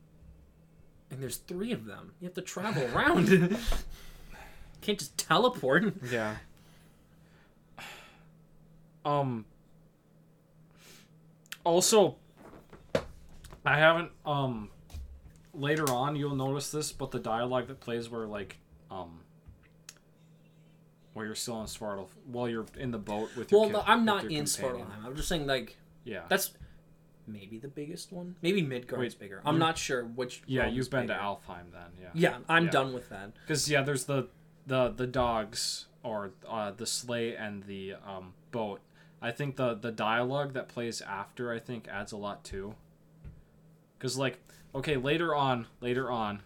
[1.11, 2.13] and there's three of them.
[2.21, 3.29] You have to travel around.
[4.81, 5.95] Can't just teleport.
[6.11, 6.37] Yeah.
[9.05, 9.45] Um.
[11.65, 12.17] Also,
[13.65, 14.11] I haven't.
[14.27, 14.71] Um.
[15.59, 18.59] Later on, you'll notice this, but the dialogue that plays where like,
[18.91, 19.21] um.
[21.15, 24.05] While you're still on Svartal, while you're in the boat with your Well, no, I'm
[24.05, 24.87] not in companion.
[25.05, 26.23] I'm just saying like Yeah.
[26.29, 26.53] that's
[27.27, 28.37] maybe the biggest one.
[28.41, 29.43] Maybe Midgard's Wait, bigger.
[29.45, 30.43] I'm not sure which.
[30.47, 31.15] Yeah, you've been to.
[31.15, 31.91] Alfheim then.
[32.01, 32.11] Yeah.
[32.15, 32.71] Yeah, I'm Yeah.
[32.71, 33.33] done with that.
[33.41, 34.29] Because yeah, there's the
[34.67, 38.81] the the dogs or uh, the sleigh and the um, boat.
[39.21, 42.77] I think the the dialogue that plays after I think adds a lot too.
[43.99, 44.39] Because like
[44.75, 46.43] okay, later on, later on,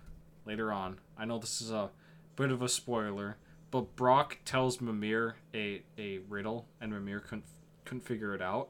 [0.47, 0.99] later on.
[1.17, 1.91] I know this is a
[2.37, 3.37] bit of a spoiler,
[3.71, 7.45] but Brok tells Mimir a a riddle, and Mimir couldn't
[7.85, 8.69] couldn't figure it out.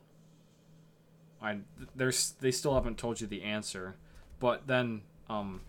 [1.40, 1.58] I
[1.94, 3.96] there's they still haven't told you the answer,
[4.38, 5.62] but then um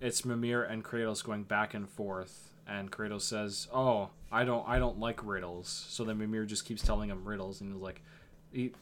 [0.00, 4.78] it's Mimir and Kratos going back and forth, and Kratos says, "Oh, I don't, I
[4.78, 8.02] don't like riddles." So then Mimir just keeps telling him riddles, and he's like,
[8.50, 8.72] he,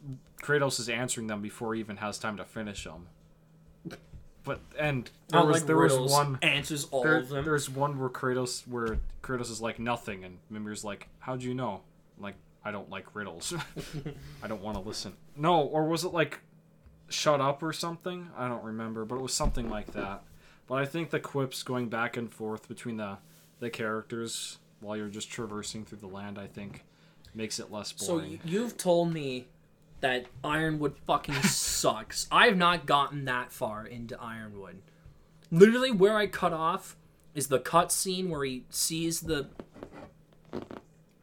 [0.40, 3.08] Kratos is answering them before he even has time to finish them.
[4.48, 7.44] But and there was there riddles, was one answers all there, of them.
[7.44, 11.82] there's one where Kratos where Kratos is like nothing, and Mimir's like, "How'd you know?"
[12.16, 12.34] I'm like,
[12.64, 13.54] I don't like riddles.
[14.42, 15.12] I don't want to listen.
[15.36, 16.40] No, or was it like,
[17.08, 18.28] shut up or something?
[18.36, 20.22] I don't remember, but it was something like that.
[20.66, 23.18] But I think the quips going back and forth between the
[23.60, 26.84] the characters while you're just traversing through the land, I think,
[27.34, 28.32] makes it less boring.
[28.32, 29.46] y- you've told me
[30.00, 32.26] that Ironwood fucking sucks.
[32.30, 34.78] I have not gotten that far into Ironwood.
[35.50, 36.96] Literally, where I cut off
[37.34, 39.48] is the cutscene where he sees the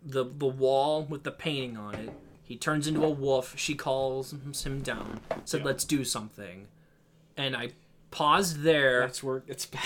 [0.03, 2.09] the the wall with the painting on it.
[2.43, 3.57] He turns into a wolf.
[3.57, 4.33] She calls
[4.65, 5.19] him down.
[5.45, 5.63] Said.
[5.65, 6.67] "Let's do something,"
[7.35, 7.69] and I
[8.11, 9.81] paused there That's where it's bad.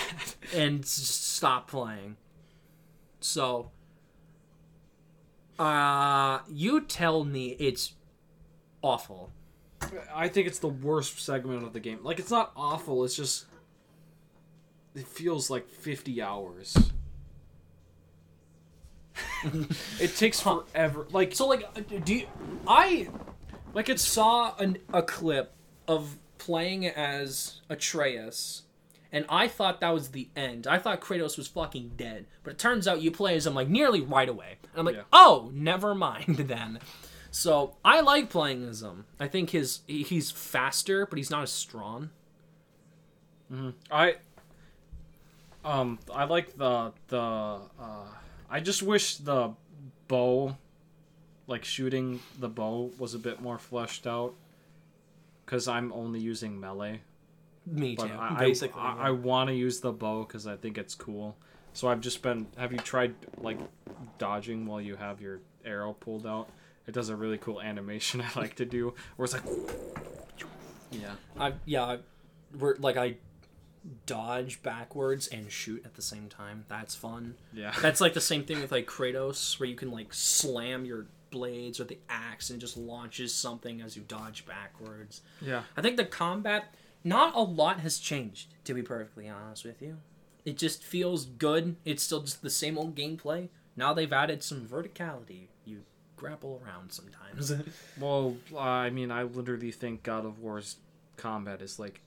[0.54, 2.16] and stop playing.
[3.20, 3.70] So,
[5.58, 7.92] uh, you tell me it's
[8.82, 9.30] awful.
[10.14, 12.00] I think it's the worst segment of the game.
[12.02, 13.04] Like it's not awful.
[13.04, 13.46] It's just
[14.94, 16.76] it feels like 50 hours.
[20.00, 21.06] it takes forever.
[21.10, 22.26] Like So, like, uh, do you,
[22.66, 23.08] I
[23.74, 25.52] like it saw an, a clip
[25.88, 28.62] of playing as Atreus,
[29.12, 30.66] And I thought that was the end.
[30.66, 32.26] I thought Kratos was fucking dead.
[32.44, 34.56] But it turns out you play as him like nearly right away.
[34.72, 35.02] And I'm like, Yeah.
[35.12, 36.78] oh, never mind then.
[37.30, 39.04] So I like playing as him.
[39.18, 42.10] I think his he's faster, but he's not as strong.
[43.90, 44.16] I
[45.64, 48.06] um I like the the uh
[48.48, 49.52] I just wish the
[50.08, 50.56] bow
[51.46, 54.34] like shooting the bow was a bit more fleshed out
[55.46, 57.00] cuz I'm only using melee
[57.66, 58.02] Me too.
[58.02, 58.80] but I basically.
[58.80, 61.36] I, I want to use the bow cuz I think it's cool.
[61.72, 63.58] So I've just been have you tried like
[64.18, 66.48] dodging while you have your arrow pulled out?
[66.90, 69.44] It does a really cool animation I like to do where it's like
[70.90, 71.12] yeah.
[71.38, 71.98] I yeah, I,
[72.58, 73.14] we're like I
[74.06, 76.64] dodge backwards and shoot at the same time.
[76.66, 77.36] That's fun.
[77.52, 77.72] Yeah.
[77.80, 81.78] That's like the same thing with like Kratos, where you can like slam your blades
[81.78, 85.20] or the axe and it just launches something as you dodge backwards.
[85.40, 85.62] yeah.
[85.76, 89.98] I think the combat, not a lot has changed, to be perfectly honest with you.
[90.44, 91.76] It just feels good.
[91.84, 93.48] It's still just the same old gameplay.
[93.76, 95.46] Now they've added some verticality.
[96.20, 97.52] You grapple around sometimes.
[98.00, 100.76] Well, I mean, I literally think God of War's
[101.16, 102.00] combat is like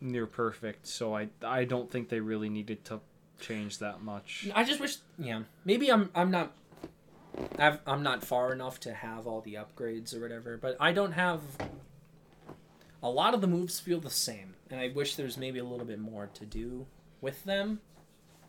[0.00, 3.00] near perfect, so I I don't think they really needed to
[3.40, 4.48] change that much.
[4.54, 6.52] I just wish, yeah, maybe I'm I'm not.
[7.58, 11.12] I've, I'm not far enough to have all the upgrades or whatever, but I don't
[11.12, 11.40] have.
[13.02, 15.86] A lot of the moves feel the same, and I wish there's maybe a little
[15.86, 16.86] bit more to do
[17.20, 17.80] with them.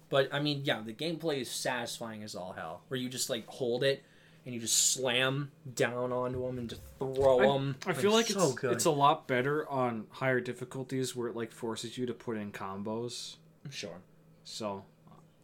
[0.10, 2.82] But I mean, yeah, the gameplay is satisfying as all hell.
[2.88, 4.04] Where you just like hold it
[4.46, 7.76] and you just slam down onto them and just throw them.
[7.88, 8.74] I feel like so it's good.
[8.74, 12.52] it's a lot better on higher difficulties where it like forces you to put in
[12.52, 13.36] combos.
[13.70, 14.02] sure.
[14.44, 14.84] So,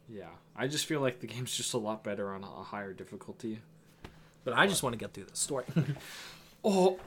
[0.08, 3.60] yeah, I just feel like the game's just a lot better on a higher difficulty.
[4.44, 5.64] But I just want to get through the story.
[6.62, 6.98] Oh,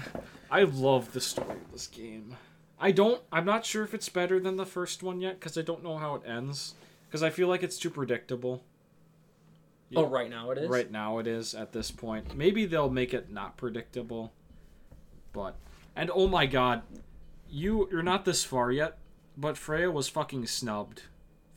[0.50, 2.36] I love the story of this game.
[2.80, 3.20] I don't.
[3.30, 5.98] I'm not sure if it's better than the first one yet because I don't know
[5.98, 6.74] how it ends.
[7.08, 8.64] Because I feel like it's too predictable.
[9.96, 10.68] Oh, right now it is.
[10.68, 12.34] Right now it is at this point.
[12.36, 14.32] Maybe they'll make it not predictable.
[15.32, 15.56] But
[15.96, 16.82] and oh my god,
[17.48, 18.98] you you're not this far yet,
[19.36, 21.02] but Freya was fucking snubbed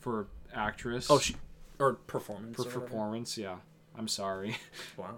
[0.00, 1.08] for actress.
[1.10, 1.36] Oh, she
[1.78, 2.56] or performance.
[2.56, 3.56] for or performance, yeah.
[3.96, 4.56] I'm sorry.
[4.96, 5.16] Wow.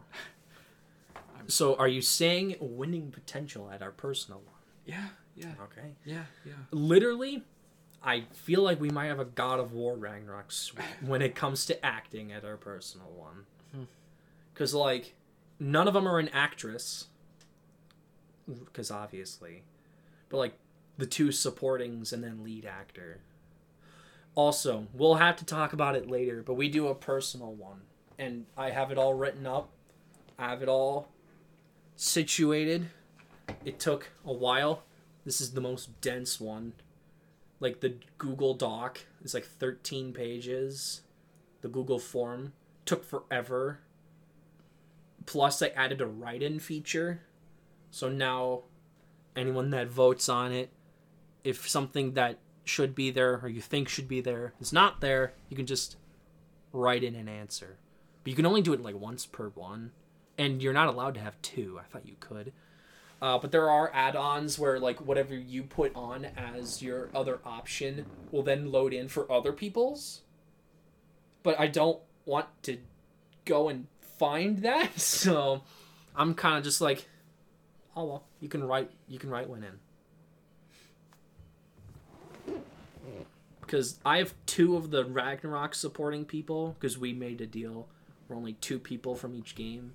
[1.46, 4.54] So, are you saying winning potential at our personal one?
[4.84, 5.94] yeah, yeah, Okay.
[6.04, 6.52] yeah, yeah.
[6.72, 7.42] Literally,
[8.08, 11.66] I feel like we might have a God of War Ragnarok sweep when it comes
[11.66, 13.44] to acting at our personal one.
[13.74, 13.82] Hmm.
[14.54, 15.14] Because, like,
[15.60, 17.08] none of them are an actress.
[18.48, 19.62] Because, obviously.
[20.30, 20.54] But, like,
[20.96, 23.20] the two supportings and then lead actor.
[24.34, 27.82] Also, we'll have to talk about it later, but we do a personal one.
[28.18, 29.68] And I have it all written up.
[30.38, 31.08] I have it all
[31.94, 32.88] situated.
[33.66, 34.84] It took a while.
[35.26, 36.72] This is the most dense one.
[37.60, 41.02] Like the Google Doc is like 13 pages.
[41.60, 42.52] The Google form
[42.84, 43.80] took forever.
[45.26, 47.22] Plus, I added a write in feature.
[47.90, 48.62] So now,
[49.36, 50.70] anyone that votes on it,
[51.44, 55.34] if something that should be there or you think should be there is not there,
[55.48, 55.96] you can just
[56.72, 57.78] write in an answer.
[58.22, 59.92] But you can only do it like once per one.
[60.36, 61.80] And you're not allowed to have two.
[61.80, 62.52] I thought you could.
[63.20, 68.06] Uh, but there are add-ons where like whatever you put on as your other option
[68.30, 70.22] will then load in for other people's.
[71.42, 72.78] But I don't want to
[73.44, 75.62] go and find that, so
[76.14, 77.08] I'm kind of just like,
[77.96, 82.54] oh well, you can write you can write one in.
[83.60, 87.88] Because I have two of the Ragnarok supporting people because we made a deal
[88.26, 89.92] We're only two people from each game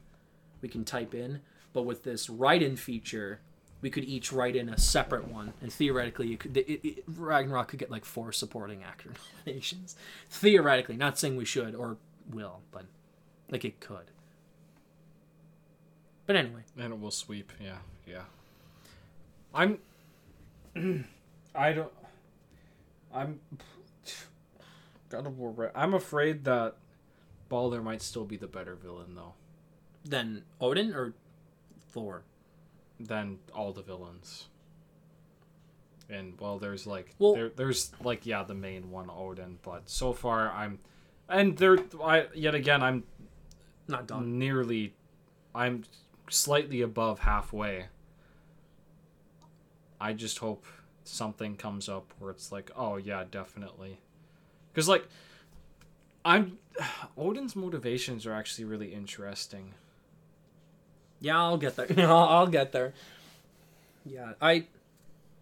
[0.62, 1.42] we can type in.
[1.74, 3.40] But with this write-in feature,
[3.82, 7.70] we could each write in a separate one, and theoretically, you could it, it, Ragnarok
[7.70, 9.10] could get like four supporting actor
[9.46, 9.96] nominations.
[10.30, 11.98] Theoretically, not saying we should or
[12.32, 12.86] will, but
[13.50, 14.12] like it could.
[16.26, 17.52] But anyway, And it will sweep.
[17.62, 18.24] Yeah, yeah.
[19.54, 19.80] I'm.
[21.56, 21.92] I don't.
[23.14, 23.40] I'm.
[25.10, 25.72] God of War.
[25.76, 26.76] I'm afraid that
[27.50, 29.34] Baldur might still be the better villain though
[30.04, 31.14] Than Odin or
[31.94, 32.24] Thor.
[33.00, 34.48] than all the villains.
[36.10, 40.14] And well, there's like Well- there, there's like yeah the main one Odin, but so
[40.14, 40.80] far I'm,
[41.28, 43.04] and there I yet again I'm
[43.88, 44.38] Not done.
[44.38, 44.94] nearly
[45.56, 45.84] I'm
[46.30, 47.88] slightly above halfway.
[50.00, 50.66] I just hope
[51.04, 54.00] something comes up where it's like, oh yeah, definitely.
[54.74, 55.08] Cuz like
[56.24, 56.58] I'm
[57.18, 59.74] Odin's motivations are actually really interesting.
[61.24, 61.88] Yeah, I'll get there.
[61.98, 62.94] I'll, I'll get there.
[64.06, 64.66] Yeah, I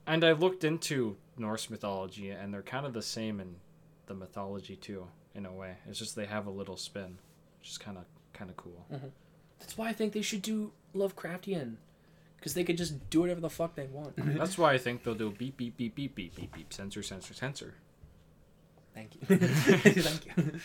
[0.05, 3.55] And I looked into Norse mythology, and they're kind of the same in
[4.05, 5.77] the mythology too, in a way.
[5.89, 7.17] It's just they have a little spin,
[7.59, 8.85] which is kind of kind of cool.
[9.59, 11.77] That's why I think they should do Lovecraftian,
[12.37, 14.13] because they could just do whatever the fuck they want.
[14.37, 17.33] That's why I think they'll do beep beep beep beep beep beep beep censor censor
[17.33, 17.73] censor.
[18.93, 19.37] Thank you.
[19.37, 20.59] Thank you.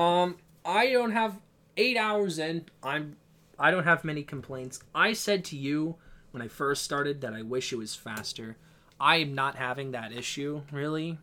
[0.00, 1.40] Um, I don't have
[1.76, 2.66] eight hours in.
[2.84, 3.16] I'm.
[3.62, 4.80] I don't have many complaints.
[4.92, 5.94] I said to you
[6.32, 8.56] when I first started that I wish it was faster.
[8.98, 11.18] I am not having that issue really.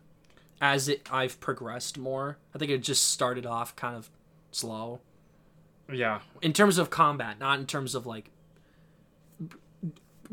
[0.58, 2.38] As it, I've progressed more.
[2.54, 4.10] I think it just started off kind of
[4.50, 5.00] slow
[5.90, 8.30] Yeah, in terms of combat, not in terms of like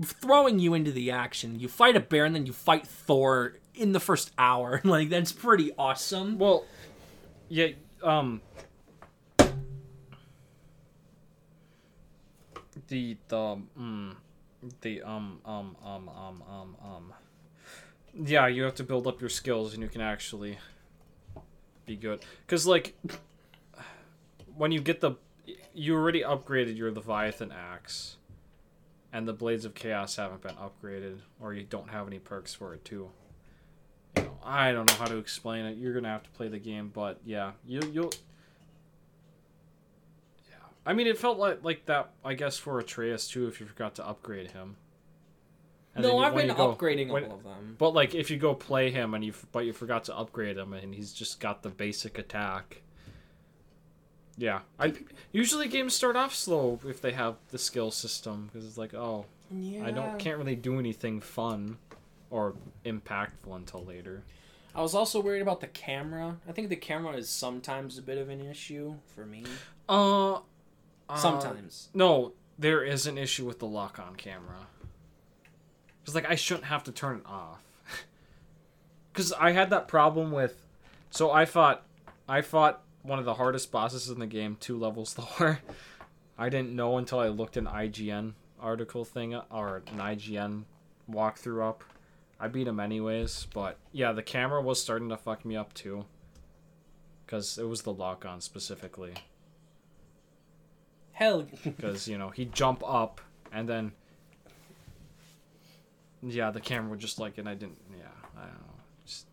[0.02, 1.60] throwing you into the action.
[1.60, 4.82] You fight a bear and then you fight Thor in the first hour.
[4.86, 6.38] Like that's pretty awesome.
[6.38, 6.66] Well,
[7.50, 7.70] yeah,
[8.04, 8.42] um,
[12.88, 14.16] the the mm,
[14.82, 17.14] the um um um um um um.
[18.26, 20.58] Yeah, you have to build up your skills, and you can actually
[21.86, 22.24] be good.
[22.48, 22.98] Cause like,
[24.56, 25.12] when you get the,
[25.74, 28.18] you already upgraded your Leviathan axe,
[29.14, 32.74] and the Blades of Chaos haven't been upgraded, or you don't have any perks for
[32.74, 33.12] it too
[34.18, 35.78] you know, I don't know how to explain it.
[35.78, 38.12] You're gonna have to play the game, but yeah, you you'll.
[40.88, 42.12] I mean, it felt like like that.
[42.24, 44.78] I guess for Atreus too, if you forgot to upgrade him.
[45.94, 47.76] And no, you- I've been go- upgrading when- all of them.
[47.78, 50.74] But like, if you go play him and you but you forgot to upgrade him
[50.74, 52.82] and he's just got the basic attack.
[54.38, 54.94] Yeah, I
[55.32, 59.26] usually games start off slow if they have the skill system because it's like, oh,
[59.52, 59.86] Yeah.
[59.86, 61.80] I don't can't really do anything fun
[62.30, 62.54] or
[62.86, 64.24] impactful until later.
[64.76, 66.38] I was also worried about the camera.
[66.48, 69.44] I think the camera is sometimes a bit of an issue for me.
[69.90, 70.42] Uh,
[71.10, 71.90] uh, Sometimes.
[71.94, 74.68] no, there is an issue with the lock on camera.
[76.06, 77.62] Cause like I shouldn't have to turn it off.
[79.14, 80.66] Cause I had that problem with,
[81.12, 81.84] so I fought,
[82.28, 85.60] I fought one of the hardest bosses in the game two levels lower.
[86.38, 90.64] I didn't know until I looked an IGN article thing or an IGN
[91.10, 91.84] walkthrough up.
[92.40, 96.06] I beat him anyways, but yeah, the camera was starting to fuck me up too.
[97.26, 99.14] Cause it was the lock on specifically.
[101.18, 103.20] Hell, because you know he'd jump up
[103.52, 103.92] and then
[106.22, 108.74] yeah the camera would just like and i didn't yeah i don't know
[109.06, 109.26] just,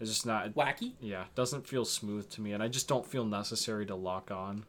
[0.00, 0.92] it's just not wacky.
[1.00, 4.64] yeah doesn't feel smooth to me and i just don't feel necessary to lock on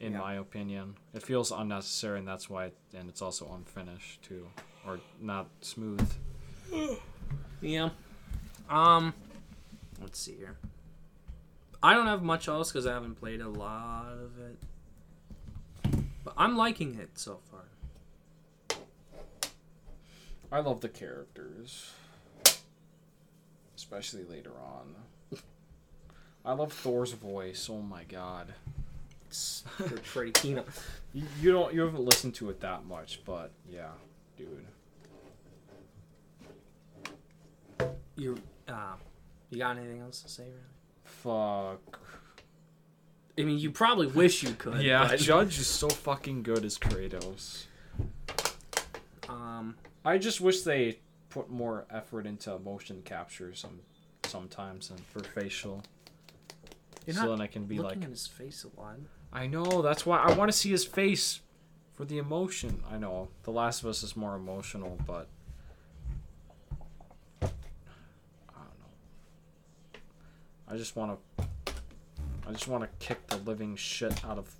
[0.00, 0.18] in Yeah.
[0.18, 4.46] my opinion it feels unnecessary and that's why and it's also unfinished too
[4.86, 6.08] or not smooth
[7.60, 7.88] Yeah.
[8.68, 9.14] Um,
[10.02, 10.56] let's see here.
[11.84, 16.56] I don't have much else because I haven't played a lot of it, but I'm
[16.56, 17.60] liking it so far.
[20.52, 21.90] i love the characters
[23.76, 25.40] especially later on
[26.44, 28.54] i love thor's voice oh my god
[29.28, 29.64] It's
[30.12, 30.60] pretty keen.
[31.12, 33.88] You, you don't you haven't listened to it that much, but yeah,
[34.38, 34.64] dude.
[38.16, 38.38] You,
[38.68, 38.94] uh,
[39.50, 40.44] you got anything else to say?
[40.44, 40.73] Really?
[41.24, 42.00] Fuck.
[43.38, 44.82] I mean, you probably wish you could.
[44.82, 47.64] Yeah, but, Judge is so fucking good as Kratos.
[49.28, 49.74] um,
[50.04, 50.98] I just wish they
[51.30, 53.80] put more effort into motion capture some
[54.24, 55.82] sometimes and for facial.
[57.06, 58.96] You're so not then I can be looking like, at his face a lot.
[59.32, 61.40] I know that's why I want to see his face
[61.94, 62.82] for the emotion.
[62.90, 65.28] I know The Last of Us is more emotional, but
[67.42, 70.00] I don't know.
[70.68, 71.44] I just want to.
[72.46, 74.54] I just want to kick the living shit out of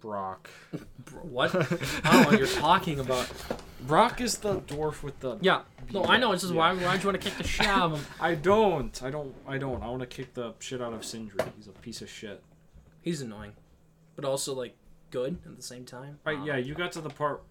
[0.00, 0.48] Brok.
[1.04, 1.54] Bro, what?
[1.54, 1.58] I
[2.12, 3.30] don't know what you're talking about.
[3.86, 5.38] Brok is the dwarf with the.
[5.40, 5.62] Yeah.
[5.92, 6.32] No, I know.
[6.32, 6.58] It's just Yeah.
[6.58, 6.74] why.
[6.74, 8.06] Why'd you want to kick the shit out of him?
[8.20, 9.02] I don't.
[9.02, 9.34] I don't.
[9.46, 9.82] I don't.
[9.82, 11.40] I want to kick the shit out of Sindri.
[11.56, 12.42] He's a piece of shit.
[13.02, 13.52] He's annoying,
[14.16, 14.76] but also like
[15.10, 16.18] good at the same time.
[16.24, 17.42] Right, Um, yeah, you got to the part.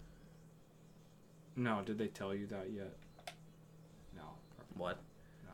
[1.56, 2.94] No, did they tell you that yet?
[4.78, 4.98] No, What?
[5.44, 5.50] no.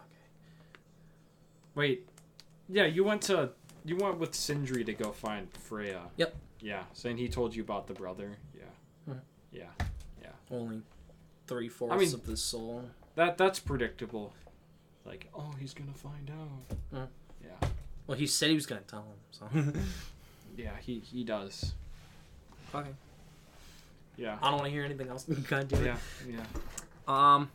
[0.00, 0.08] Okay.
[1.74, 2.06] Wait,
[2.68, 3.50] yeah, you went to
[3.84, 6.02] you went with Sindri to go find Freya.
[6.16, 6.34] Yep.
[6.60, 8.36] Yeah, saying he told you about the brother.
[8.54, 8.64] Yeah,
[9.14, 9.20] Mhm.
[9.52, 9.68] yeah.
[10.52, 10.82] Only
[11.46, 12.90] three fourths mean- of the soul.
[13.14, 14.34] That that's predictable.
[15.04, 16.68] Like, oh, he's gonna find out.
[16.92, 17.08] Mhm.
[17.42, 17.68] Yeah,
[18.06, 19.18] Well, he said he was gonna tell him.
[19.30, 19.48] So.
[20.56, 21.74] yeah, he he does.
[22.74, 22.94] okay.
[24.16, 25.26] Yeah, I don't want to hear anything else.
[25.28, 25.84] You gotta do it.
[25.86, 26.44] yeah, yeah.
[27.08, 27.50] Um,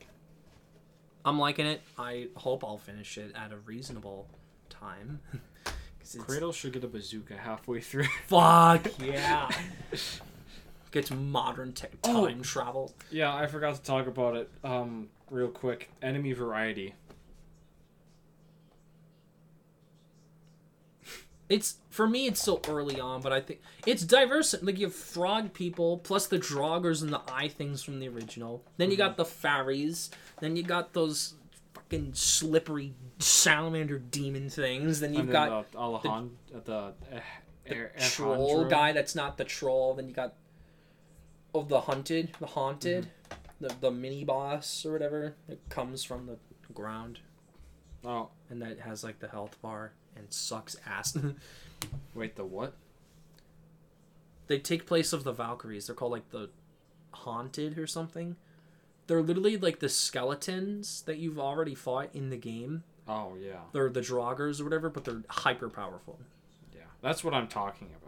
[1.25, 1.81] I'm liking it.
[1.97, 4.27] I hope I'll finish it at a reasonable
[4.69, 5.19] time,
[6.05, 8.05] Kratos should get a bazooka halfway through.
[8.27, 9.49] Fuck yeah.
[10.91, 12.27] Gets modern tech Oh.
[12.27, 12.93] time travel.
[13.11, 14.49] yeah, I forgot to talk about it.
[14.63, 16.93] Um, real quick, enemy variety.
[21.47, 22.25] It's for me.
[22.27, 24.55] It's still early on, but I think it's diverse.
[24.61, 28.63] Like you have frog people, plus the Draugrs and the eye things from the original.
[28.77, 30.09] Then you got the fairies.
[30.39, 31.35] Then you got those
[31.75, 34.99] fucking slippery salamander demon things.
[34.99, 37.19] Then you've and got then the Alejand- uh, the, eh,
[37.67, 38.69] the Er- troll Alejandro.
[38.69, 39.93] guy that's not the troll.
[39.93, 40.33] Then you got
[41.53, 43.67] oh the hunted, the haunted, Mm-hmm.
[43.67, 46.37] the the mini boss or whatever that comes from the
[46.73, 47.19] ground
[48.03, 51.17] Oh, and that has like the health bar and sucks ass.
[52.13, 52.73] wait, the what?
[54.47, 55.87] they take place of the Valkyries.
[55.87, 56.49] They're called like the
[57.11, 58.35] haunted or something.
[59.07, 62.83] They're literally like the skeletons that you've already fought in the game.
[63.07, 66.19] Oh yeah, They're the Draugrs or whatever, but they're hyper powerful.
[66.75, 66.81] yeah.
[67.01, 68.04] That's what I'm talking about.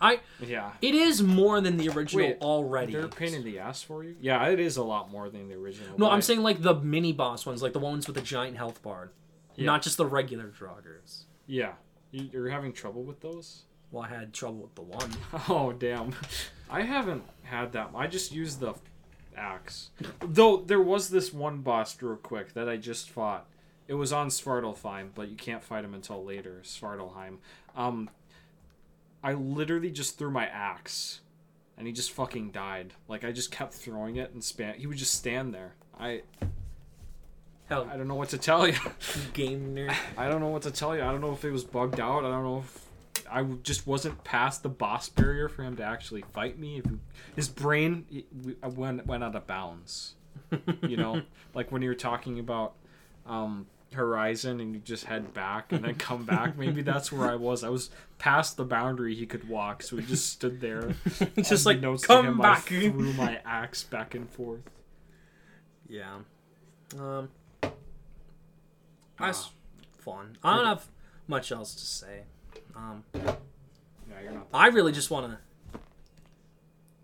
[0.00, 0.72] I Yeah.
[0.82, 2.92] it is more than the original Wait, already.
[2.92, 4.16] They're a pain in the ass for you.
[4.20, 5.90] Yeah, it is a lot more than the original.
[5.98, 8.22] No, but I'm I- saying like the mini boss ones, like the ones with the
[8.22, 9.10] giant health bar,
[9.56, 9.66] Yeah.
[9.66, 11.24] not just the regular Draugrs.
[11.46, 11.72] Yeah,
[12.10, 13.62] you, you're having trouble with those.
[13.90, 15.10] Well, I had trouble with the one.
[15.48, 16.14] Oh damn,
[16.68, 17.90] I haven't had that.
[17.94, 18.74] I just used the
[19.36, 19.90] axe.
[20.20, 23.46] Though there was this one boss real quick that I just fought.
[23.86, 26.60] It was on Svartalfheim, but you can't fight him until later.
[26.62, 27.38] Svartalheim.
[27.74, 28.10] Um,
[29.22, 31.20] I literally just threw my axe,
[31.76, 32.94] and he just fucking died.
[33.08, 34.74] Like I just kept throwing it and span.
[34.74, 35.74] He would just stand there.
[35.98, 36.22] I
[37.68, 38.76] Hell, I don't know what to tell you.
[39.34, 39.94] game nerd.
[40.16, 41.02] I don't know what to tell you.
[41.02, 42.24] I don't know if it was bugged out.
[42.24, 42.88] I don't know if
[43.30, 46.78] I just wasn't past the boss barrier for him to actually fight me.
[46.78, 46.86] If
[47.36, 48.06] his brain
[48.62, 50.14] uh, went went out of bounds.
[50.82, 51.22] You know,
[51.54, 52.72] like when you were talking about
[53.26, 56.56] um, Horizon and you just head back and then come back.
[56.58, 57.64] Maybe that's where I was.
[57.64, 60.94] I was past the boundary he could walk, so he just stood there.
[61.36, 62.70] Just like Unbeknownst to come him, back.
[62.72, 64.60] I threw my axe back and forth.
[65.88, 66.18] Yeah.
[66.98, 67.28] Um.
[69.18, 69.50] That's
[69.98, 70.36] fun.
[70.44, 70.86] I don't have
[71.26, 72.22] much else to say.
[72.76, 73.34] Um, Yeah,
[74.22, 74.46] you're not.
[74.54, 75.38] I really just want to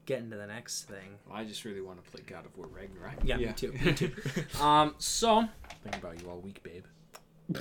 [0.06, 1.18] get into the next thing.
[1.32, 3.14] I just really want to play God of War Ragnarok.
[3.24, 3.72] Yeah, me too.
[3.72, 4.12] Me too.
[4.60, 5.48] Um, so
[5.92, 6.84] About you all week, babe.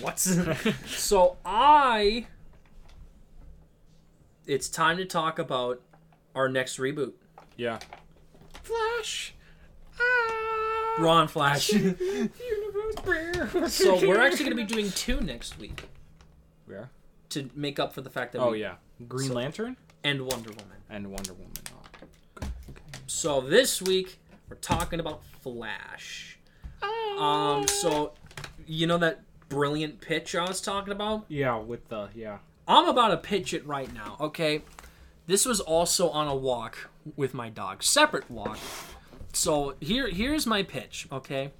[0.00, 0.38] what's
[0.86, 2.26] so I?
[4.46, 5.80] It's time to talk about
[6.34, 7.12] our next reboot.
[7.56, 7.78] Yeah.
[8.62, 9.34] Flash.
[10.00, 10.96] Ah.
[10.98, 11.70] Ron Flash.
[13.68, 15.88] So we're actually going to be doing two next week
[16.66, 16.88] Where?
[17.30, 18.76] to make up for the fact that Oh we yeah.
[19.08, 20.76] Green So- Lantern and Wonder Woman.
[20.88, 21.52] and Wonder Woman.
[22.40, 22.46] Oh.
[23.06, 24.18] So this week
[24.48, 26.33] we're talking about Flash.
[27.18, 28.12] Um, so
[28.66, 31.24] you know that brilliant pitch I was talking about?
[31.28, 32.38] Yeah, with the yeah.
[32.66, 34.16] I'm about to pitch it right now.
[34.20, 34.62] Okay,
[35.26, 38.58] this was also on a walk with my dog, separate walk.
[39.32, 41.06] So here, here's my pitch.
[41.12, 41.52] Okay,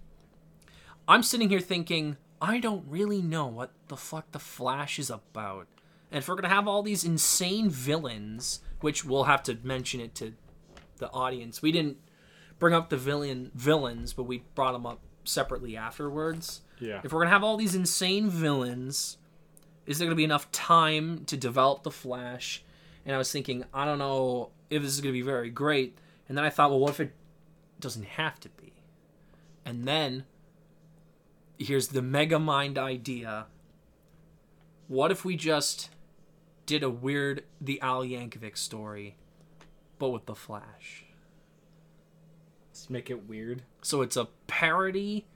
[1.06, 5.66] I'm sitting here thinking I don't really know what the fuck the Flash is about,
[6.10, 10.14] and if we're gonna have all these insane villains, which we'll have to mention it
[10.16, 10.34] to
[10.98, 11.98] the audience, we didn't
[12.58, 17.00] bring up the villain villains, but we brought them up separately afterwards Yeah.
[17.04, 19.18] if we're gonna have all these insane villains,
[19.86, 22.62] is there gonna be enough time to develop the Flash?
[23.04, 25.98] And I was thinking, I don't know if this is gonna be very great.
[26.28, 27.14] And then I thought, well, what if it
[27.80, 28.72] doesn't have to be?
[29.64, 30.24] And then
[31.58, 33.46] here's the megamind idea.
[34.88, 35.90] What if we just
[36.66, 39.16] did a weird the Al Yankovic story,
[39.98, 41.03] but with the Flash?
[42.88, 43.62] Make it weird.
[43.82, 45.26] So it's a parody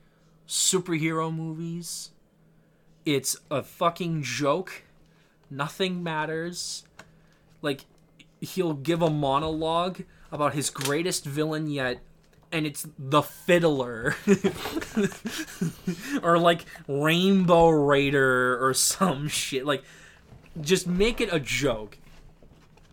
[0.46, 2.10] superhero movies.
[3.04, 4.82] It's a fucking joke.
[5.50, 6.84] Nothing matters.
[7.62, 7.84] Like
[8.40, 12.00] he'll give a monologue about his greatest villain yet
[12.50, 14.14] and it's the fiddler
[16.22, 19.82] or like rainbow raider or some shit like
[20.60, 21.98] just make it a joke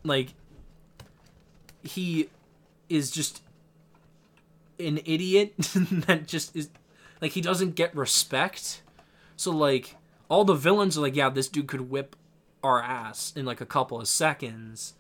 [0.04, 0.30] like
[1.84, 2.30] he
[2.90, 3.42] is just
[4.80, 6.70] an idiot that just is
[7.22, 8.82] like he doesn't get respect.
[9.36, 9.96] So like
[10.30, 12.16] all the villains are like, yeah, this dude could whip
[12.64, 14.94] our ass in like a couple of seconds.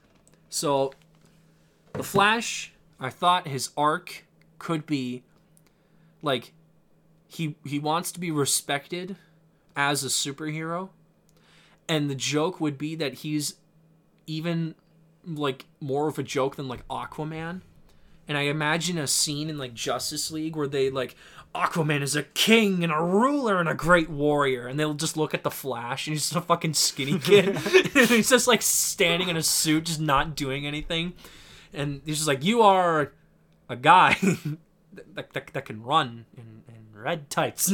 [0.49, 0.93] So
[1.93, 4.26] the Flash, I thought his arc
[4.60, 5.23] could be
[6.22, 6.53] like
[7.27, 9.15] he he wants to be respected
[9.76, 10.89] as a superhero.
[11.88, 13.56] And the joke would be that he's
[14.26, 14.76] even
[15.26, 17.61] like more of a joke than like Aquaman
[18.27, 21.15] and I imagine a scene in like Justice League where they like
[21.56, 25.34] Aquaman is a king and a ruler and a great warrior, and they'll just look
[25.34, 27.57] at the Flash and he's just a fucking skinny kid.
[27.93, 31.14] he's just like standing in a suit, just not doing anything.
[31.73, 33.14] And he's just like, You are
[33.69, 34.18] a guy
[35.14, 37.72] that, that, that can run in, in red tights.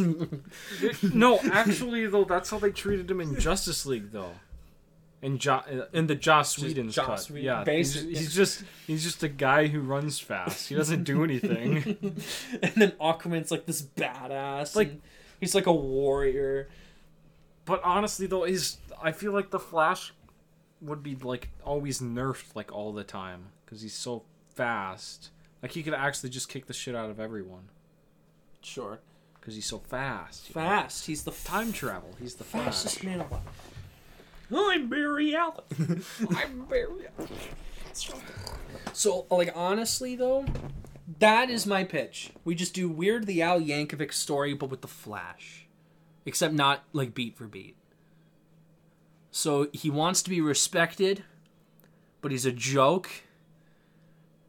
[1.02, 4.34] no, actually though, that's how they treated him in Justice League though.
[5.22, 9.22] In jo- in the Joss Whedon's Joss cut, Whedon- yeah, he's, he's just he's just
[9.22, 10.68] a guy who runs fast.
[10.70, 11.84] He doesn't do anything.
[12.64, 14.76] and then Aquaman's like this badass.
[14.76, 15.02] Like- Like
[15.40, 16.70] he's like a warrior.
[17.66, 20.12] but honestly though, he's I feel like the Flash
[20.82, 24.24] would be like always nerfed like all the time because he's so
[24.56, 25.30] fast.
[25.62, 27.70] Like he could actually just kick the shit out of everyone
[28.64, 29.00] Sure.
[29.40, 30.50] because he's so fast.
[30.50, 30.68] you know?
[30.68, 31.06] Fast.
[31.06, 32.10] He's the Time travel.
[32.20, 33.04] He's the fastest fastest.
[33.04, 33.42] man alive.
[34.54, 35.64] I'm Barry Allen.
[36.36, 37.30] I'm Barry Allen.
[38.94, 40.46] So, like, honestly, though,
[41.20, 42.32] that is my pitch.
[42.44, 45.68] We just do Weird the Al Yankovic story, but with the Flash.
[46.26, 47.76] Except not, like, beat for beat.
[49.32, 51.24] So, he wants to be respected,
[52.22, 53.10] but he's a joke.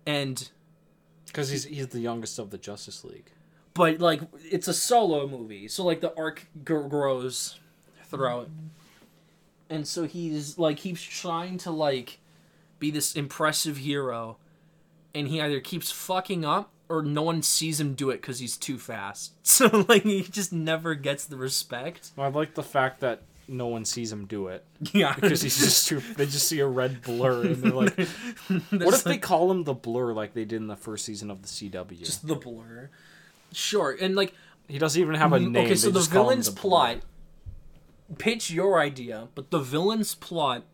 [0.05, 0.51] And
[1.27, 3.31] Because he's he's the youngest of the Justice League.
[3.73, 4.21] but like
[4.51, 7.61] it's a solo movie so like the arc gr- grows
[8.07, 8.49] throughout
[9.73, 12.19] and so he's like keeps trying to like
[12.79, 14.37] be this impressive hero
[15.15, 18.57] and he either keeps fucking up or no one sees him do it because he's
[18.57, 23.23] too fast so like he just never gets the respect I like the fact that
[23.49, 26.01] no one sees him do it yeah because he's just too.
[26.17, 27.99] They just see a red blur and they're like,
[28.71, 31.43] "What if they call him the blur like they did in the first season of
[31.43, 32.89] the CW?" just the blur
[33.53, 34.33] sure and like
[34.69, 35.67] he doesn't even have a name.
[35.67, 36.97] Okay, so the just call him villain's the plot.
[38.19, 40.65] Pitch your idea, but the villain's plot.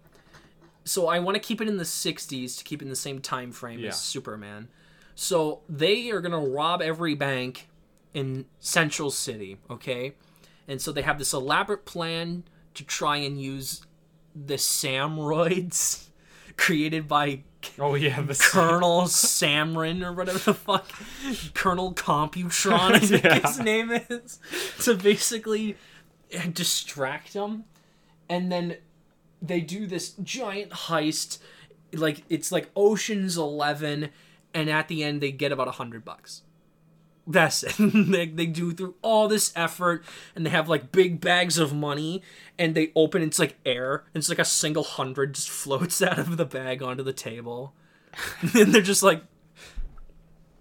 [0.84, 3.20] So I want to keep it in the '60s to keep it in the same
[3.20, 3.88] time frame Yeah.
[3.88, 4.68] as Superman.
[5.14, 7.68] So they are gonna rob every bank
[8.14, 10.14] in Central City, okay?
[10.66, 12.44] And so they have this elaborate plan
[12.74, 13.82] to try and use
[14.34, 16.06] the Samroids
[16.56, 17.42] created by
[17.78, 20.88] Oh yeah, the Colonel Samrin or whatever the fuck,
[21.54, 23.40] Colonel Computron, I think Yeah.
[23.46, 24.38] his name is,
[24.84, 25.76] to basically
[26.52, 27.64] distract them,
[28.28, 28.76] and then
[29.40, 31.38] they do this giant heist,
[31.92, 34.10] like it's like Ocean's Eleven,
[34.54, 36.42] and at the end they get about a hundred bucks.
[37.30, 37.74] That's it.
[37.78, 40.02] they, they do through all this effort,
[40.34, 42.22] and they have like big bags of money,
[42.58, 43.22] and they open.
[43.22, 44.04] It's like air.
[44.14, 47.74] And it's like a single hundred just floats out of the bag onto the table,
[48.54, 49.22] and they're just like,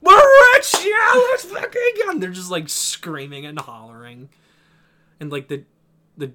[0.01, 0.15] "We're
[0.55, 1.93] rich, yeah, let's fucking!
[2.09, 4.27] And they're just like screaming and hollering,
[5.19, 5.63] and like the
[6.17, 6.31] the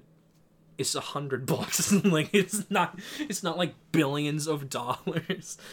[0.77, 1.91] it's a hundred bucks.
[2.05, 5.57] like it's not it's not like billions of dollars.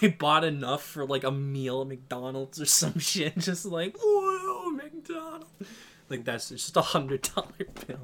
[0.00, 3.36] They bought enough for like a meal at McDonald's or some shit.
[3.36, 5.46] Just like whoa, McDonald's.
[6.08, 7.48] Like that's just a hundred dollar
[7.86, 7.98] bill.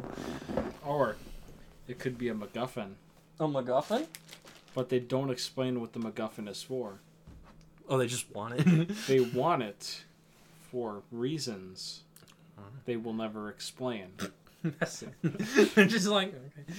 [0.85, 1.15] or
[1.87, 2.95] it could be a MacGuffin,
[3.39, 4.07] A MacGuffin?
[4.75, 6.99] but they don't explain what the MacGuffin is for.
[7.89, 8.89] Oh, they just want it.
[9.07, 10.03] They want it
[10.73, 12.03] for reasons
[12.87, 14.09] they will never explain.
[15.23, 16.73] They're just like okay.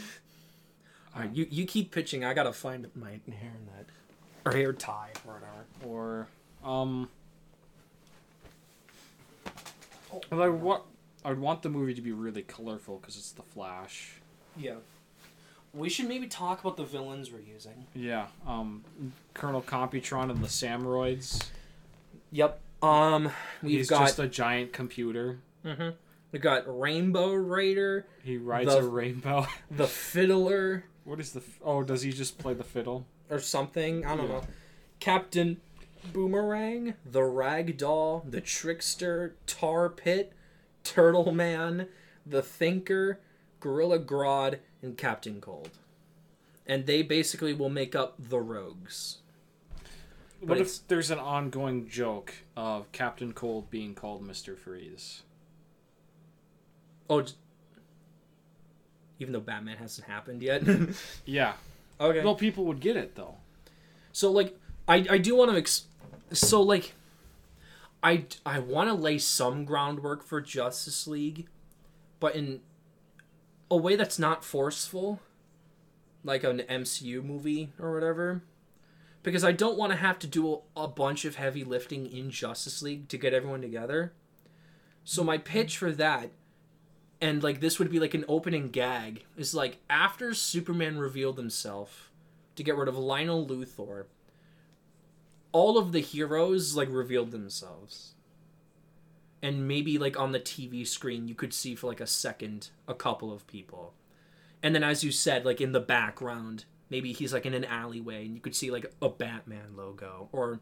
[1.16, 2.24] All right, you you keep pitching.
[2.24, 3.86] I gotta find my hair net
[4.46, 5.66] or hair tie or whatever.
[5.86, 6.28] or
[6.64, 7.10] um
[10.32, 10.84] and I want
[11.24, 14.14] I would want the movie to be really colorful because it's the Flash.
[14.58, 14.76] Yeah.
[15.74, 17.86] We should maybe talk about the villains we're using.
[17.94, 18.84] Yeah, um,
[19.36, 21.46] Colonel Computron and the Samroids.
[22.32, 22.60] Yep.
[22.82, 23.30] Um,
[23.62, 25.38] we've He's got just a giant computer.
[25.64, 25.94] Mhm.
[26.32, 29.48] We got Rainbow Raider, He rides The- a rainbow.
[29.72, 31.42] the Fiddler, what is the?
[31.64, 33.06] Oh, does he just play the fiddle?
[33.32, 34.04] or something.
[34.06, 34.40] I don't Yeah.
[34.40, 34.44] know.
[35.00, 35.62] Captain
[36.14, 40.34] Boomerang, the Rag Doll, the Trickster, Tar Pit,
[40.84, 41.88] Turtle Man,
[42.26, 43.20] the Thinker,
[43.60, 45.70] Gorilla Grodd, and Captain Cold.
[46.66, 49.20] And they basically will make up the Rogues.
[50.40, 55.22] What if there's an ongoing joke of Captain Cold being called Mister Freeze?
[57.10, 57.34] Oh, j-
[59.20, 60.64] even though Batman hasn't happened yet.
[61.26, 61.54] Yeah.
[62.00, 62.24] okay.
[62.24, 63.36] Well, people would get it though.
[64.12, 64.58] So like
[64.88, 65.86] I I do want to ex-
[66.32, 66.94] so like
[68.02, 71.48] I I want to lay some groundwork for Justice League,
[72.20, 72.62] but in
[73.72, 75.20] a way that's not forceful,
[76.24, 78.42] like an MCU movie or whatever.
[79.22, 82.32] Because I don't want to have to do a, a bunch of heavy lifting in
[82.32, 84.14] Justice League to get everyone together.
[85.04, 86.30] So my pitch for that
[87.22, 92.12] and like this would be like an opening gag is like after Superman revealed himself
[92.56, 94.06] to get rid of Lionel Luthor,
[95.52, 98.14] all of the heroes like revealed themselves.
[99.42, 102.94] And maybe like on the TV screen you could see for like a second a
[102.94, 103.94] couple of people.
[104.62, 108.26] And then as you said, like in the background, maybe he's like in an alleyway
[108.26, 110.30] and you could see like a Batman logo.
[110.32, 110.60] Or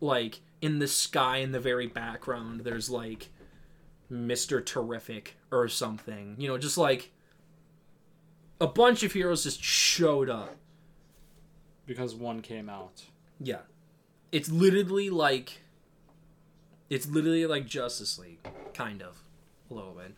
[0.00, 3.28] like in the sky in the very background there's like
[4.10, 4.64] Mr.
[4.64, 6.36] Terrific or something.
[6.38, 7.10] You know, just like
[8.60, 10.56] a bunch of heroes just showed up.
[11.86, 13.02] because one came out.
[13.40, 13.60] Yeah.
[14.32, 15.60] It's literally like
[16.90, 19.18] it's literally like Justice League, kind of.
[19.70, 20.14] A little bit.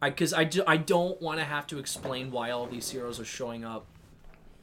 [0.00, 3.18] I cuz I, do, I don't want to have to explain why all these heroes
[3.18, 3.86] are showing up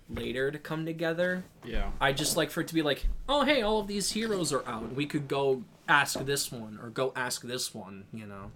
[0.10, 1.44] later to come together.
[1.66, 1.92] Yeah.
[2.00, 4.68] I just like for it to be like, "Oh, hey, all of these heroes are
[4.68, 4.94] out.
[4.94, 8.52] We could go ask this one or go ask this one," you know.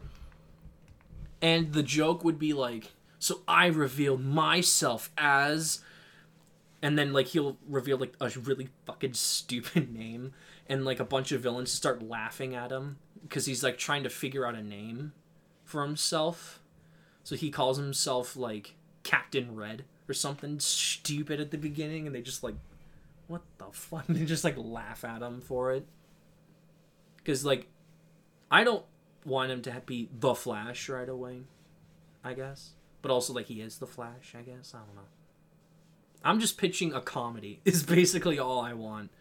[1.42, 5.82] And the joke would be like, "So I revealed myself as
[6.82, 10.34] and then like he'll reveal like a really fucking stupid name
[10.68, 14.10] and like a bunch of villains start laughing at him because he's like trying to
[14.10, 15.14] figure out a name
[15.64, 16.62] for himself.
[17.24, 22.22] So he calls himself like captain red or something stupid at the beginning and they
[22.22, 22.56] just like
[23.28, 24.06] what the fuck?
[24.08, 25.86] They just like laugh at him for it
[27.28, 27.68] because like
[28.50, 28.86] i don't
[29.26, 31.42] want him to be the flash right away
[32.24, 32.72] i guess
[33.02, 35.02] but also like he is the flash i guess i don't know
[36.24, 37.62] I'm just pitching a comedy.
[37.66, 39.12] Is basically all I want.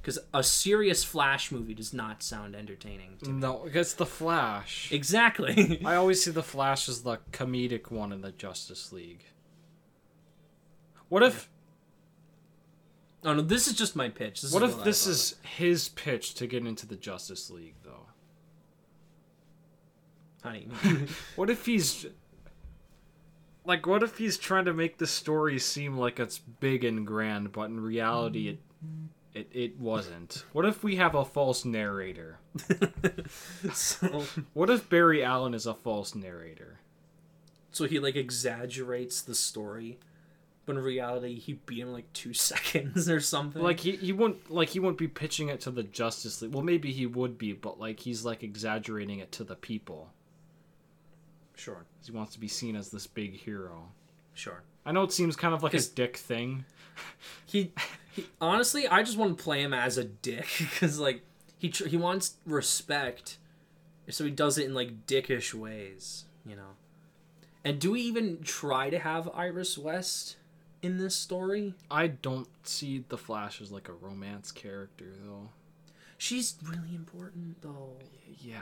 [0.00, 3.18] Because a serious Flash movie does not sound entertaining.
[3.18, 3.38] To me.
[3.38, 4.90] No, it's the Flash.
[4.90, 5.82] Exactly.
[5.84, 9.24] I always see the Flash as the comedic one in the Justice League.
[11.10, 11.50] What if
[13.24, 14.42] oh no, this is just my pitch.
[14.42, 18.06] This what if I this is his pitch to get into the Justice League though?
[20.42, 20.68] honey?
[21.36, 22.06] What if he's
[23.64, 27.52] like what if he's trying to make the story seem like it's big and grand,
[27.52, 28.58] but in reality it
[29.32, 30.44] it, it wasn't.
[30.52, 32.40] What if we have a false narrator?
[33.72, 34.24] so,
[34.54, 36.80] What if Barry Allen is a false narrator?
[37.72, 40.00] so he like exaggerates the story,
[40.70, 43.62] in reality he beat him like two seconds or something.
[43.62, 46.52] Like he, he wouldn't like he won't be pitching it to the Justice League.
[46.54, 50.10] Well, maybe he would be, but like he's like exaggerating it to the people.
[51.54, 51.84] Sure.
[52.04, 53.88] He wants to be seen as this big hero.
[54.34, 54.62] sure.
[54.86, 56.64] I know it seems kind of like a dick thing.
[57.46, 57.72] he,
[58.12, 61.22] he honestly i just want to play him as a dick because like
[61.58, 63.38] he tr- he wants respect
[64.08, 66.72] so he does it in like dickish ways you know
[67.64, 70.36] and do we even try to have iris west
[70.82, 75.50] in this story I don't see the Flash as like a romance character though.
[76.18, 77.96] she's really important though
[78.38, 78.60] Yeah,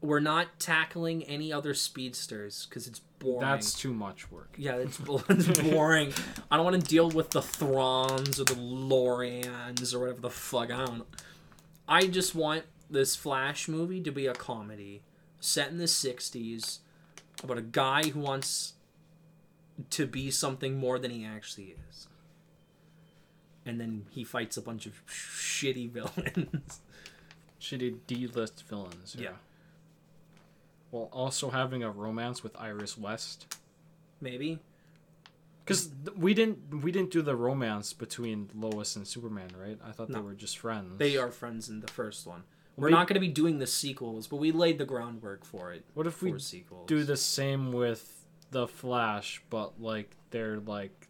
[0.00, 4.54] we're not tackling any other speedsters because it's boring that's too much work.
[4.58, 6.12] Yeah, it's, it's boring.
[6.50, 10.70] I don't want to deal with the Thrawns or the Lorians or whatever the fuck.
[10.70, 11.04] I don't.
[11.88, 15.02] I just want this Flash movie to be a comedy
[15.40, 16.78] set in the 60s
[17.42, 18.74] about a guy who wants
[19.90, 22.06] to be something more than he actually is.
[23.66, 26.80] And then he fights a bunch of shitty villains.
[27.60, 29.16] Shitty D-list villains.
[29.18, 29.30] Yeah.
[30.90, 33.56] While also having a romance with Iris West.
[34.20, 34.60] Maybe.
[35.64, 39.78] Because we didn't we didn't do the romance between Lois and Superman, right?
[39.82, 40.18] I thought No.
[40.18, 40.98] they were just friends.
[40.98, 42.42] They are friends in the first one.
[42.76, 45.72] We're We- not going to be doing the sequels, but we laid the groundwork for
[45.72, 45.84] it.
[45.94, 46.86] What if we sequels.
[46.86, 48.13] do the same with
[48.54, 51.08] the Flash, but like they're like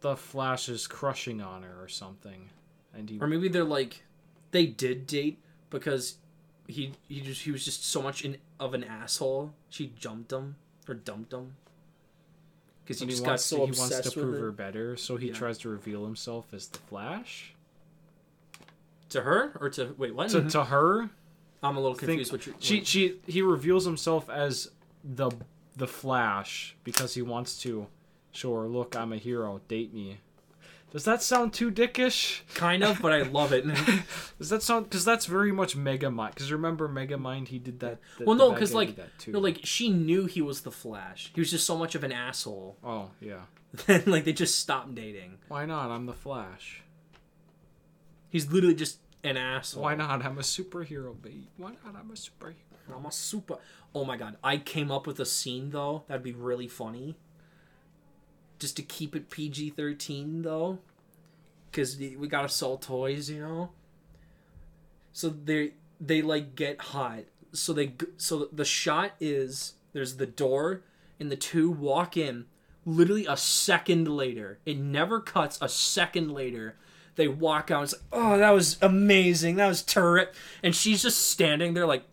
[0.00, 2.50] the Flash is crushing on her or something,
[2.92, 4.04] and he or maybe they're like
[4.50, 5.38] they did date
[5.70, 6.16] because
[6.68, 10.56] he he just he was just so much in, of an asshole she jumped him
[10.86, 11.54] or dumped him.
[12.84, 14.44] Because he just got wants, so he wants obsessed to with prove her.
[14.46, 15.32] her better, so he Yeah.
[15.32, 17.54] tries to reveal himself as the Flash?
[19.08, 19.56] To her?
[19.58, 20.28] Or to wait what?
[20.28, 20.48] To mm-hmm.
[20.48, 21.08] to her.
[21.62, 24.70] I'm a little think- confused what you She she he reveals himself as
[25.02, 25.30] the
[25.76, 27.86] the Flash because he wants to
[28.32, 30.20] show her, look, I'm a hero, date me.
[30.92, 32.42] Does that sound too dickish?
[32.54, 33.64] kind of but I love it
[34.38, 34.84] Does that sound?
[34.84, 36.34] Because that's very much Megamind.
[36.34, 37.98] Because remember Megamind, he did that.
[38.20, 39.32] well no because like that too.
[39.32, 42.12] no like she knew he was the Flash he was just so much of an
[42.12, 43.40] asshole oh yeah,
[43.86, 45.90] then like they just stopped dating why not?
[45.90, 46.82] I'm the Flash.
[48.30, 50.24] he's literally just an asshole Why not?
[50.24, 51.46] I'm a superhero, babe.
[51.56, 51.96] Why not?
[51.98, 52.54] I'm a superhero.
[52.94, 53.56] I'm a super.
[53.94, 54.36] Oh my god!
[54.42, 57.16] I came up with a scene though that'd be really funny.
[58.58, 60.78] Just to keep it PG thirteen though,
[61.70, 63.70] because we gotta sell toys, you know.
[65.12, 67.24] So they they like get hot.
[67.52, 70.82] So they so the shot is there's the door,
[71.18, 72.46] and the two walk in.
[72.86, 75.58] Literally a second later, it never cuts.
[75.62, 76.76] A second later,
[77.16, 77.84] they walk out.
[77.84, 79.56] It's like, oh, that was amazing.
[79.56, 80.34] That was terrific.
[80.62, 82.04] And she's just standing there like,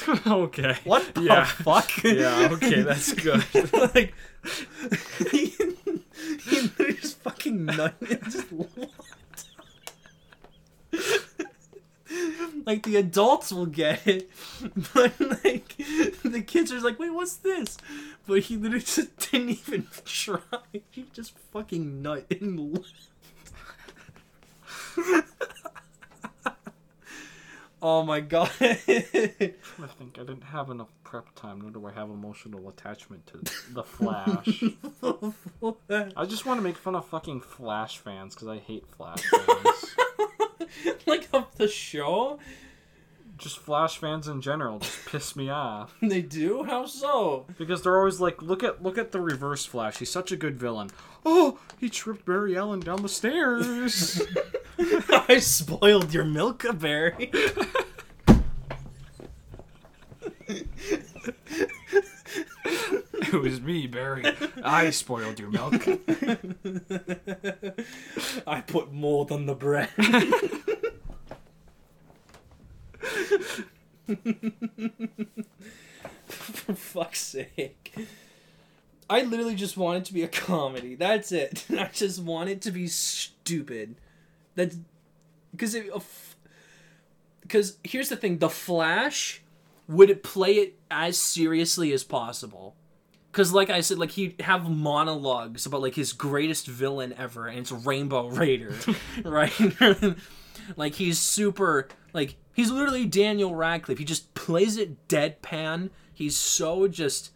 [0.26, 0.76] okay.
[0.84, 1.44] what the Yeah.
[1.44, 1.90] fuck?
[2.04, 2.48] Yeah.
[2.52, 3.44] Okay, that's good.
[3.94, 4.14] like
[5.30, 5.46] he,
[6.44, 8.78] he literally just fucking nut and just walked.
[12.66, 14.30] like the adults will get it,
[14.94, 15.12] but
[15.44, 15.76] like
[16.22, 17.78] the kids are like, wait, what's this?
[18.26, 20.38] But he literally just didn't even try.
[20.90, 23.08] He just fucking nut and left.
[27.82, 28.50] Oh my god.
[28.60, 33.38] I think I didn't have enough prep time, nor do I have emotional attachment to
[33.72, 34.62] the Flash.
[36.16, 39.96] I just want to make fun of fucking Flash fans because I hate Flash fans.
[41.06, 42.38] like of the show?
[43.42, 46.62] Just Flash fans in general just piss me off They do?
[46.64, 47.46] How so?
[47.58, 49.98] because they're always like, look at look at the Reverse Flash.
[49.98, 50.90] He's such a good villain.
[51.26, 54.22] Oh, he tripped Barry Allen down the stairs.
[55.28, 57.30] I spoiled your milk Barry.
[63.14, 64.24] it was me, Barry.
[64.62, 65.74] I spoiled your milk.
[68.46, 69.88] I put mold on the bread.
[76.26, 77.94] For fuck's sake.
[79.10, 80.94] I literally just want it to be a comedy.
[80.94, 81.66] That's it.
[81.70, 83.96] I just want it to be stupid.
[84.54, 84.76] That's
[85.50, 85.90] because it.
[87.42, 89.42] Because here's the thing: the Flash
[89.88, 92.74] would it play it as seriously as possible.
[93.30, 97.58] Because, like I said, like he'd have monologues about like his greatest villain ever, and
[97.58, 98.74] it's Rainbow Raider,
[99.24, 99.52] right?
[100.76, 103.98] like he's super, like he's literally Daniel Radcliffe.
[103.98, 105.90] He just plays it deadpan.
[106.12, 107.30] He's so just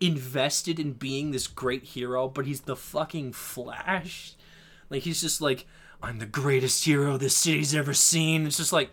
[0.00, 4.34] invested in being this great hero, but he's the fucking Flash.
[4.90, 5.66] Like he's just like,
[6.02, 8.46] I'm the greatest hero this city's ever seen.
[8.46, 8.90] It's just like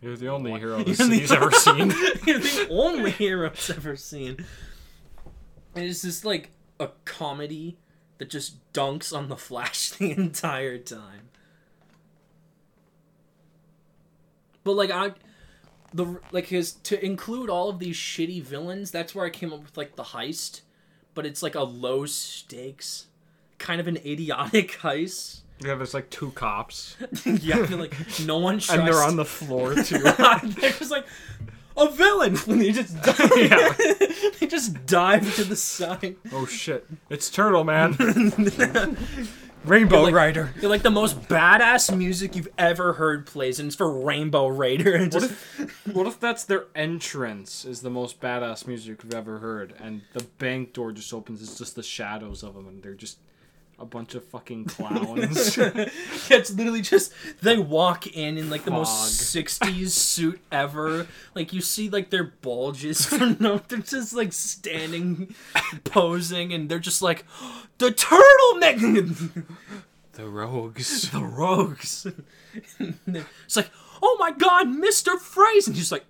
[0.00, 1.90] You're the only hero You're this the- city's ever seen.
[2.26, 4.44] You're the only hero it's ever seen.
[5.74, 6.50] And it's just like
[6.80, 7.78] a comedy
[8.18, 11.28] that just dunks on the Flash the entire time.
[14.68, 15.12] But like I
[15.94, 19.62] the like his to include all of these shitty villains, that's where I came up
[19.62, 20.60] with like the heist,
[21.14, 23.06] but it's like a low stakes
[23.56, 25.40] kind of an idiotic heist.
[25.64, 27.94] Yeah, there's like two cops, yeah, I feel like
[28.26, 30.00] no one trusts and they're on the floor too.
[30.00, 31.06] they're just like
[31.74, 32.36] a villain.
[32.46, 33.32] And they just dive.
[33.38, 33.72] Yeah.
[34.38, 36.16] they just dive to the side.
[36.30, 36.86] oh shit!
[37.08, 37.92] It's Turtle Man,
[39.64, 40.54] Rainbow like- Rider.
[40.60, 44.94] You're like the most badass music you've ever heard plays, and it's for Rainbow Raider.
[44.98, 49.14] And What just if, what if that's their entrance is the most badass music you've
[49.14, 52.82] ever heard, and the bank door just opens, it's just the shadows of them, and
[52.82, 53.18] they're just
[53.78, 55.56] a bunch of fucking clowns.
[55.56, 55.88] yeah,
[56.30, 58.80] it's literally just they walk in in like the Fog.
[58.80, 61.06] most '60s suit ever.
[61.34, 65.34] Like you see like their bulges for no, they're just like standing,
[65.84, 67.24] posing, and they're just like
[67.78, 69.44] the turtleneck.
[70.12, 71.10] the rogues.
[71.10, 72.06] the rogues.
[72.80, 73.70] it's like,
[74.02, 75.18] oh my god, Mr.
[75.18, 75.68] Freeze!
[75.68, 76.04] And he's like,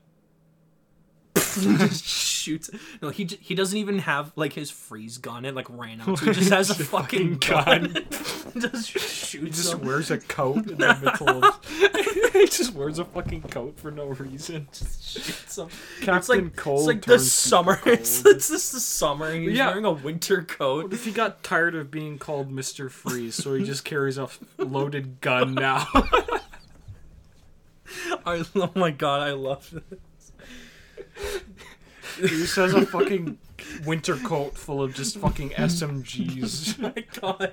[2.48, 2.70] shoots.
[3.02, 5.44] No, he he doesn't even have like his freeze gun.
[5.44, 6.18] It like ran out.
[6.18, 7.94] So he just has a fucking gun.
[8.58, 9.56] just He shoots.
[9.58, 9.84] just him.
[9.86, 12.32] wears a coat in the middle of.
[12.32, 14.68] he just wears a fucking coat for no reason.
[14.72, 15.68] Just shoots him.
[16.00, 17.76] Captain it's like Cold it's like the turns summer.
[17.76, 18.36] Super It's, Cold.
[18.36, 19.26] it's just the summer.
[19.26, 19.68] and He's Yeah.
[19.68, 20.84] wearing a winter coat.
[20.84, 22.90] What if he got tired of being called Mr.
[22.90, 25.86] Freeze, so he just carries a loaded gun now?
[28.26, 30.00] I, oh my god, I love it.
[32.20, 33.38] He just has a fucking
[33.84, 36.78] winter coat full of just fucking SMGs.
[36.84, 37.52] Oh my god.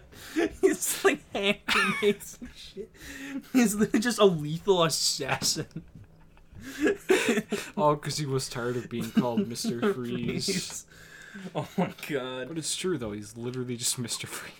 [0.62, 2.92] He's like hand grenades and shit.
[3.54, 5.84] He's literally just a lethal assassin.
[6.82, 6.94] Oh,
[7.78, 9.94] All because he was tired of being called Mr.
[9.94, 10.86] Freeze.
[11.56, 12.48] Oh my god.
[12.48, 14.26] But it's true though, he's literally just Mr.
[14.28, 14.54] Freeze.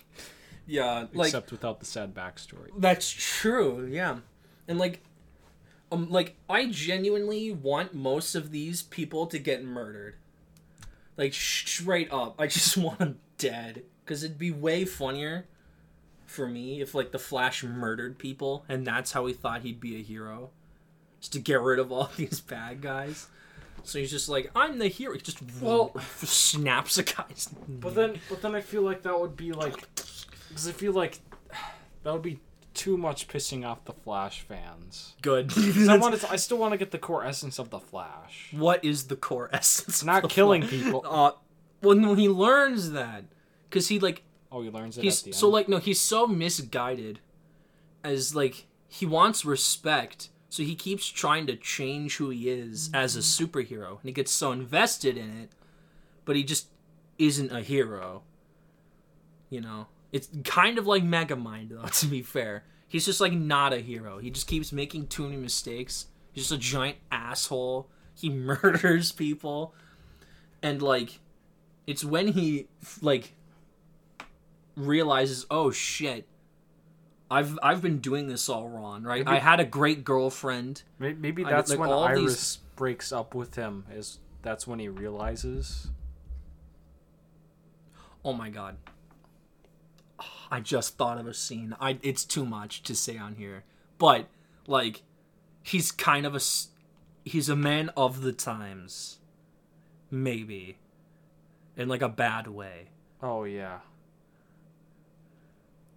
[0.66, 2.70] Yeah, like Except without the sad backstory.
[2.76, 4.18] that's true, yeah.
[4.68, 5.00] And like
[5.92, 10.14] um like I genuinely want most of these people to get murdered.
[11.16, 12.34] Like straight up.
[12.38, 15.46] I just want them dead cuz it'd be way funnier
[16.26, 19.96] for me if like the Flash murdered people and that's how he thought he'd be
[19.96, 20.50] a hero.
[21.20, 23.28] Just to get rid of all these bad guys.
[23.84, 25.14] So he's just like, I'm the hero.
[25.14, 27.48] He just Well- snaps a guy's.
[27.68, 29.76] But then, but then I feel like that would be like,
[30.48, 31.20] because I feel like
[32.02, 32.40] that would be
[32.76, 35.14] too much pissing off the Flash fans.
[35.22, 35.52] Good.
[35.88, 38.48] I want to, I still want to get the core essence of the Flash.
[38.52, 39.88] what is the core essence?
[39.88, 40.70] It's of not the killing Flash?
[40.72, 41.02] people.
[41.10, 41.32] Uh,
[41.82, 43.24] Well, no, he learns that
[43.68, 44.22] because he like
[44.52, 47.18] Oh, he learns it he's at the so like no he's so misguided
[48.04, 53.16] as like he wants respect so he keeps trying to change who he is as
[53.16, 55.50] a superhero and he gets so invested in it
[56.24, 56.68] but he just
[57.18, 58.22] isn't a hero
[59.50, 63.72] you know it's kind of like megamind though to be fair he's just like not
[63.72, 68.28] a hero he just keeps making too many mistakes he's just a giant asshole he
[68.30, 69.74] murders people
[70.62, 71.20] and like
[71.86, 72.66] it's when he
[73.00, 73.32] like
[74.76, 76.26] realizes, oh shit,
[77.30, 79.24] I've I've been doing this all wrong, right?
[79.24, 80.82] Maybe- I had a great girlfriend.
[80.98, 83.86] May- maybe I- that's like, when Iris these- breaks up with him.
[83.90, 85.88] Is that's when he realizes?
[88.24, 88.76] Oh my god.
[90.56, 91.76] I just thought of a scene.
[91.78, 93.64] I it's too much to say on here.
[93.98, 94.26] But
[94.66, 95.02] like
[95.62, 96.40] he's kind of a
[97.28, 99.18] he's a man of the times.
[100.10, 100.78] Maybe.
[101.76, 102.88] In like a bad way.
[103.22, 103.80] Oh yeah.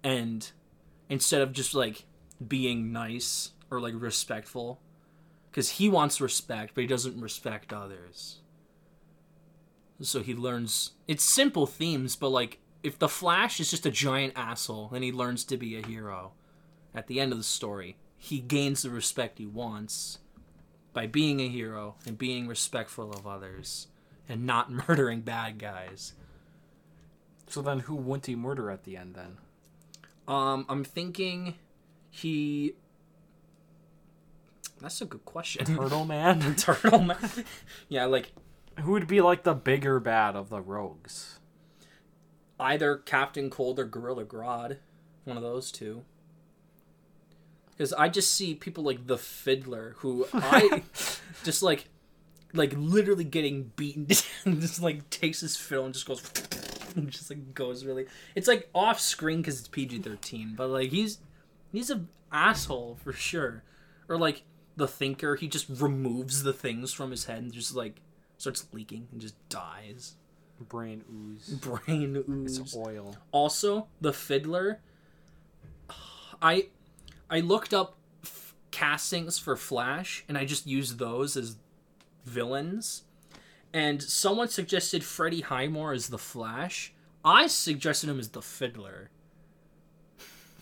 [0.02, 0.50] and
[1.08, 2.04] instead of just like
[2.46, 4.80] being nice or like respectful
[5.50, 8.40] because he wants respect but he doesn't respect others
[10.00, 14.32] so he learns it's simple themes but like if the flash is just a giant
[14.36, 16.32] asshole then he learns to be a hero
[16.94, 20.18] at the end of the story he gains the respect he wants
[20.92, 23.88] by being a hero and being respectful of others
[24.28, 26.14] and not murdering bad guys
[27.48, 29.38] So then, who wouldn't he murder at the end then?
[30.28, 31.56] Um, I'm thinking
[32.10, 32.74] he.
[34.80, 35.64] That's a good question.
[35.76, 36.54] Turtle Man.
[36.56, 37.18] Turtle man.
[37.88, 38.32] yeah, like
[38.80, 41.39] who would be like the bigger bad of the rogues?
[42.60, 44.78] Either Captain Cold or Gorilla Grodd,
[45.24, 46.04] one of those two.
[47.70, 50.82] Because I just see people like the Fiddler, who I
[51.44, 51.88] just like,
[52.52, 54.06] like literally getting beaten,
[54.44, 56.22] and just like takes his fiddle and just goes,
[56.94, 58.06] and just like goes really.
[58.34, 61.18] It's like off screen because it's PG thirteen, but like he's
[61.72, 63.62] he's a asshole for sure.
[64.08, 64.42] Or like
[64.76, 68.00] the Thinker, he just removes the things from his head and just like
[68.36, 70.16] starts leaking and just dies.
[70.68, 71.48] Brain ooze.
[71.86, 72.58] Brain ooze.
[72.58, 73.16] It's oil.
[73.32, 74.80] Also, the fiddler.
[76.42, 76.68] I
[77.28, 81.56] I looked up f- castings for Flash, and I just used those as
[82.24, 83.02] villains.
[83.72, 86.92] And someone suggested Freddie Highmore as the Flash.
[87.24, 89.10] I suggested him as the Fiddler.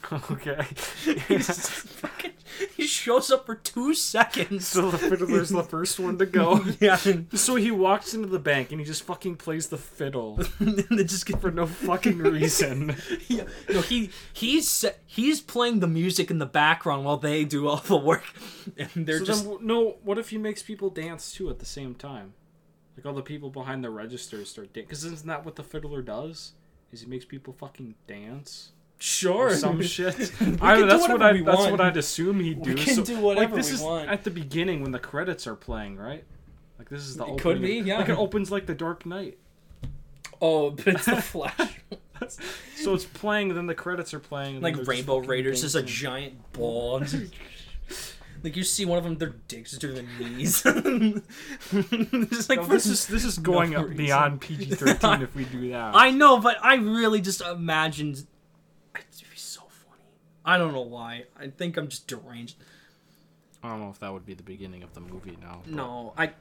[0.12, 0.66] okay.
[1.29, 2.33] He fucking-
[2.77, 4.66] he shows up for two seconds.
[4.66, 6.65] so the fiddler's the first one to go.
[6.81, 6.97] yeah,
[7.35, 11.05] So he walks into the bank and he just fucking plays the fiddle and they
[11.05, 12.97] just get for no fucking reason.
[13.29, 13.45] yeah.
[13.69, 17.97] No, he he's he's playing the music in the background while they do all the
[17.97, 18.25] work,
[18.77, 19.97] and they're so just then, no.
[20.03, 22.35] What if he makes people dance too at the same time?
[22.97, 24.87] Like all the people behind the registers start dancing.
[24.89, 26.53] Because isn't that what the fiddler does?
[26.91, 30.15] Is he makes people fucking dance sure some shit?
[30.61, 31.70] I that's what I that's want.
[31.73, 32.75] what I'd assume he'd do.
[32.75, 34.09] We can so, do whatever like, this we is want.
[34.09, 36.25] at the beginning when the credits are playing, right?
[36.79, 37.39] Like this is the It opening.
[37.43, 37.99] could be, yeah.
[37.99, 39.39] Like it opens like the Dark Knight.
[40.41, 41.81] Oh, but it's the Flash.
[42.77, 44.61] So it's playing, then the credits are playing.
[44.61, 47.01] like Rainbow Raiders is a giant ball.
[48.43, 50.62] like you see one of them, their dicks are to the knees.
[52.31, 55.45] just like No, this is this is going no up beyond PG thirteen if we
[55.45, 55.95] do that.
[55.95, 58.27] I know, but I really just imagined.
[59.12, 60.03] It'd be so funny.
[60.45, 61.25] I don't know why.
[61.39, 62.57] I think I'm just deranged.
[63.62, 65.62] I don't know if that would be the beginning of the movie now.
[65.65, 66.33] but- No, I.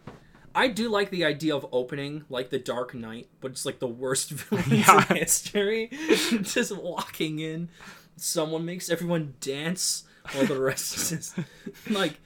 [0.55, 3.87] I do like the idea of opening like the Dark Knight, but it's like the
[3.87, 5.05] worst villains Yeah.
[5.11, 5.89] in history.
[6.41, 7.69] just walking in,
[8.15, 11.37] someone makes everyone dance while the rest is just,
[11.91, 12.19] like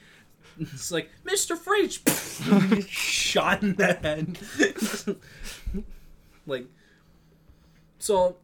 [0.58, 1.58] it's like Mr.
[1.58, 1.99] Freeze
[2.88, 4.38] shot in the head.
[6.48, 6.68] like
[7.99, 8.38] so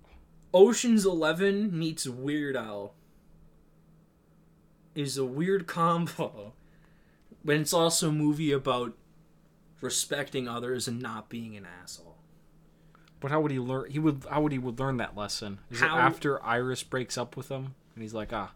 [0.54, 2.94] Ocean's 11 meets Weird Al
[4.96, 6.54] is a weird combo.
[7.46, 8.94] But it's also a movie about
[9.80, 12.18] respecting others and not being an asshole.
[13.22, 13.90] But how would he learn?
[13.90, 14.26] He would.
[14.30, 15.60] How would he would learn that lesson?
[15.72, 18.52] Is How- it after Iris breaks up with him and he's like, ah,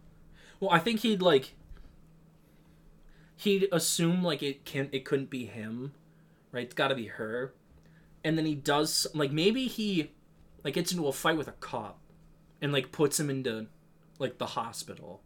[0.60, 1.54] Well, I think he'd like
[3.38, 5.94] he'd assume like it can it couldn't be him,
[6.52, 6.64] right?
[6.66, 7.54] It's got to be her.
[8.26, 10.12] And then he does like maybe he
[10.64, 12.00] like gets into a fight with a cop
[12.62, 13.68] and like puts him into
[14.20, 15.22] like the hospital.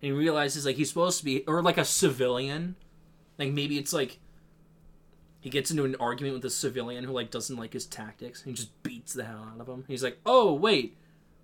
[0.00, 2.76] And he realizes like he's supposed to be or like a civilian.
[3.38, 4.18] Like maybe it's like
[5.40, 8.56] he gets into an argument with a civilian who like doesn't like his tactics and
[8.56, 9.84] just beats the hell out of him.
[9.88, 10.96] He's like, "Oh, wait.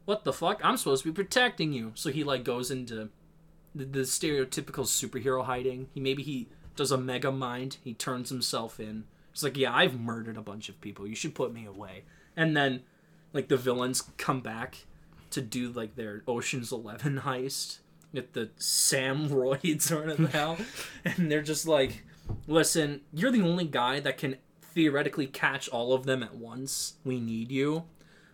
[0.06, 0.60] What the fuck?
[0.64, 3.10] I'm supposed to be protecting you." So he like goes into
[3.74, 5.88] the, the stereotypical superhero hiding.
[5.92, 7.76] He maybe he does a megamind.
[7.84, 11.06] He turns himself in It's like, yeah, I've murdered a bunch of people.
[11.06, 12.04] You should put me away.
[12.36, 12.82] And then,
[13.32, 14.86] like the villains come back
[15.30, 17.78] to do like their Ocean's Eleven heist
[18.12, 20.58] with the Sam Roids or whatever the hell,
[21.04, 22.02] and they're just like,
[22.46, 26.94] listen, you're the only guy that can theoretically catch all of them at once.
[27.04, 27.84] We need you.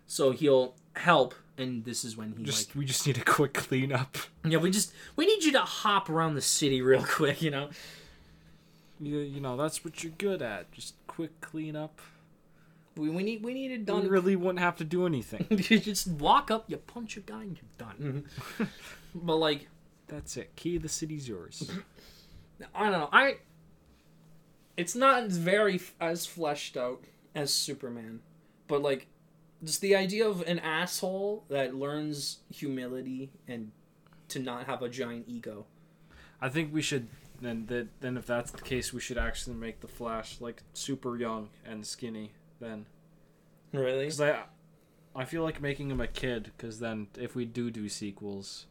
[0.05, 3.53] So he'll help, and this is when he Just like, we just need a quick
[3.53, 4.17] cleanup.
[4.45, 7.69] yeah, we just we need you to hop around the city real quick, you know.
[8.99, 10.71] You, you know that's what you're good at.
[10.71, 12.01] Just quick cleanup.
[12.97, 14.07] We, we need we need it You done.
[14.07, 15.45] really wouldn't have to do anything.
[15.49, 18.25] you just walk up, you punch a guy, and you're done.
[18.59, 18.63] Mm-hmm.
[19.15, 19.67] but like,
[20.07, 20.55] That's it.
[20.55, 21.69] Key of the city's yours.
[22.73, 23.09] I don't know.
[23.11, 23.37] I.
[24.75, 27.03] It's not as very f- as fleshed out
[27.33, 28.19] as Superman,
[28.67, 29.07] but like,
[29.63, 33.71] just the idea of an asshole that learns humility and
[34.29, 35.65] to not have a giant ego.
[36.39, 37.07] I think we should
[37.41, 41.17] then that then if that's the case, we should actually make the Flash like super
[41.17, 42.31] young and skinny.
[42.59, 42.85] Then
[43.73, 44.05] Really?
[44.05, 44.43] because I
[45.15, 48.65] I feel like making him a kid because then if we do do sequels,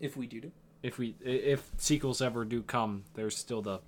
[0.00, 0.52] If we do, do.
[0.82, 3.80] if we if sequels ever do come, there's still the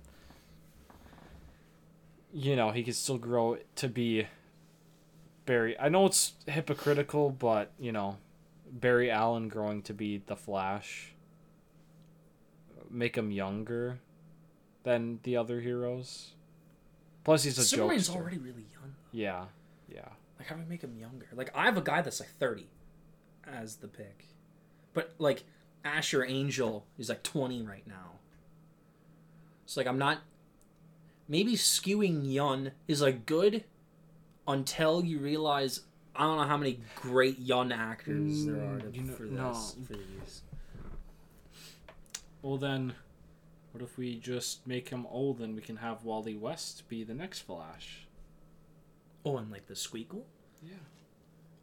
[2.33, 4.27] you know he can still grow to be
[5.45, 5.77] Barry.
[5.79, 8.17] I know it's hypocritical, but you know
[8.71, 11.13] Barry Allen growing to be the Flash.
[12.89, 13.99] Make him younger
[14.83, 16.31] than the other heroes.
[17.23, 18.15] Plus, he's a Superman's jokester.
[18.15, 18.95] already really young.
[19.11, 19.45] Yeah,
[19.87, 20.07] yeah.
[20.39, 21.27] Like, how do we make him younger?
[21.33, 22.67] Like, I have a guy that's like 30
[23.45, 24.25] as the pick.
[24.93, 25.43] But, like,
[25.83, 28.13] Asher Angel is like 20 right now.
[29.65, 30.19] It's like, I'm not.
[31.27, 33.63] Maybe skewing Yun is like good
[34.47, 35.81] until you realize
[36.15, 39.23] I don't know how many great young actors there are to, Mm, you know- for
[39.23, 39.31] this.
[39.77, 39.85] no.
[39.85, 40.41] For these.
[42.41, 42.95] Well then,
[43.71, 47.13] what if we just make him old and we can have Wally West be the
[47.13, 48.07] next Flash?
[49.25, 50.23] Oh, and like the Squeakle?
[50.63, 50.73] Yeah.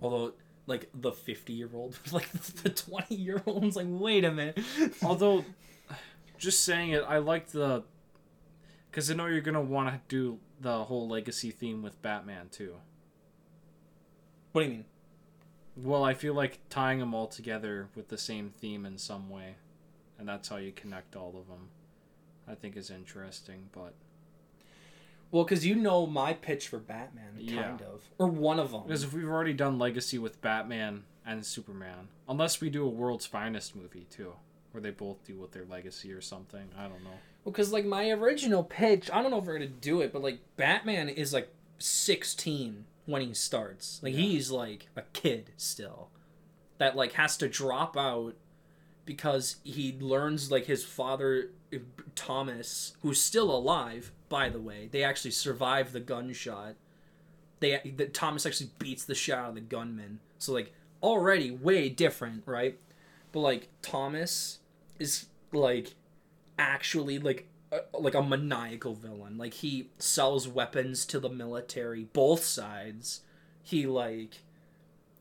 [0.01, 0.35] Although,
[0.67, 4.59] like, the 50 year old, like, the 20 year old's like, wait a minute.
[5.03, 5.45] Although,
[6.39, 7.83] just saying it, I like the,
[8.91, 12.77] because I know you're gonna want to do the whole legacy theme with Batman too.
[14.53, 14.85] What do you mean?
[15.77, 19.57] Well, I feel like tying them all together with the same theme in some way,
[20.19, 21.69] and that's how you connect all of them.
[22.49, 23.95] I think is interesting, but
[25.31, 27.63] Well, because you know my pitch for Batman, Yeah.
[27.63, 28.83] kind of, or one of them.
[28.87, 33.27] because if we've already done legacy with Batman and Superman, unless we do a World's
[33.27, 34.33] Finest movie too,
[34.73, 37.11] where they both deal with their legacy or something, I don't know.
[37.45, 40.23] Well, because like my original pitch, I don't know if we're gonna do it, but
[40.23, 41.49] like Batman is like
[41.79, 44.01] sixteen when he starts.
[44.03, 44.21] Like Yeah.
[44.21, 46.09] he's like a kid still,
[46.79, 48.35] that like has to drop out
[49.09, 51.79] because he learns like his father uh,
[52.15, 54.91] Thomas, who's still alive, by the way.
[54.93, 56.75] They actually survive the gunshot.
[57.61, 60.21] They the, Thomas actually beats the shit out of the gunman.
[60.37, 62.79] So like already way different, right?
[63.33, 64.59] But like Thomas
[64.99, 65.95] is like
[66.59, 69.39] actually like a, like a maniacal villain.
[69.39, 73.23] Like he sells weapons to the military, both sides.
[73.63, 74.43] He like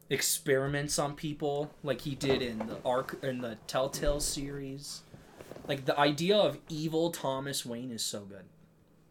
[0.10, 5.02] experiments on people, like he did in the arc in the Telltale series.
[5.68, 8.46] Like the idea of evil Thomas Wayne is so good.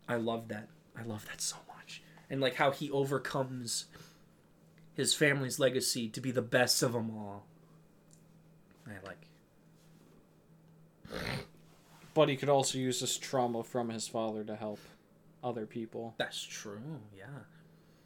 [0.08, 0.68] I love that.
[0.98, 2.02] I love that so much.
[2.30, 3.86] And like how he overcomes
[4.94, 7.44] his family's legacy to be the best of them all.
[8.86, 9.26] I like.
[12.14, 14.78] But he could also use this trauma from his father to help
[15.44, 16.80] other people That's true.
[17.16, 17.26] Yeah.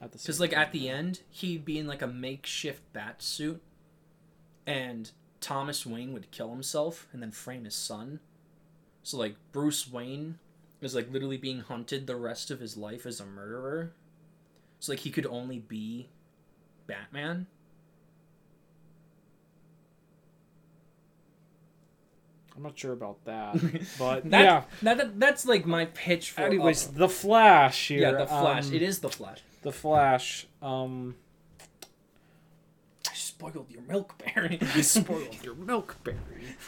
[0.00, 3.60] At the Because like at the end, he'd be in like a makeshift bat suit,
[4.66, 5.10] and
[5.40, 8.20] Thomas Wayne would kill himself and then frame his son.
[9.02, 10.38] So like Bruce Wayne
[10.80, 13.92] is like literally being hunted the rest of his life as a murderer.
[14.78, 16.08] So like he could only be
[16.86, 17.46] Batman.
[22.56, 23.54] I'm not sure about that,
[23.98, 24.62] but That, yeah.
[24.82, 26.42] that, that- that's like my pitch for.
[26.42, 28.00] Anyways, uh, the Flash here.
[28.00, 28.66] yeah, the Flash.
[28.68, 29.38] um, it is the Flash.
[29.62, 30.46] The Flash.
[30.62, 31.16] Um,
[33.08, 34.58] I spoiled your milk, Barry.
[34.74, 36.18] you spoiled your milk, Barry.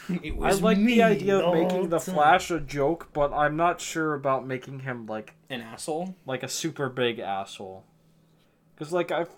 [0.22, 2.14] It I like the idea of making the time.
[2.14, 6.16] Flash a joke, but I'm not sure about making him like an asshole.
[6.26, 7.84] like a super big asshole.
[8.74, 9.30] Because like I've.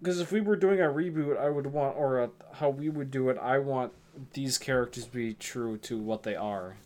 [0.00, 3.10] Because if we were doing a reboot, I would want, or a, how we would
[3.10, 3.92] do it, I want
[4.34, 6.76] these characters to be true to what they are.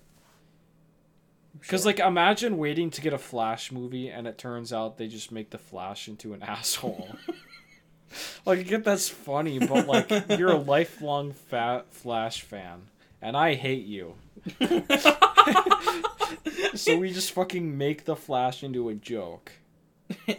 [1.61, 5.33] Because like, imagine waiting to get a Flash movie, and it turns out they just
[5.33, 7.09] make the Flash into an asshole.
[8.47, 12.83] like, I get that's funny, but like, you're a lifelong fat Flash fan,
[13.21, 14.15] and I hate you.
[16.75, 19.53] so we just fucking make the Flash into a joke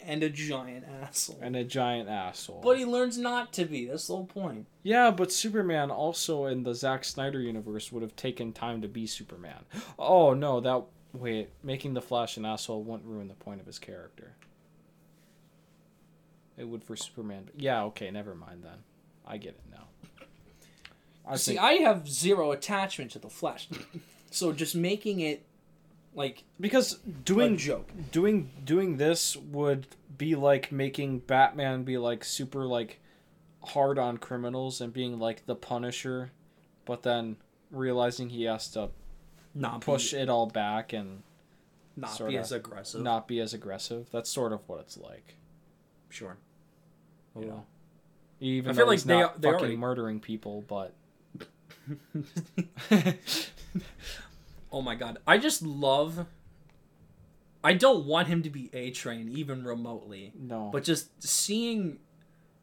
[0.04, 1.38] and a giant asshole.
[1.42, 2.62] and a giant asshole.
[2.64, 3.86] But he learns not to be.
[3.86, 4.66] That's the whole point.
[4.84, 9.06] yeah, but Superman also in the Zack Snyder universe would have taken time to be
[9.06, 9.66] Superman.
[10.00, 10.84] Oh no, that
[11.14, 14.34] wait, making the Flash an asshole wouldn't ruin the point of his character.
[16.58, 17.44] It would for Superman.
[17.46, 18.80] But yeah, okay, never mind then.
[19.26, 19.86] I get it now.
[21.28, 23.70] I See, think I have zero attachment to the Flash,
[24.32, 25.46] so just making it
[26.16, 27.90] like because doing joke.
[28.12, 29.88] doing doing this would
[30.18, 33.00] be like making Batman be like super like
[33.64, 36.32] hard on criminals and being like the Punisher,
[36.86, 37.38] but then
[37.72, 38.90] realizing he has to
[39.56, 41.24] Not push be, it all back and
[41.96, 43.02] not be as aggressive.
[43.02, 44.08] not be as aggressive.
[44.12, 45.36] That's sort of what it's like.
[46.10, 46.38] sure.
[47.40, 47.66] You know?
[48.40, 50.94] Even I feel like they they fucking already- murdering people, but
[54.72, 56.26] oh my god, I just love.
[57.62, 60.70] I don't want him to be A Train even remotely, no.
[60.72, 62.00] but just seeing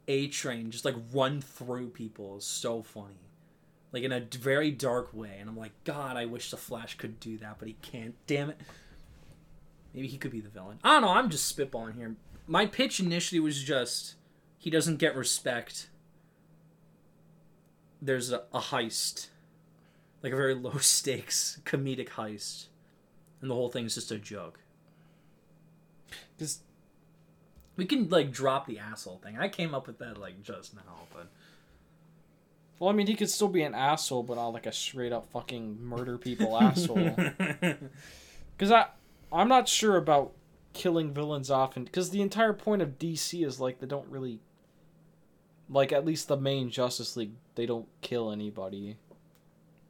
[0.08, 3.25] A Train just like run through people is so funny.
[3.92, 7.18] Like in a very dark way, and I'm like, God, I wish the Flash could
[7.20, 8.14] do that, but he can't.
[8.26, 8.60] Damn it.
[9.94, 10.78] Maybe he could be the villain.
[10.84, 11.08] I don't know.
[11.08, 12.16] I'm just spitballing here.
[12.46, 14.16] My pitch initially was just
[14.58, 15.88] he doesn't get respect.
[18.02, 19.28] There's a, a heist,
[20.22, 22.66] like a very low stakes comedic heist,
[23.40, 24.60] and the whole thing's just a joke.
[26.38, 26.62] Just
[27.76, 29.38] We can like drop the asshole thing.
[29.38, 31.28] I came up with that like just now, but
[32.78, 35.26] well, I mean, he could still be an asshole, but not like a straight up
[35.32, 37.14] fucking murder people asshole.
[38.56, 38.86] Because I,
[39.32, 40.32] I'm not sure about
[40.74, 41.84] killing villains often.
[41.84, 44.40] Because the entire point of DC is like they don't really,
[45.70, 48.98] like at least the main Justice League, they don't kill anybody,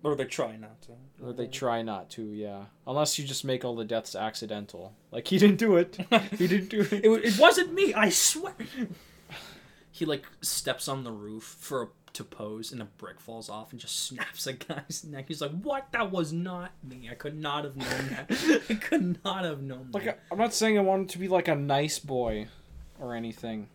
[0.04, 0.92] or they try not to.
[1.22, 2.22] or they try not to.
[2.22, 4.94] Yeah, unless you just make all the deaths accidental.
[5.10, 5.98] Like he didn't do it.
[6.38, 6.92] he didn't do it.
[7.04, 7.92] It, it wasn't me.
[7.94, 8.54] I swear.
[9.90, 13.80] he like steps on the roof for to pose, and a brick falls off and
[13.80, 15.26] just snaps a guy's neck.
[15.28, 15.93] He's like, "What?
[15.93, 17.09] That was not me.
[17.10, 18.62] I could not have known that.
[18.68, 21.18] I could not have known Like that." I- I'm not saying I want him to
[21.18, 22.48] be like a nice boy,
[23.01, 23.68] or anything.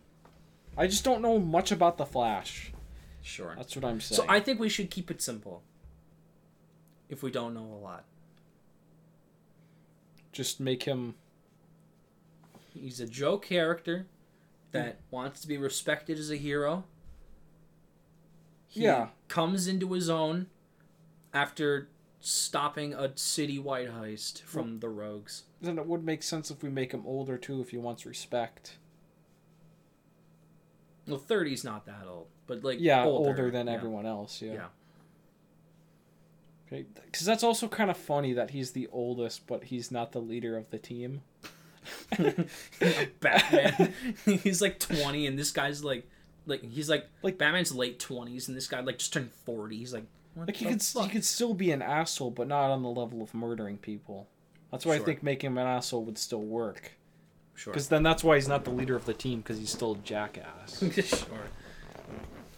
[0.76, 2.72] I just don't know much about the Flash.
[3.22, 3.54] Sure.
[3.56, 4.16] That's what I'm saying.
[4.16, 5.62] So I think we should keep it simple.
[7.08, 8.04] If we don't know a lot,
[10.32, 11.14] just make him.
[12.72, 14.06] he's a joke character
[14.72, 15.16] that hmm.
[15.16, 16.84] wants to be respected as a hero.
[18.72, 19.08] He Yeah.
[19.28, 20.46] comes into his own
[21.34, 21.88] after
[22.20, 25.42] stopping a city-wide heist from the rogues.
[25.60, 28.78] Then it would make sense if we make him older too, if he wants respect.
[31.06, 33.74] Well, 30's not that old, but like Yeah, older, older, than yeah.
[33.74, 34.40] everyone else.
[34.40, 34.52] Yeah.
[34.54, 34.66] Yeah.
[36.66, 40.20] Okay, because that's also kind of funny that he's the oldest, but he's not the
[40.20, 41.20] leader of the team.
[43.20, 43.92] Batman.
[44.24, 46.08] he's like 20 and this guy's like
[46.46, 49.76] like he's like Like- Batman's late 20s and this guy like just turned 40.
[49.78, 50.04] He's like
[50.36, 51.04] Like he could, fuck?
[51.04, 54.28] he could still be an asshole, but not on the level of murdering people.
[54.70, 56.92] That's why I think making him an asshole would still work.
[57.54, 57.72] sure.
[57.72, 59.98] Because then that's why he's not the leader of the team, because he's still a
[59.98, 60.78] jackass.
[61.04, 61.26] sure.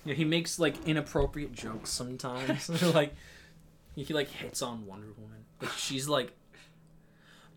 [0.05, 2.69] Yeah, he makes like inappropriate jokes sometimes.
[2.95, 3.15] like
[3.97, 5.45] he like hits on Wonder Woman.
[5.59, 6.33] But she's like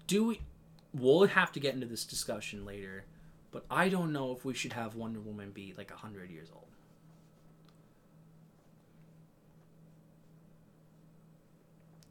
[0.07, 0.41] do we
[0.93, 3.03] we'll have to get into this discussion later,
[3.51, 6.65] but I don't know if we should have Wonder Woman be like 100 years old.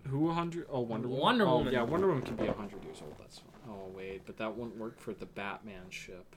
[0.09, 0.67] Who a hundred?
[0.71, 1.23] Oh, Wonder Woman.
[1.23, 1.73] Wonder oh, Woman.
[1.73, 3.15] Yeah, Wonder Woman can be a hundred years old.
[3.19, 3.51] That's fine.
[3.69, 6.37] Oh wait, but that wouldn't work for the Batman ship.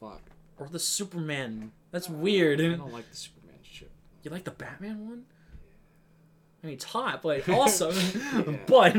[0.00, 0.22] Fuck.
[0.56, 1.72] Or the Superman.
[1.90, 2.60] That's weird.
[2.60, 3.90] I don't like the Superman ship.
[4.22, 5.24] You like the Batman one?
[6.62, 7.92] I mean, it's hot, but also,
[8.66, 8.96] but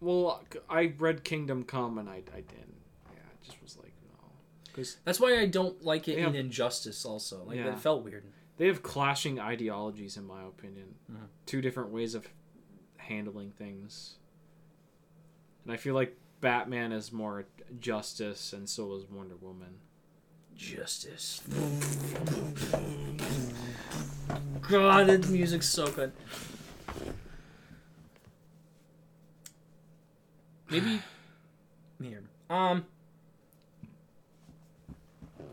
[0.00, 2.76] Well, I read Kingdom Come and I, I didn't.
[3.10, 3.92] Yeah, I just was like,
[4.74, 4.80] no.
[4.82, 6.28] Because that's why I don't like it Yeah.
[6.28, 7.04] in Injustice.
[7.04, 7.72] Also, like Yeah.
[7.72, 8.24] it felt weird.
[8.56, 10.94] they have clashing ideologies, in my opinion.
[11.10, 11.26] Mhm.
[11.44, 12.28] Two different ways of
[12.98, 14.14] handling things.
[15.64, 17.46] And I feel like Batman is more
[17.80, 19.80] justice, and so is Wonder Woman.
[20.54, 21.42] Justice.
[24.68, 26.12] God, that music's so good.
[30.70, 31.00] Maybe
[32.02, 32.22] here.
[32.50, 32.86] Um,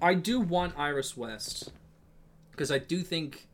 [0.01, 1.71] I do want Iris West
[2.51, 3.47] because I do think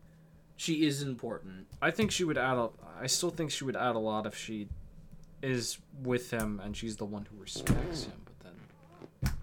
[0.55, 1.67] she is important.
[1.81, 2.69] I think she would add a.
[2.99, 4.67] I still think she would add a lot if she
[5.43, 8.13] is with him and she's the one who respects him.
[8.25, 8.51] But
[9.23, 9.33] then,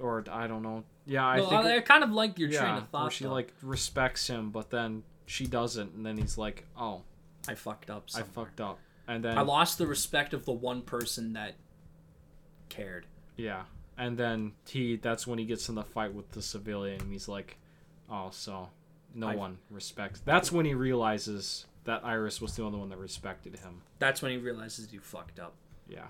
[0.00, 0.84] or I don't know.
[1.06, 1.64] Yeah, I Well, think.
[1.64, 3.02] I, I kind of like your yeah, train of thought.
[3.02, 3.32] where she though.
[3.32, 7.02] like respects him, but then she doesn't, and then he's like, "Oh,
[7.48, 8.08] I fucked up.
[8.14, 8.78] I fucked up,
[9.08, 11.54] and then I lost the respect of the one person that
[12.68, 13.06] cared.
[13.36, 13.62] yeah,
[13.98, 17.00] and then he that's when he gets in the fight with the civilian.
[17.00, 17.56] and He's like,
[18.10, 18.68] oh, so
[19.14, 20.20] no I- one respects.
[20.24, 23.82] That's when he realizes that Iris was the only one that respected him.
[23.98, 25.54] That's when he realizes he fucked up.
[25.88, 26.06] Yeah,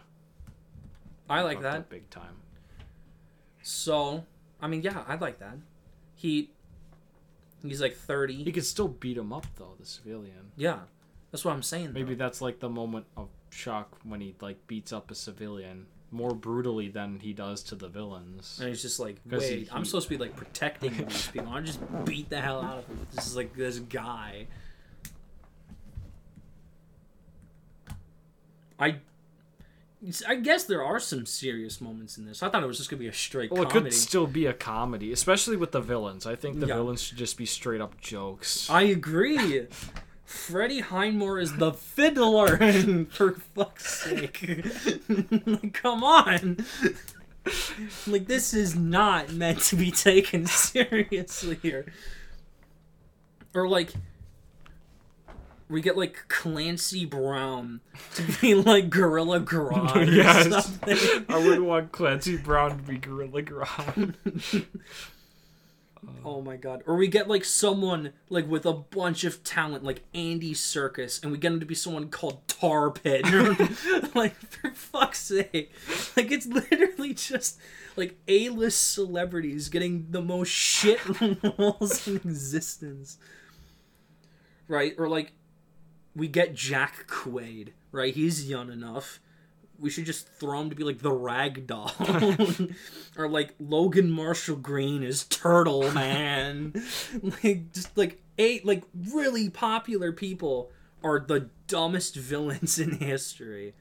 [1.29, 1.89] I like that.
[1.89, 2.37] big time.
[3.63, 4.25] So,
[4.61, 5.57] I mean, yeah, I like that.
[6.15, 6.51] He
[7.63, 8.45] he's like 30.
[8.45, 10.51] He could still beat him up though, the civilian.
[10.57, 10.81] yeah.
[11.31, 11.95] That's what I'm saying.
[11.95, 12.25] Maybe though.
[12.27, 16.89] that's like the moment of shock when he like beats up a civilian more brutally
[16.89, 18.59] than he does to the villains.
[18.61, 21.53] And he's just like, wait, he- I'm he- supposed to be like protecting these people.
[21.53, 23.07] I just beat the hell out of him.
[23.13, 24.47] This is like this guy.
[28.79, 28.97] I,
[30.27, 32.43] I guess there are some serious moments in this.
[32.43, 34.53] I thought it was just gonna be a straight Well, it could still be a
[34.53, 36.27] comedy, especially with the villains.
[36.27, 36.75] I think the Yeah.
[36.75, 38.69] villains should just be straight up jokes.
[38.69, 39.67] I agree.
[40.33, 42.57] Freddie Highmore is the fiddler,
[43.11, 44.65] for fuck's sake.
[45.47, 46.65] like, come on.
[48.07, 51.85] like, this is not meant to be taken seriously here.
[53.55, 53.93] Or, like,
[55.69, 57.81] we get, like, Clancy Brown
[58.15, 60.49] to be, like, Gorilla Grodd or Yes.
[60.49, 61.27] something.
[61.29, 64.15] I wouldn't want Clancy Brown to be Gorilla Grodd.
[66.25, 66.83] Oh my god.
[66.87, 71.31] Or we get like someone like with a bunch of talent like Andy Serkis and
[71.31, 73.25] we get him to be someone called Tar Pit.
[74.15, 75.73] like for fuck's sake.
[76.17, 77.59] Like it's literally just
[77.97, 81.01] like A-list celebrities getting the most shit
[81.59, 83.19] roles in existence.
[84.69, 84.95] Right?
[84.99, 85.33] Or like
[86.15, 88.15] we get Jack Quaid, right?
[88.15, 89.21] He's young enough.
[89.83, 91.93] We should just throw him to be like the rag doll.
[93.19, 96.73] or like Logan Marshall Green is Turtle Man.
[97.23, 100.71] like just like eight like really popular people
[101.03, 103.75] are the dumbest villains in history.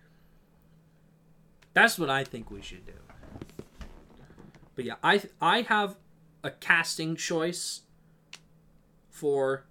[1.73, 2.93] That's what I think we should do.
[4.75, 5.97] But yeah, I I have
[6.43, 7.81] a casting choice
[9.09, 9.65] for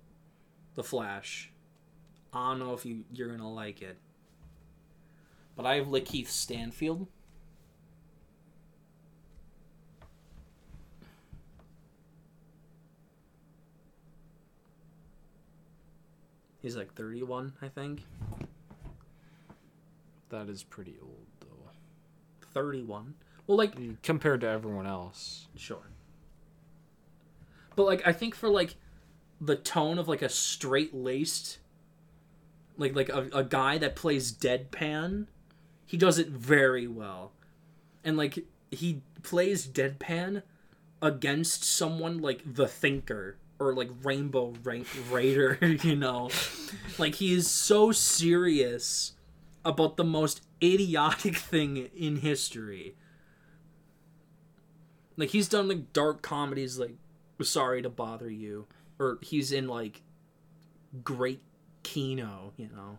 [0.76, 1.50] the Flash.
[2.32, 3.98] I don't know if you you're gonna like it,
[5.60, 7.06] but I have Lakeith Stanfield.
[16.62, 18.06] He's like 31, I think.
[20.30, 21.70] that is pretty old though.
[22.54, 23.12] 31.
[23.46, 25.48] Well, like mm, Compared to everyone else.
[25.56, 25.90] Sure.
[27.76, 28.76] But like I think for like
[29.42, 31.58] the tone of like a straight laced
[32.78, 35.26] like like a, a guy that plays deadpan,
[35.90, 37.32] he does it very well.
[38.04, 40.44] And like he plays deadpan
[41.02, 46.30] against someone like the thinker or like rainbow Ra- raider you know?
[46.96, 49.14] Like he is so serious
[49.64, 52.94] about the most idiotic thing in history.
[55.16, 56.94] Like he's done like dark comedies like
[57.42, 58.68] sorry to bother you
[59.00, 60.02] or he's in like
[61.02, 61.42] great
[61.82, 62.98] kino you know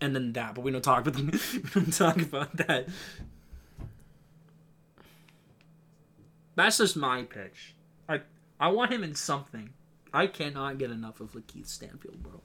[0.00, 2.88] and then that but we don't talk about we don't talk about that.
[6.54, 7.74] That's just my pitch.
[8.08, 8.20] I
[8.58, 9.70] i want him in something.
[10.12, 12.40] I cannot get enough of Lakeith stanfield bro.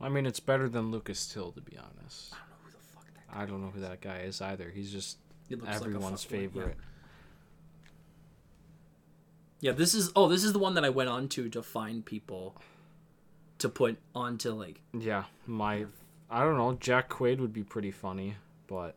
[0.00, 2.34] I mean, it's better than Lucas Till, to be honest.
[2.34, 4.68] i don't know who the fuck that I don't know who that guy is either.
[4.68, 5.18] He's just
[5.48, 6.72] looks like everyone's fuckboy, yeah.
[9.62, 12.04] Yeah, this is oh, this is the one that I went on to to find
[12.04, 12.54] people
[13.58, 15.86] to put onto like Yeah, my.
[16.28, 16.76] I don't know.
[16.80, 18.34] Jack Quaid would be pretty funny,
[18.66, 18.96] but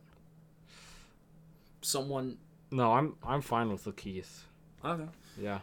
[1.82, 2.38] someone.
[2.70, 4.40] no, I'm I'm fine with Lakeith.
[4.84, 5.06] Okay.
[5.40, 5.60] Yeah,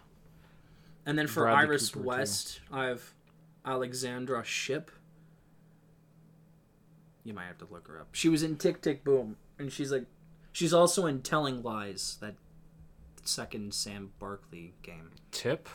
[1.05, 2.07] And then for Bradley Iris Cooper, too.
[2.09, 3.13] West, I have
[3.65, 4.91] Alexandra Shipp.
[7.23, 8.09] You might have to look her up.
[8.13, 10.05] She was in Tick Tick Boom, and she's like,
[10.51, 12.35] she's also in Telling Lies, that
[13.23, 14.39] second Sam Barlow
[14.81, 15.11] game.
[15.31, 15.67] Tip.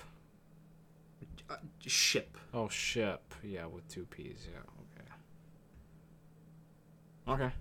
[1.50, 1.56] Uh,
[1.86, 2.36] Shipp.
[2.52, 3.34] Oh, ship.
[3.42, 4.46] Yeah, with two P's.
[4.52, 4.60] Yeah.
[7.32, 7.44] Okay.
[7.44, 7.54] Okay.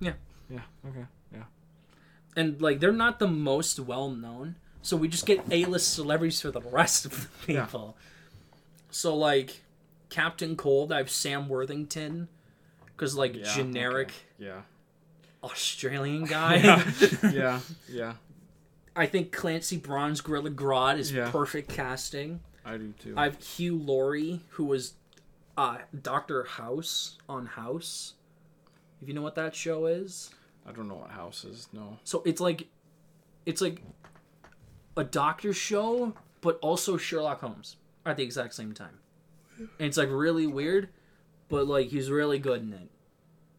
[0.00, 0.12] Yeah.
[0.50, 0.60] Yeah.
[0.88, 1.06] Okay.
[1.32, 1.44] Yeah.
[2.36, 6.50] and like they're not the most well known so we just get a-list celebrities for
[6.50, 7.64] the rest of the Yeah.
[7.66, 7.96] people
[8.90, 9.62] so like
[10.10, 12.28] captain cold i have sam worthington
[12.86, 14.46] because like Yeah, generic okay.
[14.46, 14.60] Yeah.
[15.44, 16.56] australian guy
[17.22, 17.30] Yeah.
[17.32, 17.60] yeah.
[17.88, 18.12] Yeah.
[18.94, 21.30] I think clancy brown's gorilla grodd is Yeah.
[21.30, 23.14] perfect casting I do too.
[23.16, 24.94] i have hugh laurie who was
[25.56, 28.14] uh dr house on house
[29.00, 30.30] if you know what that show is
[30.66, 31.66] I don't know what house is.
[31.72, 31.98] No.
[32.04, 32.68] So it's like,
[33.46, 33.82] it's like
[34.96, 37.74] a doctor show, but also Sherlock Holmes
[38.06, 39.00] at the exact same time.
[39.58, 40.88] And it's like really weird,
[41.48, 42.78] but like he's really good in it.
[42.78, 42.88] And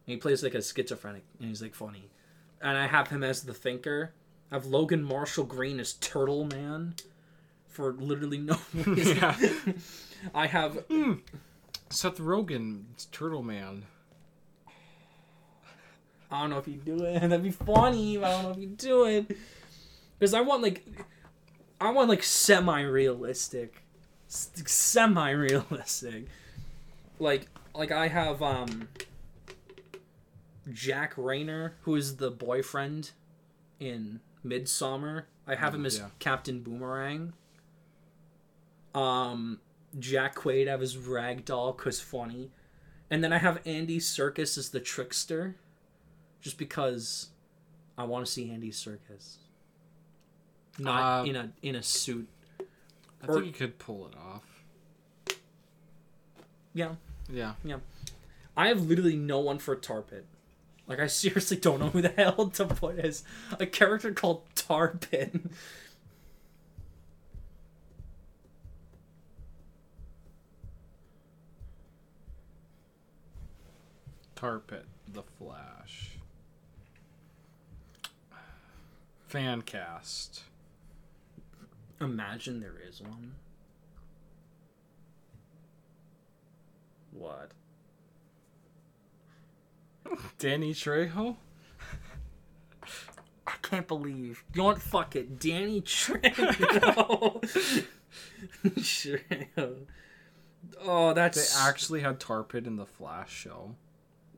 [0.06, 2.08] he plays like a schizophrenic, and he's like funny.
[2.62, 4.14] And I have him as the thinker.
[4.54, 6.94] I have Logan Marshall Green as Turtle Man,
[7.66, 9.16] for literally no reason.
[9.16, 9.36] Yeah.
[10.34, 10.84] I have
[11.90, 13.86] Seth Rogen, it's Turtle Man.
[16.30, 17.18] I don't know if you do it.
[17.20, 19.36] That'd be funny, but I don't know if you do it.
[20.20, 20.86] Because I want like,
[21.80, 23.82] I want like semi-realistic,
[24.28, 26.26] semi-realistic.
[27.18, 28.86] Like, like I have um.
[30.72, 33.10] Jack Reynor, who is the boyfriend
[33.80, 35.24] in Midsommar.
[35.46, 36.08] I have him as Yeah.
[36.18, 37.32] Captain Boomerang.
[38.94, 39.60] Um,
[39.98, 42.50] Jack Quaid I have his Ragdoll, cause funny,
[43.10, 45.56] and then I have Andy Serkis as the trickster
[46.40, 47.30] just because
[47.98, 49.36] I want to see Andy Serkis.
[50.78, 52.28] Not Uh, in a in a suit.
[52.60, 54.64] I Or- think you could pull it off.
[56.72, 56.96] Yeah.
[57.28, 57.78] Yeah, Yeah.
[58.56, 60.26] I have literally no one for Tar Pit.
[60.86, 63.24] Like I seriously don't know who the hell to put as
[63.58, 65.34] a character called Tar Pit.
[74.36, 76.10] Tar Pit, The Flash.
[79.26, 80.42] Fan cast.
[82.00, 83.32] Imagine there is one.
[87.12, 87.52] What?
[90.38, 91.36] Danny Trejo?
[93.46, 94.42] I can't believe.
[94.54, 94.80] You know what?
[94.80, 95.38] Fuck it.
[95.38, 97.40] Danny Trejo.
[98.64, 99.74] Trejo.
[100.82, 101.54] Oh, that's.
[101.54, 103.74] They actually had Tar Pit in the Flash show.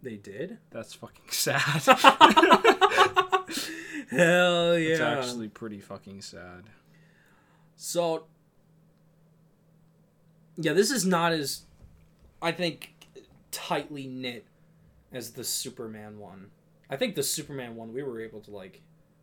[0.02, 0.58] They did.
[0.70, 1.60] That's fucking sad.
[4.10, 4.90] Hell yeah.
[4.90, 6.64] It's actually pretty fucking sad.
[7.76, 8.24] So,
[10.56, 11.62] yeah, this is not as,
[12.40, 12.94] I think,
[13.50, 14.46] tightly knit
[15.12, 16.50] as the Superman one.
[16.88, 18.82] I think the Superman one we were able to like.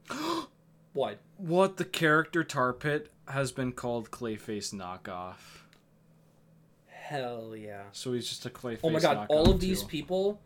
[0.93, 1.19] what?
[1.37, 5.63] What the character Tar Pit has been called Clayface knockoff.
[6.87, 7.83] Hell yeah.
[7.91, 8.79] So he's just a Clayface.
[8.83, 9.27] Oh my god!
[9.29, 9.87] All of these too.
[9.87, 10.41] people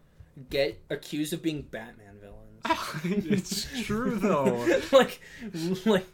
[0.49, 3.01] get accused of being Batman villains.
[3.25, 4.67] it's true though.
[4.91, 5.21] like,
[5.85, 6.05] like,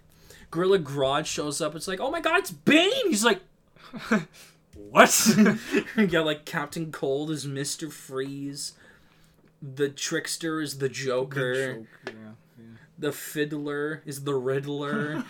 [0.51, 1.75] Gorilla Grodd shows up.
[1.75, 3.07] It's like, oh my god, it's Bane.
[3.07, 3.41] He's like,
[4.75, 5.37] what?
[5.97, 8.73] yeah, like Captain Cold is Mister Freeze.
[9.63, 11.53] The trickster is the Joker.
[11.55, 12.13] The Joker, yeah,
[12.59, 12.65] yeah.
[12.99, 15.23] The fiddler is the Riddler.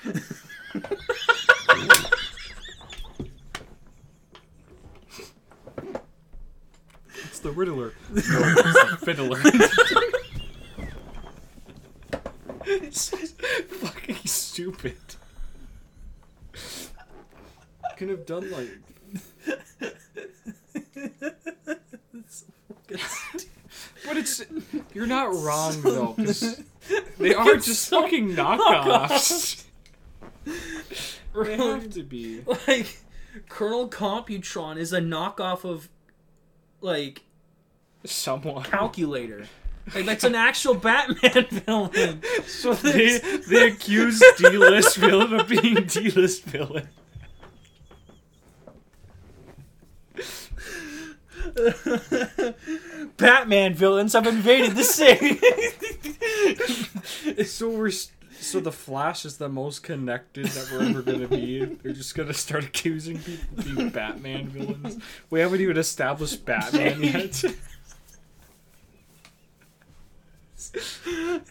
[7.15, 7.93] It's the Riddler.
[8.09, 9.41] No, it's the Fiddler.
[12.65, 14.97] it's just fucking stupid.
[17.97, 18.79] Could have done like.
[24.05, 24.43] But it's
[24.93, 26.61] you're not wrong though, 'cause
[27.17, 29.63] they are It's just so fucking knockoffs.
[30.45, 32.41] They have to be.
[32.67, 32.99] like,
[33.49, 35.89] Colonel Computron is a knockoff of,
[36.81, 37.23] like,
[38.05, 38.63] Someone.
[38.63, 39.47] Calculator.
[39.95, 42.21] Like that's an actual Batman villain.
[42.45, 43.17] So they
[43.49, 46.87] they accuse D-list villain of being D-list villain.
[53.17, 55.39] Batman villains have invaded the city.
[57.45, 61.63] So we're so the Flash is the most connected that we're ever gonna be.
[61.63, 64.97] They're just gonna start accusing people of being Batman villains.
[65.29, 67.43] We haven't even established Batman yet,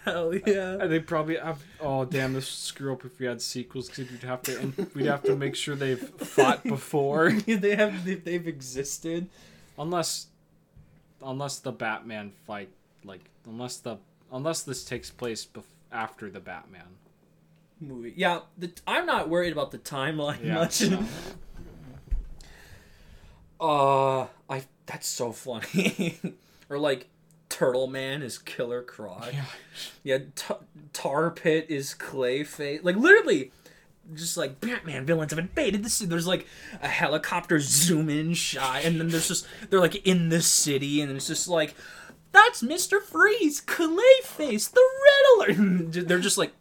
[0.04, 0.78] Hell yeah.
[0.80, 1.62] and they probably have.
[1.80, 2.32] Oh damn!
[2.34, 5.22] This would screw up if we had sequels because we'd have to and we'd have
[5.24, 9.28] to make sure they've fought before, they have they- they've existed.
[9.78, 10.26] Unless
[11.24, 12.70] unless the Batman fight
[13.04, 13.96] like unless the
[14.32, 16.96] unless this takes place bef- after the Batman.
[17.80, 18.14] Movie.
[18.16, 20.54] Yeah, the, I'm not worried about the timeline Yeah.
[20.54, 20.82] much.
[23.60, 26.18] Uh, I that's so funny.
[26.68, 27.06] or like
[27.48, 29.28] Turtle Man is Killer Croc.
[29.32, 29.44] Yeah.
[30.02, 30.54] Yeah, t-
[30.92, 32.82] Tar Pit is Clayface.
[32.82, 33.52] Like literally,
[34.14, 36.08] just like Batman villains have invaded the city.
[36.08, 36.46] There's like
[36.82, 41.10] a helicopter zoom in shot, and then there's just they're like in the city, and
[41.12, 41.74] it's just like
[42.32, 44.82] that's Mister Freeze, Clayface, the
[45.48, 46.02] Riddler.
[46.04, 46.52] they're just like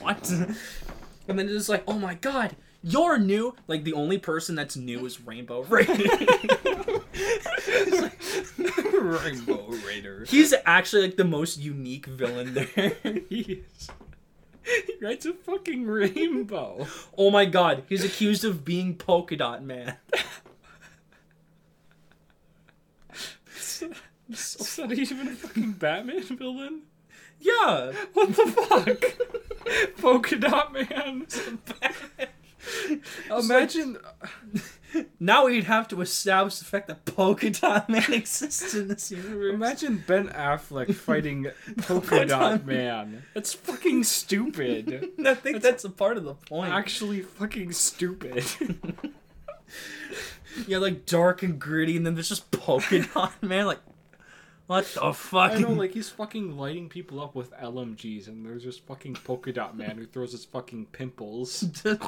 [0.00, 0.30] what?
[1.28, 2.56] and then it's like, oh my god.
[2.84, 3.54] You're new.
[3.68, 5.92] Like the only person that's new is Rainbow Raider.
[8.92, 10.24] Rainbow Raider.
[10.26, 12.96] He's actually like the most unique villain there.
[13.28, 13.88] he is.
[14.86, 16.86] he writes a fucking rainbow.
[17.18, 19.96] Oh my god, he's accused of being Polka Dot Man.
[24.30, 26.82] Is that even a fucking Batman villain?
[27.38, 27.92] Yeah.
[28.14, 29.98] What the fuck?
[29.98, 31.26] Polka dot man.
[33.30, 33.98] Imagine.
[35.18, 39.54] Now we'd have to establish the fact that Polka Dot Man exists in this universe.
[39.54, 41.48] Imagine Ben Affleck fighting
[41.78, 43.22] Polka Dot Man.
[43.34, 45.10] That's fucking stupid.
[45.26, 46.72] I think that's a part of the point.
[46.72, 48.44] Actually, fucking stupid.
[50.66, 53.66] yeah, like dark and gritty, and then there's just Polka Dot Man.
[53.66, 53.80] Like,
[54.66, 55.52] what the fuck?
[55.52, 59.52] I know, like he's fucking lighting people up with LMGs, and there's just fucking Polka
[59.52, 61.64] Dot Man who throws his fucking pimples.
[61.84, 61.98] I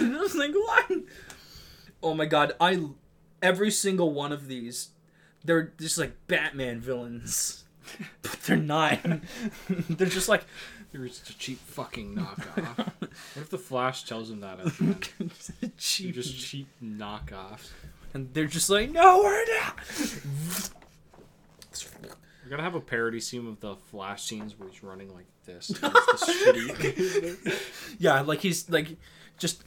[0.00, 0.90] was like, what?
[2.02, 2.88] Oh my god, I
[3.42, 4.90] every single one of these,
[5.44, 7.64] they're just like Batman villains,
[8.22, 8.98] but they're not.
[9.68, 10.44] they're just like
[10.92, 12.76] they're just a cheap fucking knockoff.
[12.76, 14.60] what if the Flash tells him that?
[14.60, 15.08] At the end?
[15.60, 17.70] You're cheap, just cheap knockoffs.
[18.14, 20.70] and they're just like, no, we're not.
[22.44, 25.70] We're gonna have a parody scene of the Flash scenes where he's running like this.
[25.70, 27.96] against the shitty...
[27.98, 28.96] Yeah, like he's like
[29.36, 29.62] just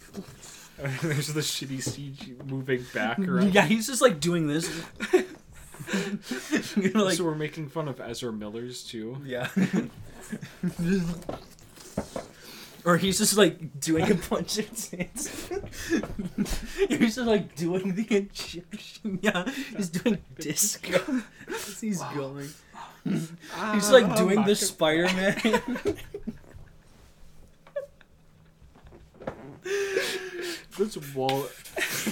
[1.02, 3.54] There's the shitty CG moving back around.
[3.54, 4.70] yeah, he's just like doing this.
[6.76, 9.18] You're like, so we're making fun of Ezra Miller's too.
[9.26, 9.48] yeah.
[12.86, 15.50] Or he's just like doing a bunch of things.
[16.88, 19.20] he's just like doing the Egyptian.
[19.22, 22.48] Yeah, he's doing disco as he's going.
[23.04, 25.98] He's like doing the Spider Man.
[30.78, 31.46] This wall.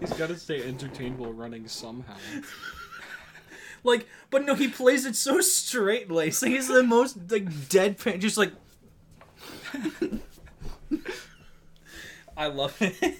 [0.00, 2.14] He's got to stay entertained while running somehow.
[3.84, 6.42] like, but no, he plays it so straight laced.
[6.42, 8.52] Like he's the most like deadpan, just like.
[12.36, 13.16] I love it.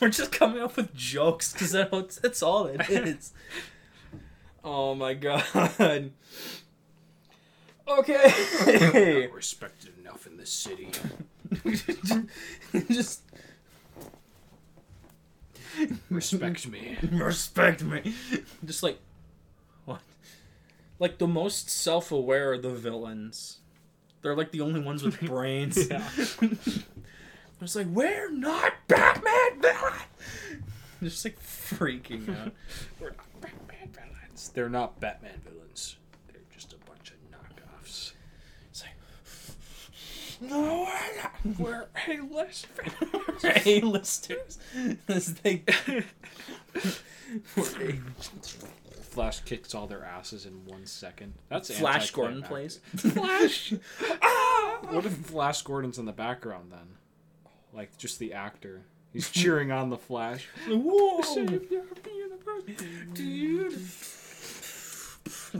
[0.00, 3.32] We're just coming up with jokes because that's, that's all it is.
[4.62, 6.12] oh my god.
[7.98, 9.26] Okay.
[9.26, 10.90] not respected enough in this city.
[12.90, 13.22] just
[16.10, 16.96] Respect me.
[17.12, 18.14] respect me.
[18.64, 18.98] Just like
[19.84, 20.00] what?
[20.98, 23.58] Like the most self-aware are the villains.
[24.22, 25.88] They're like the only ones with brains.
[25.90, 26.06] Yeah.
[27.62, 29.92] It's like we're not Batman villain.
[31.02, 32.52] Just like freaking out.
[33.00, 34.50] We're not Batman villains.
[34.54, 35.96] They're not Batman villains.
[36.28, 38.12] They're just a bunch of knockoffs.
[38.70, 38.92] It's like
[40.40, 40.88] no,
[41.58, 42.66] We're A-list
[43.42, 44.58] we're A-listers.
[45.08, 45.64] As they
[49.02, 51.34] Flash kicks all their asses in one second.
[51.48, 52.80] That's Flash Gordon plays.
[52.96, 53.74] Flash.
[54.22, 54.78] ah!
[54.88, 56.96] What if Flash Gordon's in the background then?
[57.72, 58.82] Like just the actor.
[59.12, 60.46] He's cheering on the Flash.
[60.68, 61.20] Whoa!
[61.22, 62.62] Save your universe.
[63.12, 63.72] Dude.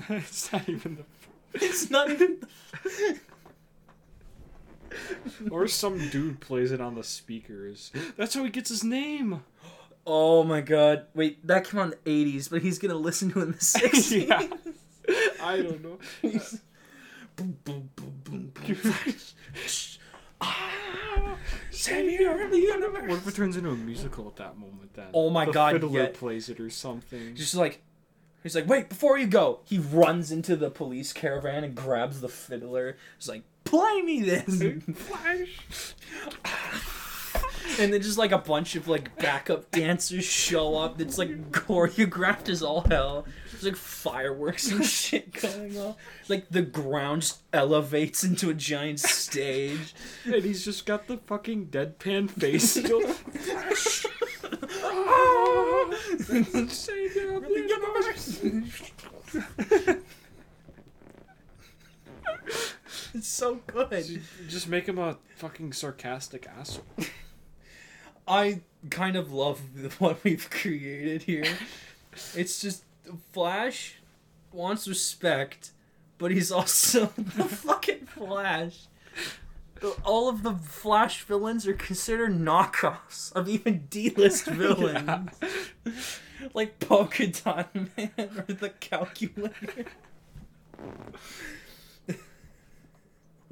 [0.08, 1.04] it's not even the.
[1.54, 2.38] It's not even.
[5.50, 7.92] Or some dude plays it on the speakers.
[8.16, 9.42] That's how he gets his name.
[10.06, 11.06] Oh my god!
[11.14, 13.58] Wait, that came out in the '80s, but he's gonna listen to it in the
[13.58, 14.28] '60s.
[14.28, 15.14] yeah.
[15.42, 15.98] I don't know.
[17.36, 18.94] Boom, boom, boom, boom, boom.
[20.42, 21.36] Ah,
[21.70, 23.08] Savior of the universe.
[23.08, 25.06] What if it turns into a musical at that moment then?
[25.14, 25.48] Oh my god.
[25.48, 26.08] the God, Fiddler yeah.
[26.12, 27.34] plays it or something.
[27.34, 27.82] Just like
[28.42, 32.28] he's like, wait, before you go, he runs into the police caravan and grabs the
[32.28, 32.96] fiddler.
[33.18, 34.62] He's like, play me this,
[34.94, 35.94] Flash.
[37.78, 41.00] and then just like a bunch of like backup dancers show up.
[41.00, 43.26] It's like choreographed as all hell.
[43.52, 45.94] There's like fireworks and shit going on.
[46.28, 49.94] Like the ground just elevates into a giant stage.
[50.24, 53.00] And he's just got the fucking deadpan face still.
[63.12, 63.12] Flash.
[63.12, 63.14] Savior of the universe.
[63.14, 64.22] It's so good.
[64.48, 66.84] Just make him a fucking sarcastic asshole.
[68.28, 71.44] I kind of love the- what we've created here.
[72.34, 72.84] It's just
[73.32, 73.96] Flash
[74.52, 75.70] wants respect,
[76.18, 78.86] but he's also the fucking Flash.
[80.04, 85.30] All of the Flash villains are considered knockoffs of even D-list villains,
[86.52, 89.86] like Polka Dot Man or the Calculator.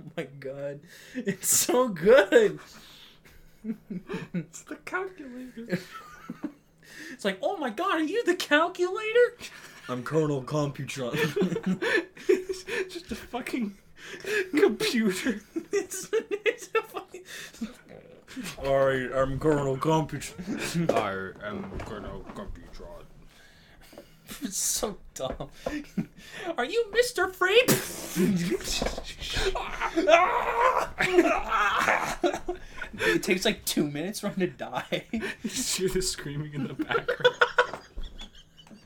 [0.08, 0.80] Oh my god,
[1.14, 2.58] it's so good.
[4.32, 5.78] It's the calculator.
[7.12, 9.36] It's like, oh my god, are you the calculator?
[9.88, 11.12] I'm Colonel Computron.
[12.28, 12.64] it's
[12.94, 13.76] just a fucking
[14.56, 15.40] computer.
[15.72, 17.22] it's, it's a fucking.
[18.58, 20.90] Alright, I'm Colonel Computron.
[20.90, 22.67] I am Colonel Computron.
[24.42, 25.48] It's so dumb.
[26.56, 27.32] Are you Mr.
[27.32, 27.68] Freak?
[33.00, 35.04] it takes like two minutes for him to die.
[35.12, 37.34] You just hear the screaming in the background.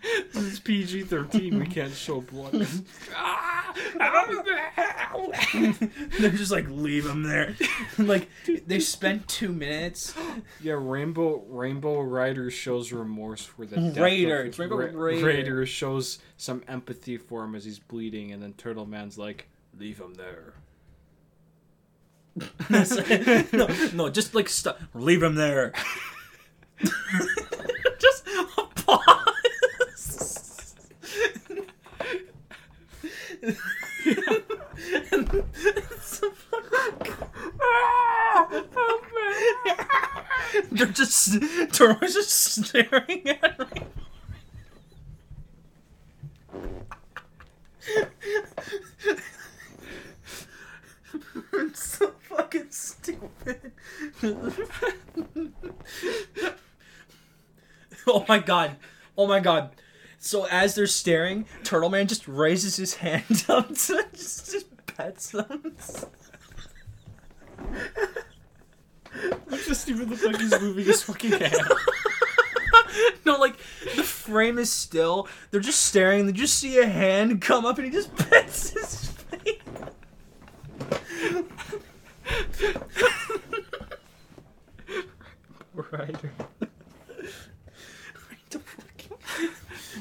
[0.32, 1.58] this is PG 13.
[1.58, 2.66] We can't show blood.
[3.14, 3.74] Ah!
[6.18, 7.56] They're just like, leave him there.
[7.98, 8.28] like,
[8.66, 10.14] they spent two minutes.
[10.60, 15.26] yeah, Rainbow Rainbow Rider shows remorse for the death Raider, Of, Rainbow Ra- Raider.
[15.26, 19.98] Raider shows some empathy for him as he's bleeding, and then Turtle Man's like, "Leave
[19.98, 20.54] him there."
[23.52, 24.80] no, no, just like stop.
[24.94, 25.72] Leave him there.
[27.98, 28.26] just
[28.76, 30.74] pause.
[40.72, 41.40] They're just
[41.72, 43.82] Toro's just staring at me.
[51.54, 53.72] It's so fucking stupid.
[58.06, 58.76] oh my god.
[59.16, 59.70] Oh my god.
[60.18, 65.30] So as they're staring, Turtle Man just raises his hand up to just, just pets
[65.30, 65.74] them.
[69.14, 71.54] It just even look like he's moving his fucking hand.
[73.24, 73.56] no, like
[73.96, 75.28] the frame is still.
[75.50, 76.26] They're just staring.
[76.26, 79.58] They just see a hand come up, and he just pets his face.
[85.74, 86.32] Rider.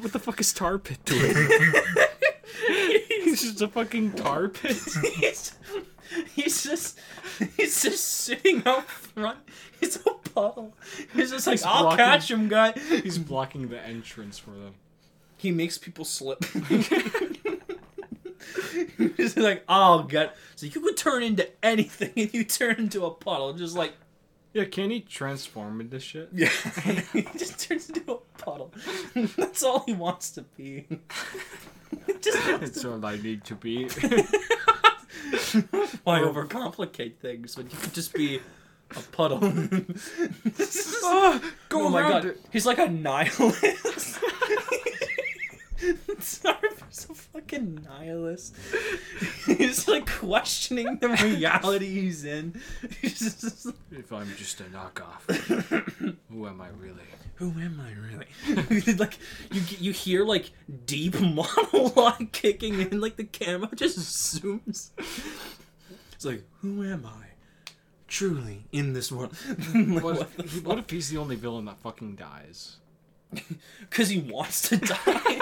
[0.01, 1.35] What the fuck is Tar Pit doing?
[3.23, 4.77] he's just a fucking tar pit.
[5.15, 5.53] he's,
[6.33, 6.99] he's just
[7.57, 9.40] he's just sitting out front.
[9.80, 10.75] He's a puddle.
[11.14, 12.73] He's just like, He's I'll blocking- catch him, guy.
[12.73, 14.75] He's blocking the entrance for them.
[15.38, 16.43] He makes people slip.
[19.17, 20.35] He's like, oh, I'll get.
[20.56, 23.93] So you could turn into anything, and you turn into a puddle, just like.
[24.53, 26.27] Yeah, can he transform into shit?
[26.33, 26.49] Yeah,
[27.14, 28.73] he just turns into a puddle.
[29.38, 30.88] That's all he wants to be.
[32.21, 33.85] just It's all I need to be.
[36.03, 38.39] Why overcomplicate things when you could just be
[38.95, 39.39] a puddle?
[41.03, 42.39] Ah, go oh my around god, it.
[42.51, 44.19] he's like a nihilist.
[46.19, 48.55] Starfield's a fucking nihilist.
[49.45, 52.61] He's like questioning the reality he's in.
[53.01, 55.27] He's just If I'm just a knockoff,
[56.29, 57.01] who am I really?
[57.41, 57.91] Who am I
[58.53, 58.93] really?
[58.97, 59.17] like
[59.51, 60.51] you you hear like
[60.85, 64.91] deep monologue kicking in, like the camera just zooms.
[66.13, 67.25] It's like, who am I?
[68.07, 69.35] Truly in this world.
[69.73, 72.75] Like, What, what if, what if he's the only villain that fucking dies?
[73.79, 75.39] Because he wants to die.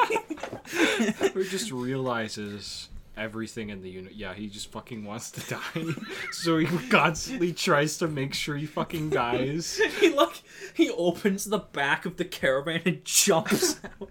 [1.35, 2.87] Or just realizes
[3.19, 4.14] everything in the unit.
[4.15, 5.93] Yeah, he just fucking wants to die.
[6.31, 9.80] so he constantly tries to make sure he fucking dies.
[9.99, 10.41] he like
[10.73, 14.09] he opens the back of the caravan and jumps out.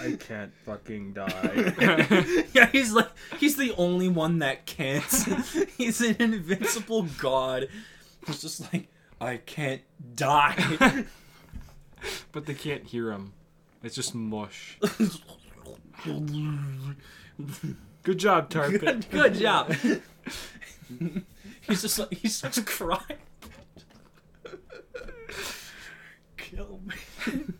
[0.00, 2.44] I can't fucking die.
[2.52, 5.04] yeah, he's like he's the only one that can't.
[5.78, 7.68] he's an invincible god.
[8.26, 8.88] He's just like
[9.20, 9.82] I can't
[10.14, 11.04] die.
[12.32, 13.32] but they can't hear him.
[13.82, 14.78] It's just mush.
[18.02, 18.80] Good job, Tarpit.
[18.80, 19.74] good, good job.
[21.62, 23.00] he's just like he starts crying.
[26.36, 26.94] Kill me,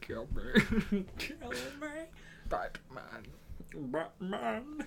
[0.00, 1.05] Kill me.
[1.18, 1.89] kill me,
[2.48, 3.26] Batman.
[3.74, 4.86] Batman.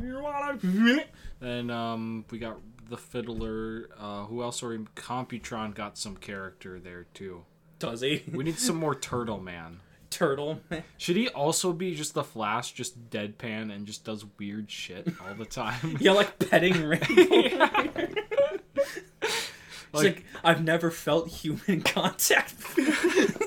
[0.00, 1.04] You wanna?
[1.40, 2.58] Then um, we got
[2.88, 3.88] the fiddler.
[3.98, 4.78] Uh, who else are we?
[4.96, 7.44] Computron got some character there too.
[7.78, 8.24] Does he?
[8.32, 9.80] We need some more Turtle Man.
[10.10, 10.82] Turtle man.
[10.98, 15.34] Should he also be just the Flash, just deadpan and just does weird shit all
[15.34, 15.96] the time?
[16.00, 17.04] Yeah, like petting Rainbow.
[19.90, 22.54] It's like, I've never felt human contact.
[22.78, 23.38] I've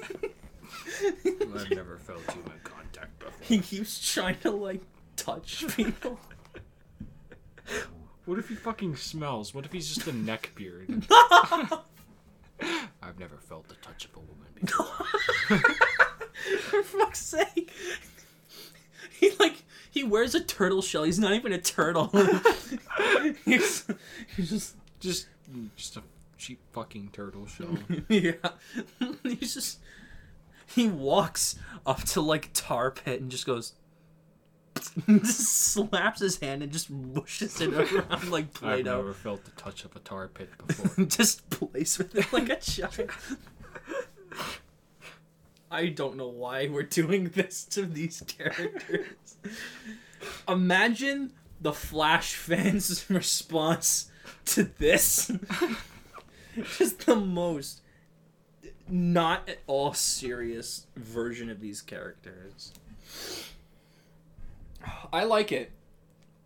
[1.72, 3.34] never felt human contact before.
[3.42, 4.82] he keeps trying to like
[5.16, 6.20] touch people.
[8.26, 9.54] What if he fucking smells?
[9.54, 11.06] What if he's just a neckbeard?
[13.02, 15.06] I've never felt the touch of a woman before.
[16.62, 17.72] For fuck's sake.
[19.20, 21.04] He like he wears a turtle shell.
[21.04, 22.08] He's not even a turtle.
[23.46, 23.86] he's,
[24.36, 25.28] he's just Just,
[25.76, 26.04] just a
[26.38, 27.78] cheap fucking turtle shell.
[28.10, 28.34] yeah.
[29.24, 29.80] He's just
[30.66, 31.56] he walks
[31.86, 33.74] up to like tar pit and just goes
[35.08, 38.96] just slaps his hand and just mushes it around like I've Play-Doh.
[38.98, 41.06] never felt the touch of a tar pit before.
[41.06, 43.10] just plays with it like a child.
[45.72, 49.38] I don't know why we're doing this to these characters.
[50.48, 54.12] Imagine the Flash fans' response
[54.48, 55.32] to this.
[56.78, 57.82] Just the most
[58.90, 62.74] not at all serious version of these characters.
[65.14, 65.72] I like it.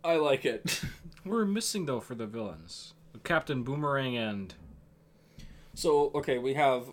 [0.04, 0.80] I like it.
[1.24, 2.94] We're missing though for the villains.
[3.24, 4.54] Captain Boomerang and
[5.74, 6.84] So okay, we have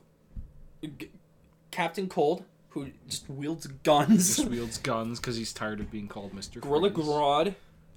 [1.74, 4.36] Captain Cold, who just wields guns.
[4.38, 7.06] just wields guns because he's tired of being called Mister Gorilla Freeze.
[7.08, 7.56] Grodd,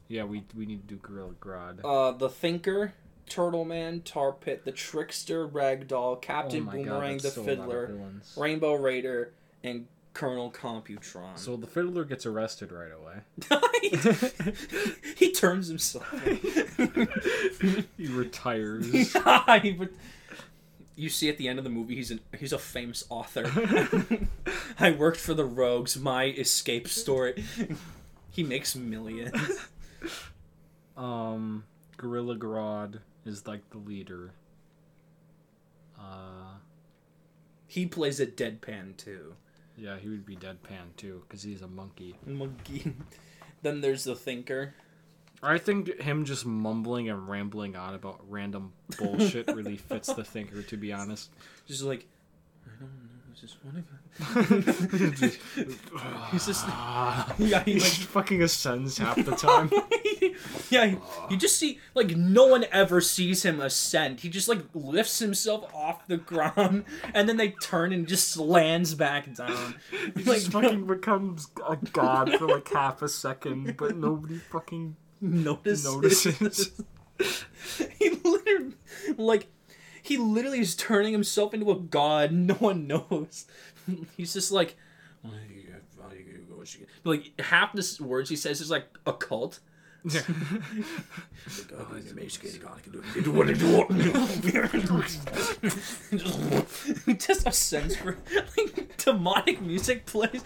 [0.09, 1.81] Yeah, we we need to do Gorilla Grodd.
[1.85, 2.95] uh, the Thinker,
[3.29, 7.43] Turtle Man, Tar Pit, the Trickster, Ragdoll, Captain Oh my God, Boomerang, the so a
[7.43, 8.13] lot of Fiddler.
[8.37, 9.33] Rainbow Raider,
[9.63, 11.37] and Colonel Computron.
[11.37, 13.21] So the Fiddler gets arrested right away.
[15.17, 16.11] he turns himself.
[17.99, 18.87] he retires.
[19.63, 19.79] He
[20.97, 23.44] you see at the end of the movie, he's an he's a famous author.
[24.78, 27.44] I worked for the Rogues, my escape story.
[28.31, 29.66] he makes millions.
[30.97, 31.65] um,
[31.97, 34.33] Gorilla Grodd is like the leader.
[35.99, 36.58] Uh,
[37.66, 39.34] He plays a deadpan too.
[39.76, 42.16] yeah, he would be deadpan too because he's a monkey.
[42.26, 42.94] Monkey.
[43.62, 44.75] Then there's the Thinker.
[45.43, 50.63] I think him just mumbling and rambling on about random bullshit really fits the thinker.
[50.63, 51.31] To be honest,
[51.67, 52.07] Just like
[52.67, 53.85] I don't know, just one of
[56.33, 57.35] He's just ah.
[57.39, 59.71] yeah, he he like just fucking ascends half the time.
[60.71, 64.21] yeah, you- you just see like no one ever sees him ascend.
[64.21, 66.85] He just like lifts himself off the ground,
[67.15, 69.75] and then they turn and just lands back down.
[69.91, 74.97] He Like, just fucking becomes a god for like half a second, but nobody fucking
[75.20, 75.85] notices.
[75.85, 76.73] notices.
[77.99, 78.75] he literally
[79.17, 79.49] like
[80.03, 82.33] he literally is turning himself into a god.
[82.33, 83.47] No one knows.
[84.17, 84.77] He's just like.
[87.05, 89.61] Like half the words he says is like a cult.
[91.78, 91.95] Oh,
[97.19, 98.17] just a sense for
[98.57, 100.43] like demonic music plays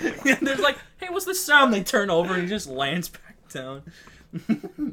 [0.00, 3.36] and there's like hey what's the sound they turn over and he just lands back
[3.48, 3.82] down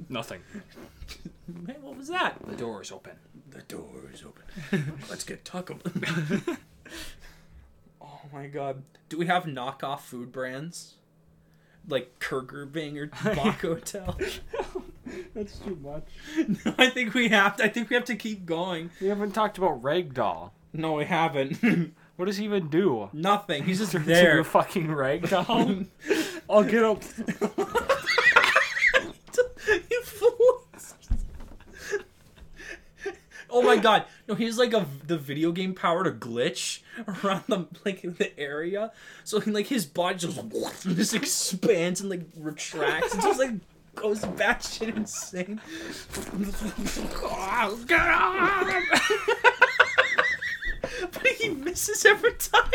[0.10, 0.42] Nothing.
[1.68, 3.14] hey what was that The door is open.
[3.50, 5.78] the door is open let's get taco
[8.02, 10.96] oh my god do we have knockoff food brands
[11.88, 14.18] like Kurger Bing or Baco Hotel
[15.36, 16.08] That's too much.
[16.66, 19.34] No, I think we have to, I think we have to keep going We haven't
[19.34, 20.50] talked about Ragdoll.
[20.74, 23.10] no we haven't What does he even do?
[23.14, 25.86] nothing he's just there fucking ragdoll.
[26.50, 27.04] I'll get up.
[29.90, 30.62] You fool.
[33.56, 34.06] Oh my god!
[34.28, 36.82] No, he's like a the video game powered to glitch
[37.24, 38.92] around the like the area.
[39.24, 40.42] So like his body just
[40.84, 43.52] just expands and like retracts and just like
[43.96, 45.62] goes batshit insane.
[51.12, 52.70] but he misses every time.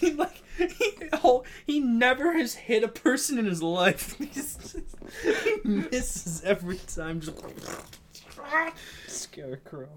[0.00, 4.16] he like he, oh, he never has hit a person in his life.
[4.18, 4.76] He's just,
[5.44, 7.20] he misses every time.
[7.20, 7.38] Just
[9.06, 9.88] Scarecrow.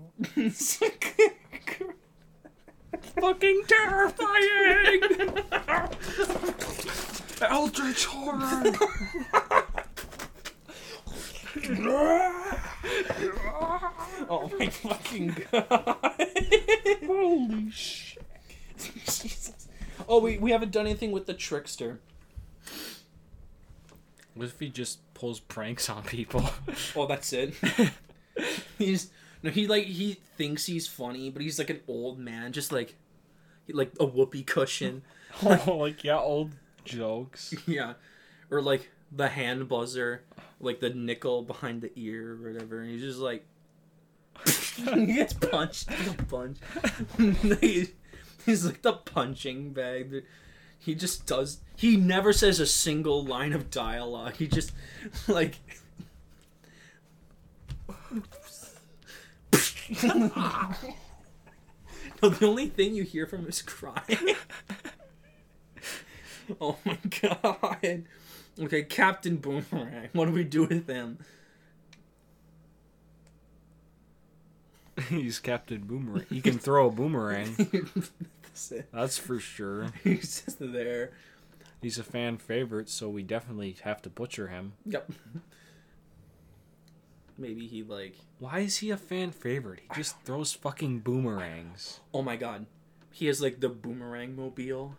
[3.19, 5.01] fucking terrifying.
[7.41, 8.63] Eldritch horror.
[14.29, 16.15] oh my fucking god!
[17.05, 18.23] Holy shit!
[18.77, 19.64] Jesus.
[20.07, 21.99] Oh, we we haven't done anything with the trickster.
[24.33, 26.49] What if he just pulls pranks on people?
[26.95, 27.53] Oh, that's it.
[28.77, 29.09] he's
[29.43, 32.95] no, he like he thinks he's funny, but he's like an old man, just like
[33.71, 35.03] like a whoopee cushion.
[35.43, 37.53] oh, like yeah, old jokes.
[37.65, 37.93] yeah,
[38.49, 40.23] or like the hand buzzer,
[40.59, 42.81] like the nickel behind the ear or whatever.
[42.81, 43.45] And he's just like
[44.45, 45.91] he gets punched.
[45.91, 46.61] He gets punched.
[48.45, 50.23] He- he's like the punching bag.
[50.77, 51.59] He just does.
[51.75, 54.35] He never says a single line of dialogue.
[54.35, 54.71] He just
[55.27, 55.55] like.
[60.03, 60.31] no,
[62.21, 64.35] the only thing you hear from him is crying.
[66.59, 68.03] oh my god.
[68.59, 70.09] Okay, Captain Boomerang.
[70.13, 71.19] What do we do with him?
[75.09, 76.25] He's Captain Boomerang.
[76.29, 77.55] He can throw a boomerang.
[78.55, 78.73] That's.
[78.93, 79.91] That's for sure.
[80.03, 81.11] He's just there.
[81.81, 84.73] He's a fan favorite, so we definitely have to butcher him.
[84.85, 85.11] Yep.
[87.37, 88.15] Maybe he like.
[88.39, 89.79] Why is he a fan favorite?
[89.81, 91.99] He just throws fucking boomerangs.
[92.13, 92.65] Oh my god,
[93.11, 94.95] he has like the boomerang mobile.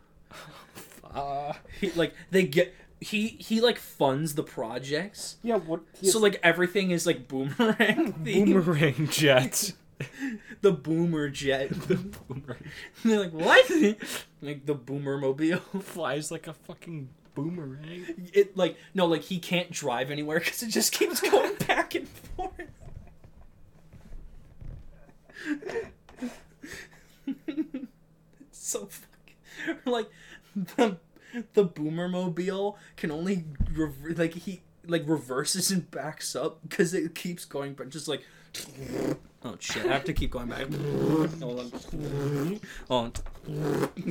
[1.14, 5.36] Uh, He like they get he he like funds the projects.
[5.42, 5.80] yeah, what?
[6.02, 8.52] So like everything is like boomerang themed.
[8.52, 9.72] boomerang jet.
[10.60, 11.70] the boomer jet.
[11.88, 12.70] boomerang
[13.04, 13.70] They're like what?
[14.42, 15.58] like the boomer mobile.
[15.80, 18.30] flies like a fucking boomerang.
[18.32, 22.08] It like no like he can't drive anywhere because it just keeps going back and
[22.08, 22.52] forth.
[27.46, 27.88] it's
[28.50, 30.10] so fucking like
[30.54, 30.98] the
[31.54, 37.14] the boomer mobile can only rever- like he like reverses and backs up because it
[37.14, 38.22] keeps going but just like
[39.44, 40.66] oh shit I have to keep going back
[41.40, 42.60] hold on
[42.90, 43.12] oh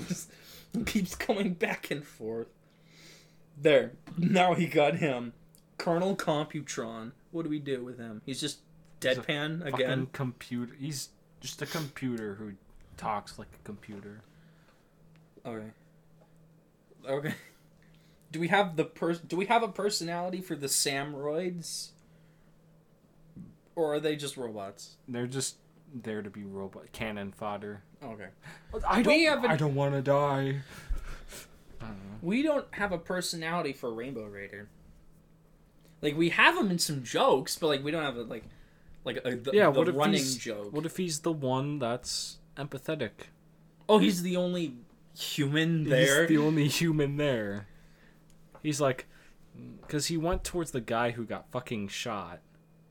[0.08, 0.30] just
[0.86, 2.48] keeps going back and forth
[3.58, 5.34] there now he got him
[5.78, 8.60] Colonel Computron what do we do with him he's just
[9.02, 10.74] He's deadpan Fucking again computer.
[10.80, 11.10] He's
[11.42, 12.54] just a computer who
[12.98, 14.22] talks like a computer.
[15.46, 15.72] Okay.
[17.08, 17.34] Okay.
[18.32, 21.90] Do we have the pers- Do we have a personality for the Samroids?
[23.76, 24.98] Or are they just robots?
[25.08, 25.58] They're just
[25.94, 27.84] there to be robot cannon fodder.
[28.04, 28.28] Okay.
[28.88, 30.62] I don't- We haven't- I don't want to die.
[31.82, 32.18] I don't know.
[32.22, 34.70] We don't have a personality for Rainbow Raider.
[36.02, 38.44] Like we have him in some jokes, but like we don't have a like
[39.04, 40.74] like a the, Yeah, the what if running he's joke.
[40.74, 43.12] what if he's the one that's empathetic?
[43.88, 44.76] oh, he's the only
[45.18, 46.22] human there.
[46.22, 47.68] He's the only human there.
[48.64, 49.06] He's like,
[49.82, 52.40] because he went towards the guy who got fucking shot.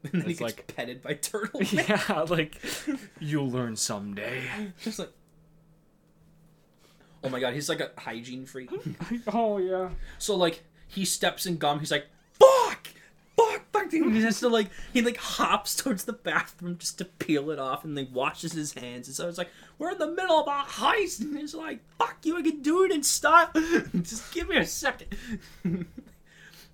[0.13, 1.63] and then he gets like- petted by turtle.
[1.71, 2.61] yeah, like
[3.21, 4.43] you'll learn someday.
[4.83, 5.11] Just like
[7.23, 8.69] Oh my god, he's like a hygiene freak.
[9.33, 9.89] oh yeah.
[10.19, 12.07] So like he steps in gum, he's like,
[12.39, 12.89] "Fuck,
[13.35, 17.07] fuck, fuck!" And he has to like he like hops towards the bathroom just to
[17.07, 19.09] peel it off, and like washes his hands.
[19.09, 22.19] And so it's like we're in the middle of a heist, and he's like, "Fuck
[22.25, 23.49] you, I can do it in style.
[24.03, 25.17] just give me a second.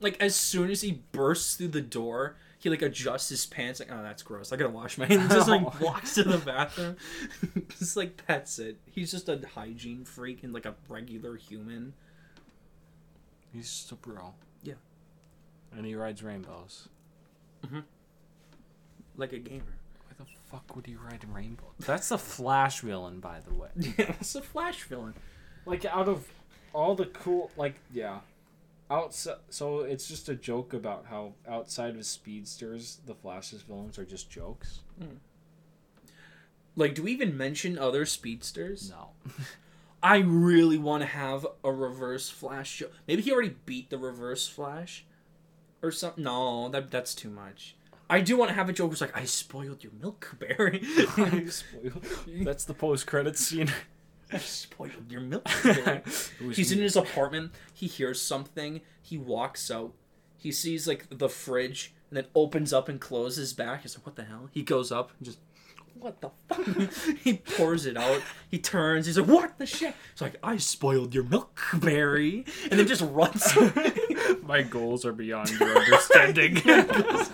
[0.01, 2.35] like as soon as he bursts through the door.
[2.61, 5.49] He like adjusts his pants like oh that's gross I gotta wash my hands just
[5.49, 6.97] like walks to the bathroom
[7.79, 11.95] just like that's it he's just a hygiene freak and like a regular human
[13.53, 14.35] He's just a bro.
[14.63, 14.75] Yeah.
[15.77, 16.89] And he rides rainbows.
[17.65, 17.81] Mm-hmm.
[19.19, 21.73] like a gamer Why the fuck would he ride a rainbow?
[21.79, 23.69] That's a Flash villain, by the way.
[23.77, 25.13] Yeah, that's a Flash villain.
[25.67, 26.27] Like out of
[26.73, 28.21] all the cool, like yeah,
[28.91, 29.37] outside.
[29.51, 34.31] So it's just a joke about how outside of speedsters, the Flash's villains are just
[34.31, 34.81] jokes.
[34.99, 35.17] Hmm.
[36.77, 38.91] Like, do we even mention other speedsters?
[38.91, 39.11] No.
[40.03, 42.87] I really want to have a Reverse Flash show.
[43.07, 45.05] Maybe he already beat the Reverse Flash,
[45.83, 46.25] or something.
[46.25, 47.77] No, that that's too much.
[48.09, 48.93] I do want to have a joke.
[48.93, 50.81] It's like I spoiled your milk Barry.
[52.27, 53.73] That's the post-credits scene.
[54.39, 56.03] Spoiled your milk Barry.
[56.41, 57.53] It was He's in his apartment.
[57.75, 58.81] He hears something.
[59.03, 59.93] He walks out.
[60.37, 63.83] He sees like the fridge, and then opens up and closes back.
[63.83, 65.39] He's like, "What the hell?" He goes up and just,
[65.95, 68.23] "What the fuck?" he pours it out.
[68.49, 69.07] He turns.
[69.07, 73.03] He's like, "What the shit?" It's like, "I spoiled your milk Barry," and then just
[73.03, 73.47] runs.
[74.43, 76.57] My goals are beyond your understanding.
[76.67, 77.33] and he just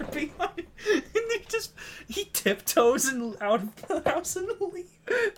[2.09, 4.91] he tiptoes and out of the house and leaves.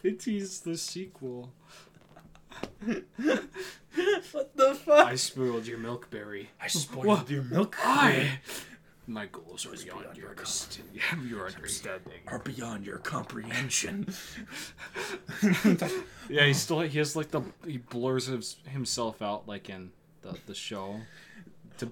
[0.02, 1.50] it teased the sequel.
[4.32, 5.06] What the fuck?
[5.06, 6.46] I spoiled your milkberry.
[6.60, 7.30] I spoiled What?
[7.30, 8.12] your milk I.
[8.12, 8.30] Barry.
[9.06, 11.00] My goals are beyond, beyond your, your understanding.
[11.28, 12.12] your understanding.
[12.26, 14.12] Are beyond your comprehension.
[16.28, 20.36] Yeah, he still he has like the he blurs his, himself out like in the
[20.46, 21.00] the show.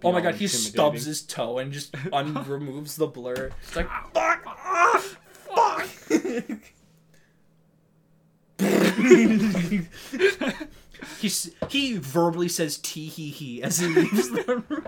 [0.03, 3.51] Oh my god, he stubs his toe and just un- removes the blur.
[3.63, 5.87] It's like fuck, ah, fuck.
[11.19, 11.31] he
[11.69, 14.87] he verbally says tee hee hee as he leaves the room.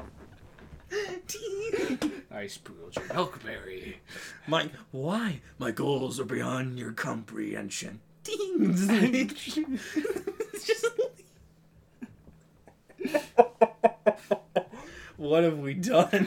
[1.26, 1.98] Tee.
[2.30, 3.96] I spoiled your milkberry.
[4.46, 5.40] My why?
[5.58, 8.00] My goals are beyond your comprehension.
[8.24, 9.78] Ding.
[15.18, 16.26] What have we done?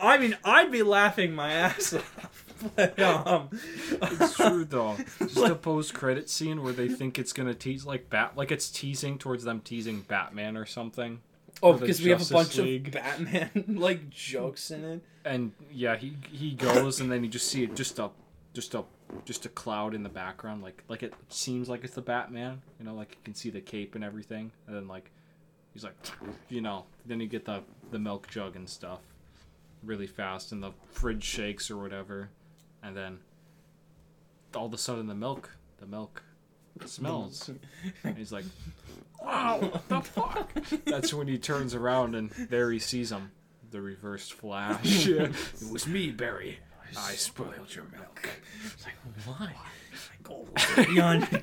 [0.00, 2.44] I mean, I'd be laughing my ass off.
[2.74, 4.96] But, um, It's true though.
[5.20, 8.68] Just a post credit scene where they think it's gonna tease like bat like it's
[8.68, 11.20] teasing towards them teasing Batman or something.
[11.62, 12.88] oh, because we have a bunch League.
[12.88, 15.02] of Batman like jokes in it.
[15.24, 18.10] And yeah, he he goes and then you just see it just a
[18.54, 18.82] just a
[19.24, 22.60] just a cloud in the background, like like it seems like it's the Batman.
[22.80, 25.12] You know, like you can see the cape and everything, and then like
[25.78, 25.94] he's like,
[26.48, 28.98] you know, then you get the the milk jug and stuff
[29.84, 32.30] really fast, and the fridge shakes or whatever,
[32.82, 33.18] and then
[34.56, 36.24] all of a sudden the milk the milk
[36.84, 37.48] smells,
[38.02, 38.44] and he's like,
[39.22, 40.50] wow, what the fuck?
[40.84, 43.30] That's when he turns around and there he sees him,
[43.70, 45.06] the reversed flash.
[45.06, 45.32] it
[45.70, 46.58] was me, Barry.
[46.96, 48.28] I spoiled your milk.
[48.74, 49.52] It's like, why?
[50.10, 51.42] Like, oh, beyond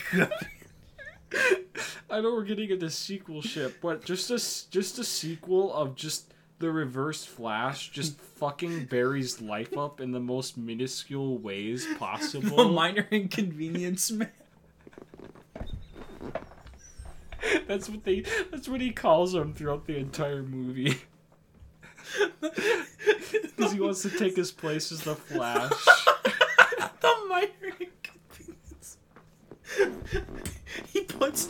[2.09, 4.35] I know we're getting into sequel ship, but just a
[4.71, 10.19] just a sequel of just the reverse Flash just fucking Barry's life up in the
[10.19, 12.69] most minuscule ways possible.
[12.69, 14.29] minor inconvenience, man.
[17.67, 18.23] that's what they.
[18.51, 20.97] That's what he calls him throughout the entire movie.
[23.57, 25.71] Because he wants to take his place as the Flash.
[27.01, 28.97] the minor inconvenience.
[30.91, 31.49] He puts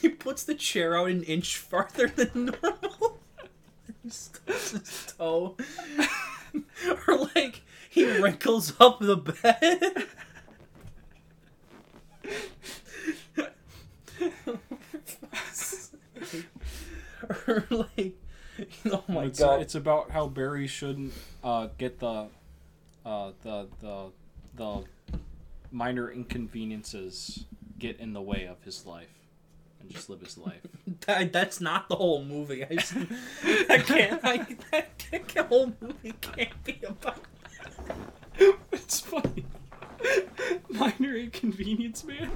[0.00, 3.20] he puts the chair out an inch farther than normal.
[4.02, 5.56] he stubs his toe.
[7.06, 10.06] or like he wrinkles up the bed.
[17.46, 18.14] or like
[18.86, 22.26] oh my it's, god it's about how Barry shouldn't uh, get the,
[23.06, 24.10] uh, the the
[24.56, 24.84] the
[25.72, 27.44] minor inconveniences
[27.80, 29.08] get in the way of his life,
[29.80, 30.60] and just live his life.
[31.06, 32.62] That, that's not the whole movie.
[32.62, 32.94] I, just,
[33.70, 34.20] I can't.
[34.22, 37.24] I, that whole movie can't be about.
[38.70, 39.46] it's funny.
[40.68, 42.30] minor inconvenience, man.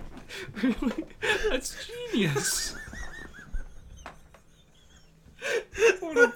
[0.62, 1.04] Really,
[1.50, 2.74] that's genius.
[6.00, 6.32] Wanna,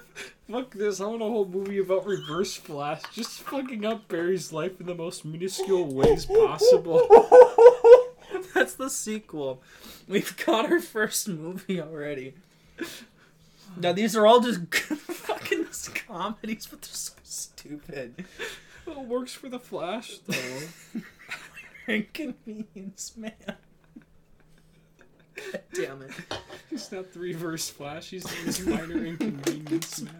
[0.49, 1.01] fuck this.
[1.01, 4.95] I want a whole movie about Reverse Flash, just fucking up Barry's life in the
[4.95, 7.07] most minuscule ways possible.
[8.79, 9.61] The sequel.
[10.07, 12.35] We've got our first movie already.
[13.75, 15.67] Now these are all just fucking
[16.07, 18.23] comedies, but they're so stupid.
[18.87, 21.01] It works for the Flash, though.
[21.93, 23.33] Inconvenience, man.
[25.35, 26.11] God damn it.
[26.69, 28.11] He's not the Reverse Flash.
[28.11, 30.13] He's this minor inconvenience man.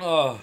[0.00, 0.40] Oh.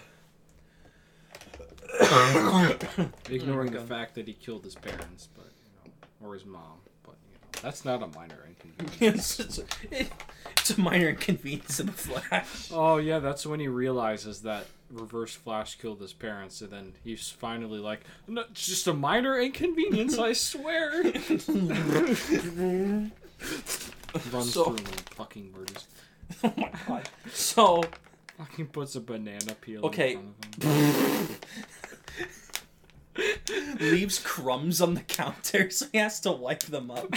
[3.29, 7.15] Ignoring the fact that he killed his parents, but you know, or his mom, but
[7.29, 9.39] you know, that's not a minor inconvenience.
[9.41, 10.11] it's, it's, it-
[10.57, 12.69] it's a minor inconvenience in the Flash.
[12.71, 17.29] oh yeah, that's when he realizes that Reverse Flash killed his parents, and then he's
[17.29, 21.03] finally like, no, it's just a minor inconvenience, I swear.
[24.31, 25.87] Runs So- through and fucking murders.
[26.43, 27.09] Oh my god.
[27.33, 27.83] So,
[28.37, 30.19] Fucking puts a banana peel Okay.
[32.19, 33.77] In front of him.
[33.80, 37.14] leaves crumbs on the counter, so he has to wipe them up.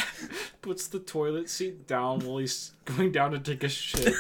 [0.63, 4.15] Puts the toilet seat down while he's going down to take a shit.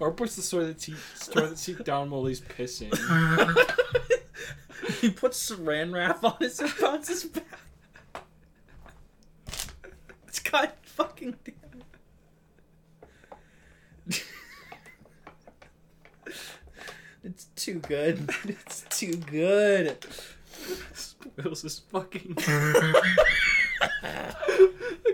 [0.00, 0.96] or puts the toilet seat,
[1.30, 2.92] toilet seat down while he's pissing.
[5.00, 7.44] he puts saran wrap on his and bounces back.
[10.26, 11.54] It's god fucking damn
[14.08, 14.24] it.
[17.26, 18.30] It's too good.
[18.48, 19.96] It's too good.
[20.94, 22.36] Spoils his fucking.
[22.36, 22.46] like,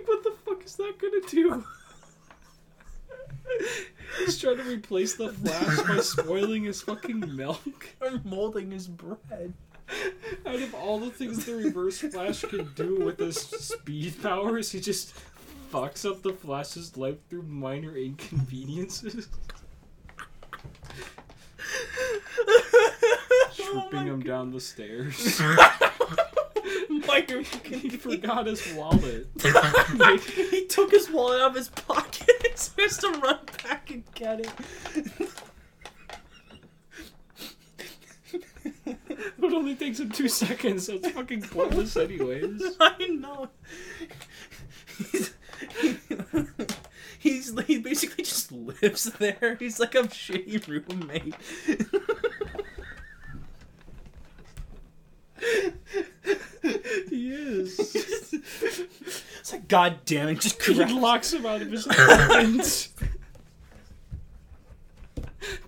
[0.07, 1.65] what the fuck is that gonna do?
[4.19, 7.89] He's trying to replace the Flash by spoiling his fucking milk.
[8.01, 9.55] Or molding his bread.
[10.47, 14.81] Out of all the things the Reverse Flash can do with his speed powers, he
[14.81, 15.15] just
[15.73, 19.29] fucks up the Flash's life through minor inconveniences.
[23.55, 25.41] Trooping him down the stairs.
[26.89, 28.03] Minor he inconvenience.
[28.03, 29.27] forgot his wallet.
[30.51, 33.91] he took his wallet out of his pocket and so he has to run back
[33.91, 34.51] and get it.
[38.85, 42.63] It only takes him two seconds, so it's fucking pointless anyways.
[42.81, 43.51] I know.
[47.23, 49.57] He's, he basically just lives there.
[49.61, 51.35] He's like a shitty roommate.
[57.09, 57.79] He is.
[59.41, 60.93] It's like God damn it, just He correct.
[60.93, 62.89] locks him out of his apartment.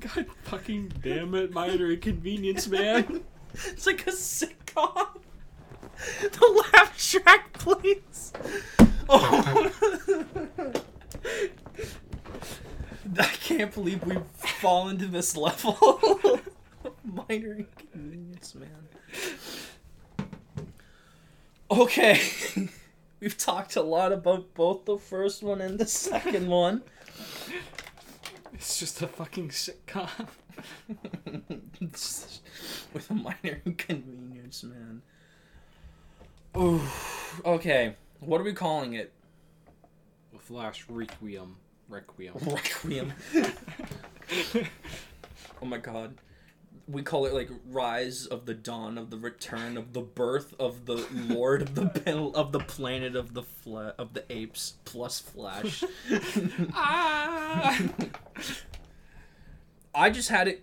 [0.01, 3.23] God fucking damn it, minor inconvenience, man.
[3.67, 5.19] It's like a sitcom.
[6.21, 8.33] The laugh track, please.
[9.09, 9.71] Oh.
[13.19, 15.79] I can't believe we've fallen to this level.
[17.05, 18.89] minor inconvenience, man.
[21.71, 22.21] Okay.
[23.21, 26.83] We've talked a lot about both the first one and the second one.
[28.53, 30.29] It's just a fucking sitcom.
[32.93, 35.03] With a minor inconvenience, man.
[36.57, 36.83] Ooh.
[37.45, 37.97] Okay.
[38.21, 39.13] What are we calling it?
[40.45, 41.57] Flash Requiem.
[41.89, 42.35] Requiem.
[42.35, 43.13] Requiem.
[45.63, 46.17] oh my god.
[46.87, 50.85] We call it like Rise of the Dawn of the Return of the Birth of
[50.85, 55.19] the Lord of the Pil- of the Planet of the Fla- of the Apes plus
[55.19, 55.83] Flash.
[56.75, 57.83] ah!
[59.95, 60.63] I just had it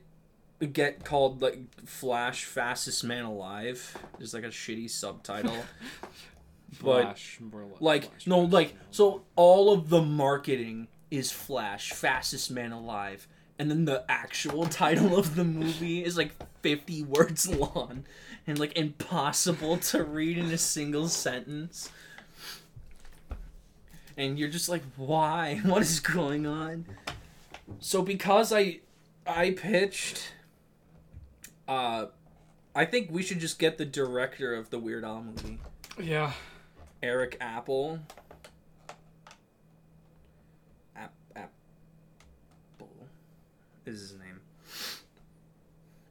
[0.74, 3.98] get called like Flash Fastest Man Alive.
[4.20, 5.58] There's like a shitty subtitle.
[6.80, 11.92] But Flash, more like, Flash, no Flash, like so all of the marketing is Flash
[11.92, 13.28] Fastest Man Alive.
[13.60, 18.06] And then the actual title of the movie is like 50 words long
[18.48, 21.92] and like impossible to read in a single sentence.
[24.18, 25.62] And you're just like, why?
[25.66, 26.86] What is going on?
[27.80, 28.80] So because I
[29.28, 30.34] I pitched
[31.68, 32.08] uh
[32.74, 35.60] I think we should just get the director of the Weird Al movie.
[36.02, 36.32] Yeah.
[37.04, 38.00] Eric Appel.
[40.96, 42.90] App Appel
[43.86, 44.40] is his name.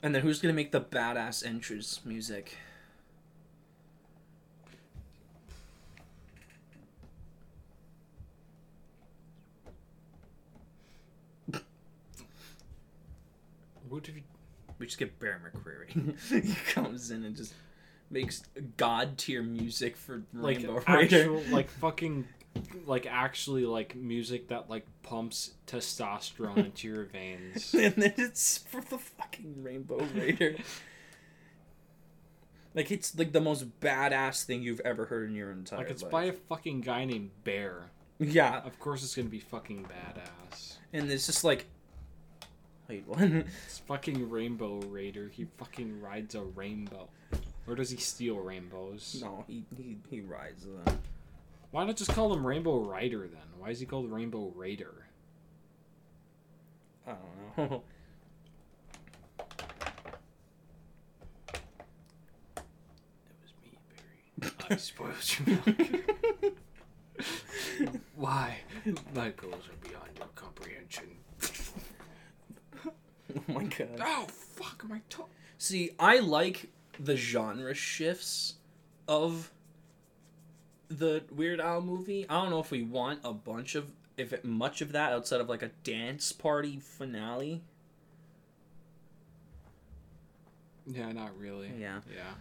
[0.03, 2.57] And then who's gonna make the badass entrance music?
[13.89, 14.23] What you?
[14.79, 16.17] We just get Bear McCreary.
[16.45, 17.53] he comes in and just
[18.11, 18.43] makes
[18.77, 21.17] god tier music for Like Rainbow Rider.
[21.17, 22.27] actual, like fucking,
[22.87, 27.75] like actually like music that like pumps testosterone into your veins.
[27.79, 30.57] and then it's for the fucking Rainbow Raider.
[32.75, 35.87] like it's like the most badass thing you've ever heard in your entire life.
[35.87, 36.13] Like it's life.
[36.13, 37.91] by a fucking guy named Bear.
[38.19, 40.77] yeah, Of course, it's gonna be fucking badass.
[40.93, 41.67] and it's just like,
[42.89, 43.23] wait, what?
[43.23, 45.29] It's fucking Rainbow Raider.
[45.33, 47.09] He fucking rides a rainbow.
[47.71, 49.21] Or does he steal rainbows?
[49.23, 50.99] no, he he he rides them.
[51.71, 53.47] Why not just call him Rainbow Rider then?
[53.61, 55.07] Why is he called Rainbow Raider?
[57.07, 57.13] I
[57.57, 57.83] don't know.
[61.55, 63.79] It was me,
[64.37, 64.55] Barry.
[64.71, 66.55] I spoiled your milk.
[68.17, 68.57] Why?
[69.15, 71.05] My goals are beyond your comprehension.
[72.85, 72.93] oh
[73.47, 74.01] my god.
[74.01, 75.27] Oh fuck my toe.
[75.57, 76.69] See, I like
[77.01, 78.55] the genre shifts
[79.09, 79.51] of
[80.89, 82.27] the Weird Al movie.
[82.29, 85.41] I don't know if we want a bunch of if it, much of that outside
[85.41, 87.63] of like a dance party finale.
[90.87, 91.71] Yeah, not really.
[91.79, 92.01] Yeah.
[92.15, 92.35] Yeah.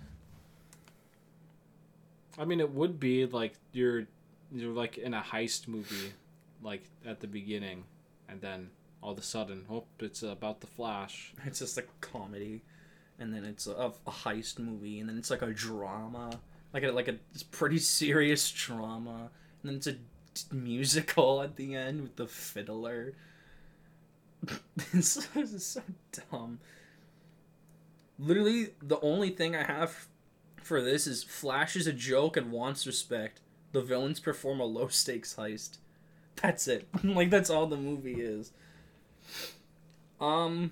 [2.38, 4.06] I mean, it would be like you're
[4.52, 6.14] you're like in a heist movie,
[6.62, 7.84] like at the beginning,
[8.28, 8.72] and then
[9.02, 11.34] all of a sudden, oh, it's about the Flash.
[11.46, 12.62] It's just a comedy,
[13.20, 16.40] and then it's a, a heist movie, and then it's like a drama,
[16.74, 17.16] like a like a
[17.52, 19.30] pretty serious drama,
[19.62, 19.96] and then it's a
[20.54, 23.14] musical at the end with the fiddler.
[24.94, 25.82] this is so
[26.32, 26.60] dumb.
[28.18, 30.08] Literally, the only thing I have
[30.62, 33.40] for this is Flash is a joke and wants respect.
[33.72, 35.78] The villains perform a low stakes heist.
[36.42, 36.88] That's it.
[37.04, 38.52] like that's all the movie is.
[40.20, 40.72] Um.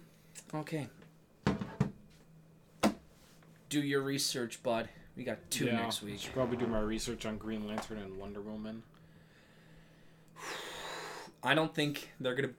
[0.53, 0.87] Okay.
[3.69, 4.89] Do your research, bud.
[5.15, 6.19] We got two Yeah, next I week.
[6.19, 8.83] should probably do my research on Green Lantern and Wonder Woman.
[11.43, 12.53] I don't think they're gonna.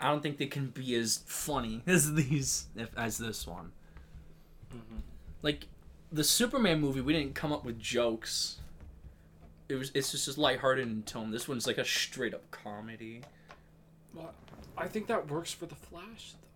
[0.00, 3.72] I don't think they can be as funny as these if, as this one.
[4.72, 5.00] Mhm.
[5.42, 5.66] Like
[6.12, 8.58] the Superman movie, we didn't come up with jokes.
[9.68, 9.90] It was.
[9.94, 11.30] It's just as lighthearted in tone.
[11.30, 13.22] This one's like a straight up comedy.
[14.14, 14.32] Well,
[14.76, 16.47] I think that works for the Flash, though.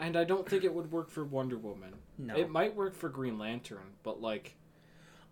[0.00, 1.92] And I don't think it would work for Wonder Woman.
[2.18, 4.56] No, It might work for Green Lantern, but like,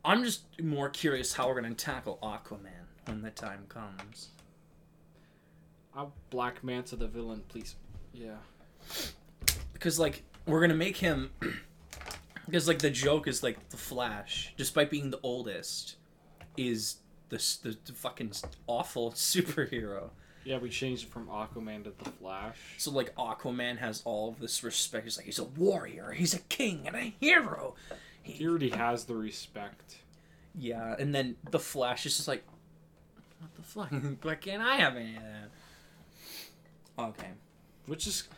[0.04, 4.28] I'm just more curious how we're gonna tackle Aquaman when the time comes.
[5.94, 7.74] I'll Black Manta the villain, please.
[8.12, 8.36] Yeah.
[9.72, 11.30] because like we're gonna make him
[12.46, 15.96] because like the joke is like the flash despite being the oldest
[16.56, 16.96] is
[17.28, 18.32] the, the, the fucking
[18.66, 20.10] awful superhero
[20.48, 22.56] Yeah, we changed it from Aquaman to the Flash.
[22.78, 26.38] so like aquaman has all of this respect he's like he's a warrior he's a
[26.38, 27.74] king and a hero
[28.22, 29.98] He already has the respect.
[30.54, 32.44] yeah and then the flash is just like
[33.40, 33.92] what the fuck
[34.24, 35.50] why can't i have any of that
[37.10, 37.32] okay
[37.86, 38.28] Which is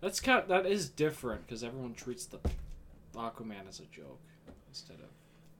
[0.00, 0.44] That's kind.
[0.48, 2.38] That is different because everyone treats the
[3.16, 4.20] Aquaman as a joke
[4.68, 5.10] instead of.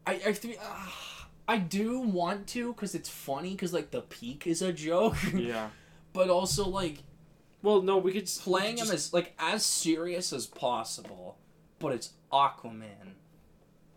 [0.07, 0.87] I I th- uh,
[1.49, 5.71] I do want to because it's funny because like the peak is a joke, Yeah.
[6.13, 6.99] but also like
[7.63, 10.47] Well, no, we could just, we playing could him just- as like as serious as
[10.47, 11.39] possible,
[11.79, 13.15] but it's Aquaman.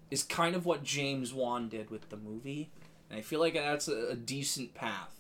[0.09, 2.69] Is kind of what James Wan did with the movie,
[3.09, 5.15] and I feel like that's a, a decent path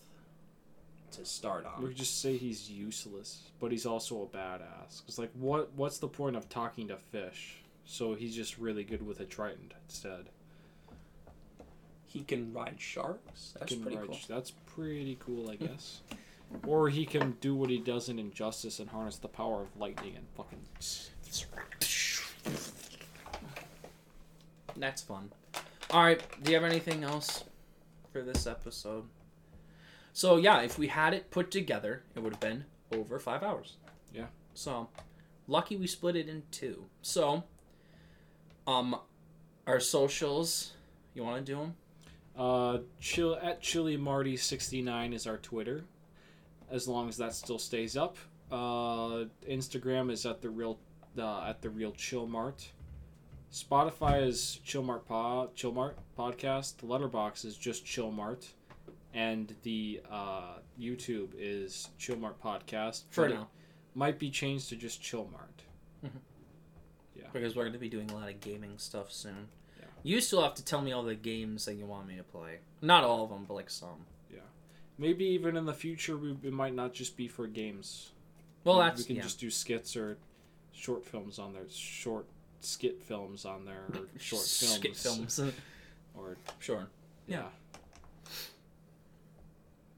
[1.13, 1.87] to start We on.
[1.87, 5.05] could just say he's useless, but he's also a badass.
[5.05, 7.57] Cause like, what what's the point of talking to fish?
[7.85, 10.25] So he's just really good with a trident instead.
[12.07, 13.53] He can ride sharks.
[13.57, 14.17] That's pretty ride- cool.
[14.27, 16.01] That's pretty cool, I guess.
[16.65, 20.15] or he can do what he does in Injustice and harness the power of lightning
[20.15, 20.59] and fucking.
[24.77, 25.31] That's fun.
[25.91, 26.21] All right.
[26.43, 27.43] Do you have anything else
[28.11, 29.05] for this episode?
[30.13, 33.77] So yeah, if we had it put together, it would have been over five hours.
[34.13, 34.25] Yeah.
[34.53, 34.89] So
[35.47, 36.85] lucky we split it in two.
[37.01, 37.43] So,
[38.67, 38.95] um,
[39.67, 40.73] our socials.
[41.13, 41.75] You want to do them?
[42.37, 45.83] Uh, chill at Chili Marty sixty nine is our Twitter,
[46.71, 48.17] as long as that still stays up.
[48.51, 50.79] Uh, Instagram is at the real,
[51.17, 52.71] uh, at the real Chill Mart.
[53.51, 56.75] Spotify is Chill Mart Pod, Chill Mart podcast.
[56.77, 58.47] Letterboxd is just Chill Mart,
[59.13, 63.03] and the uh, YouTube is Chill Mart podcast.
[63.09, 63.49] For now,
[63.93, 65.63] might be changed to just Chill Mart.
[67.13, 69.49] Yeah, because we're going to be doing a lot of gaming stuff soon.
[69.77, 69.85] Yeah.
[70.03, 72.59] You still have to tell me all the games that you want me to play.
[72.81, 74.05] Not all of them, but like some.
[74.97, 78.11] Maybe even in the future, we, it might not just be for games.
[78.63, 79.21] Well, we, that's we can yeah.
[79.23, 80.17] just do skits or
[80.73, 82.25] short films on there, short
[82.59, 85.39] skit films on there, or short films, Skit films.
[86.15, 86.87] or sure,
[87.27, 87.47] yeah, Yeah.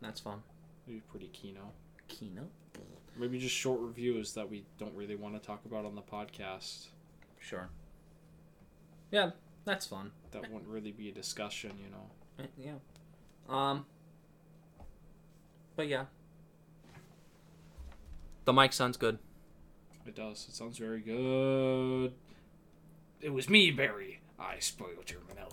[0.01, 0.41] that's fun.
[0.87, 1.71] maybe pretty kino.
[2.07, 2.43] Kino.
[3.17, 6.87] Maybe just short reviews that we don't really want to talk about on the podcast.
[7.39, 7.69] Sure.
[9.11, 9.31] Yeah,
[9.65, 10.11] that's fun.
[10.31, 12.43] That wouldn't really be a discussion, you know.
[12.43, 12.73] Uh, Yeah.
[13.49, 13.85] Um.
[15.75, 16.05] But yeah.
[18.45, 19.19] The mic sounds good.
[20.05, 20.45] It does.
[20.49, 22.13] It sounds very good.
[23.21, 24.19] It was me, Barry.
[24.37, 25.33] I spoiled your vanilla.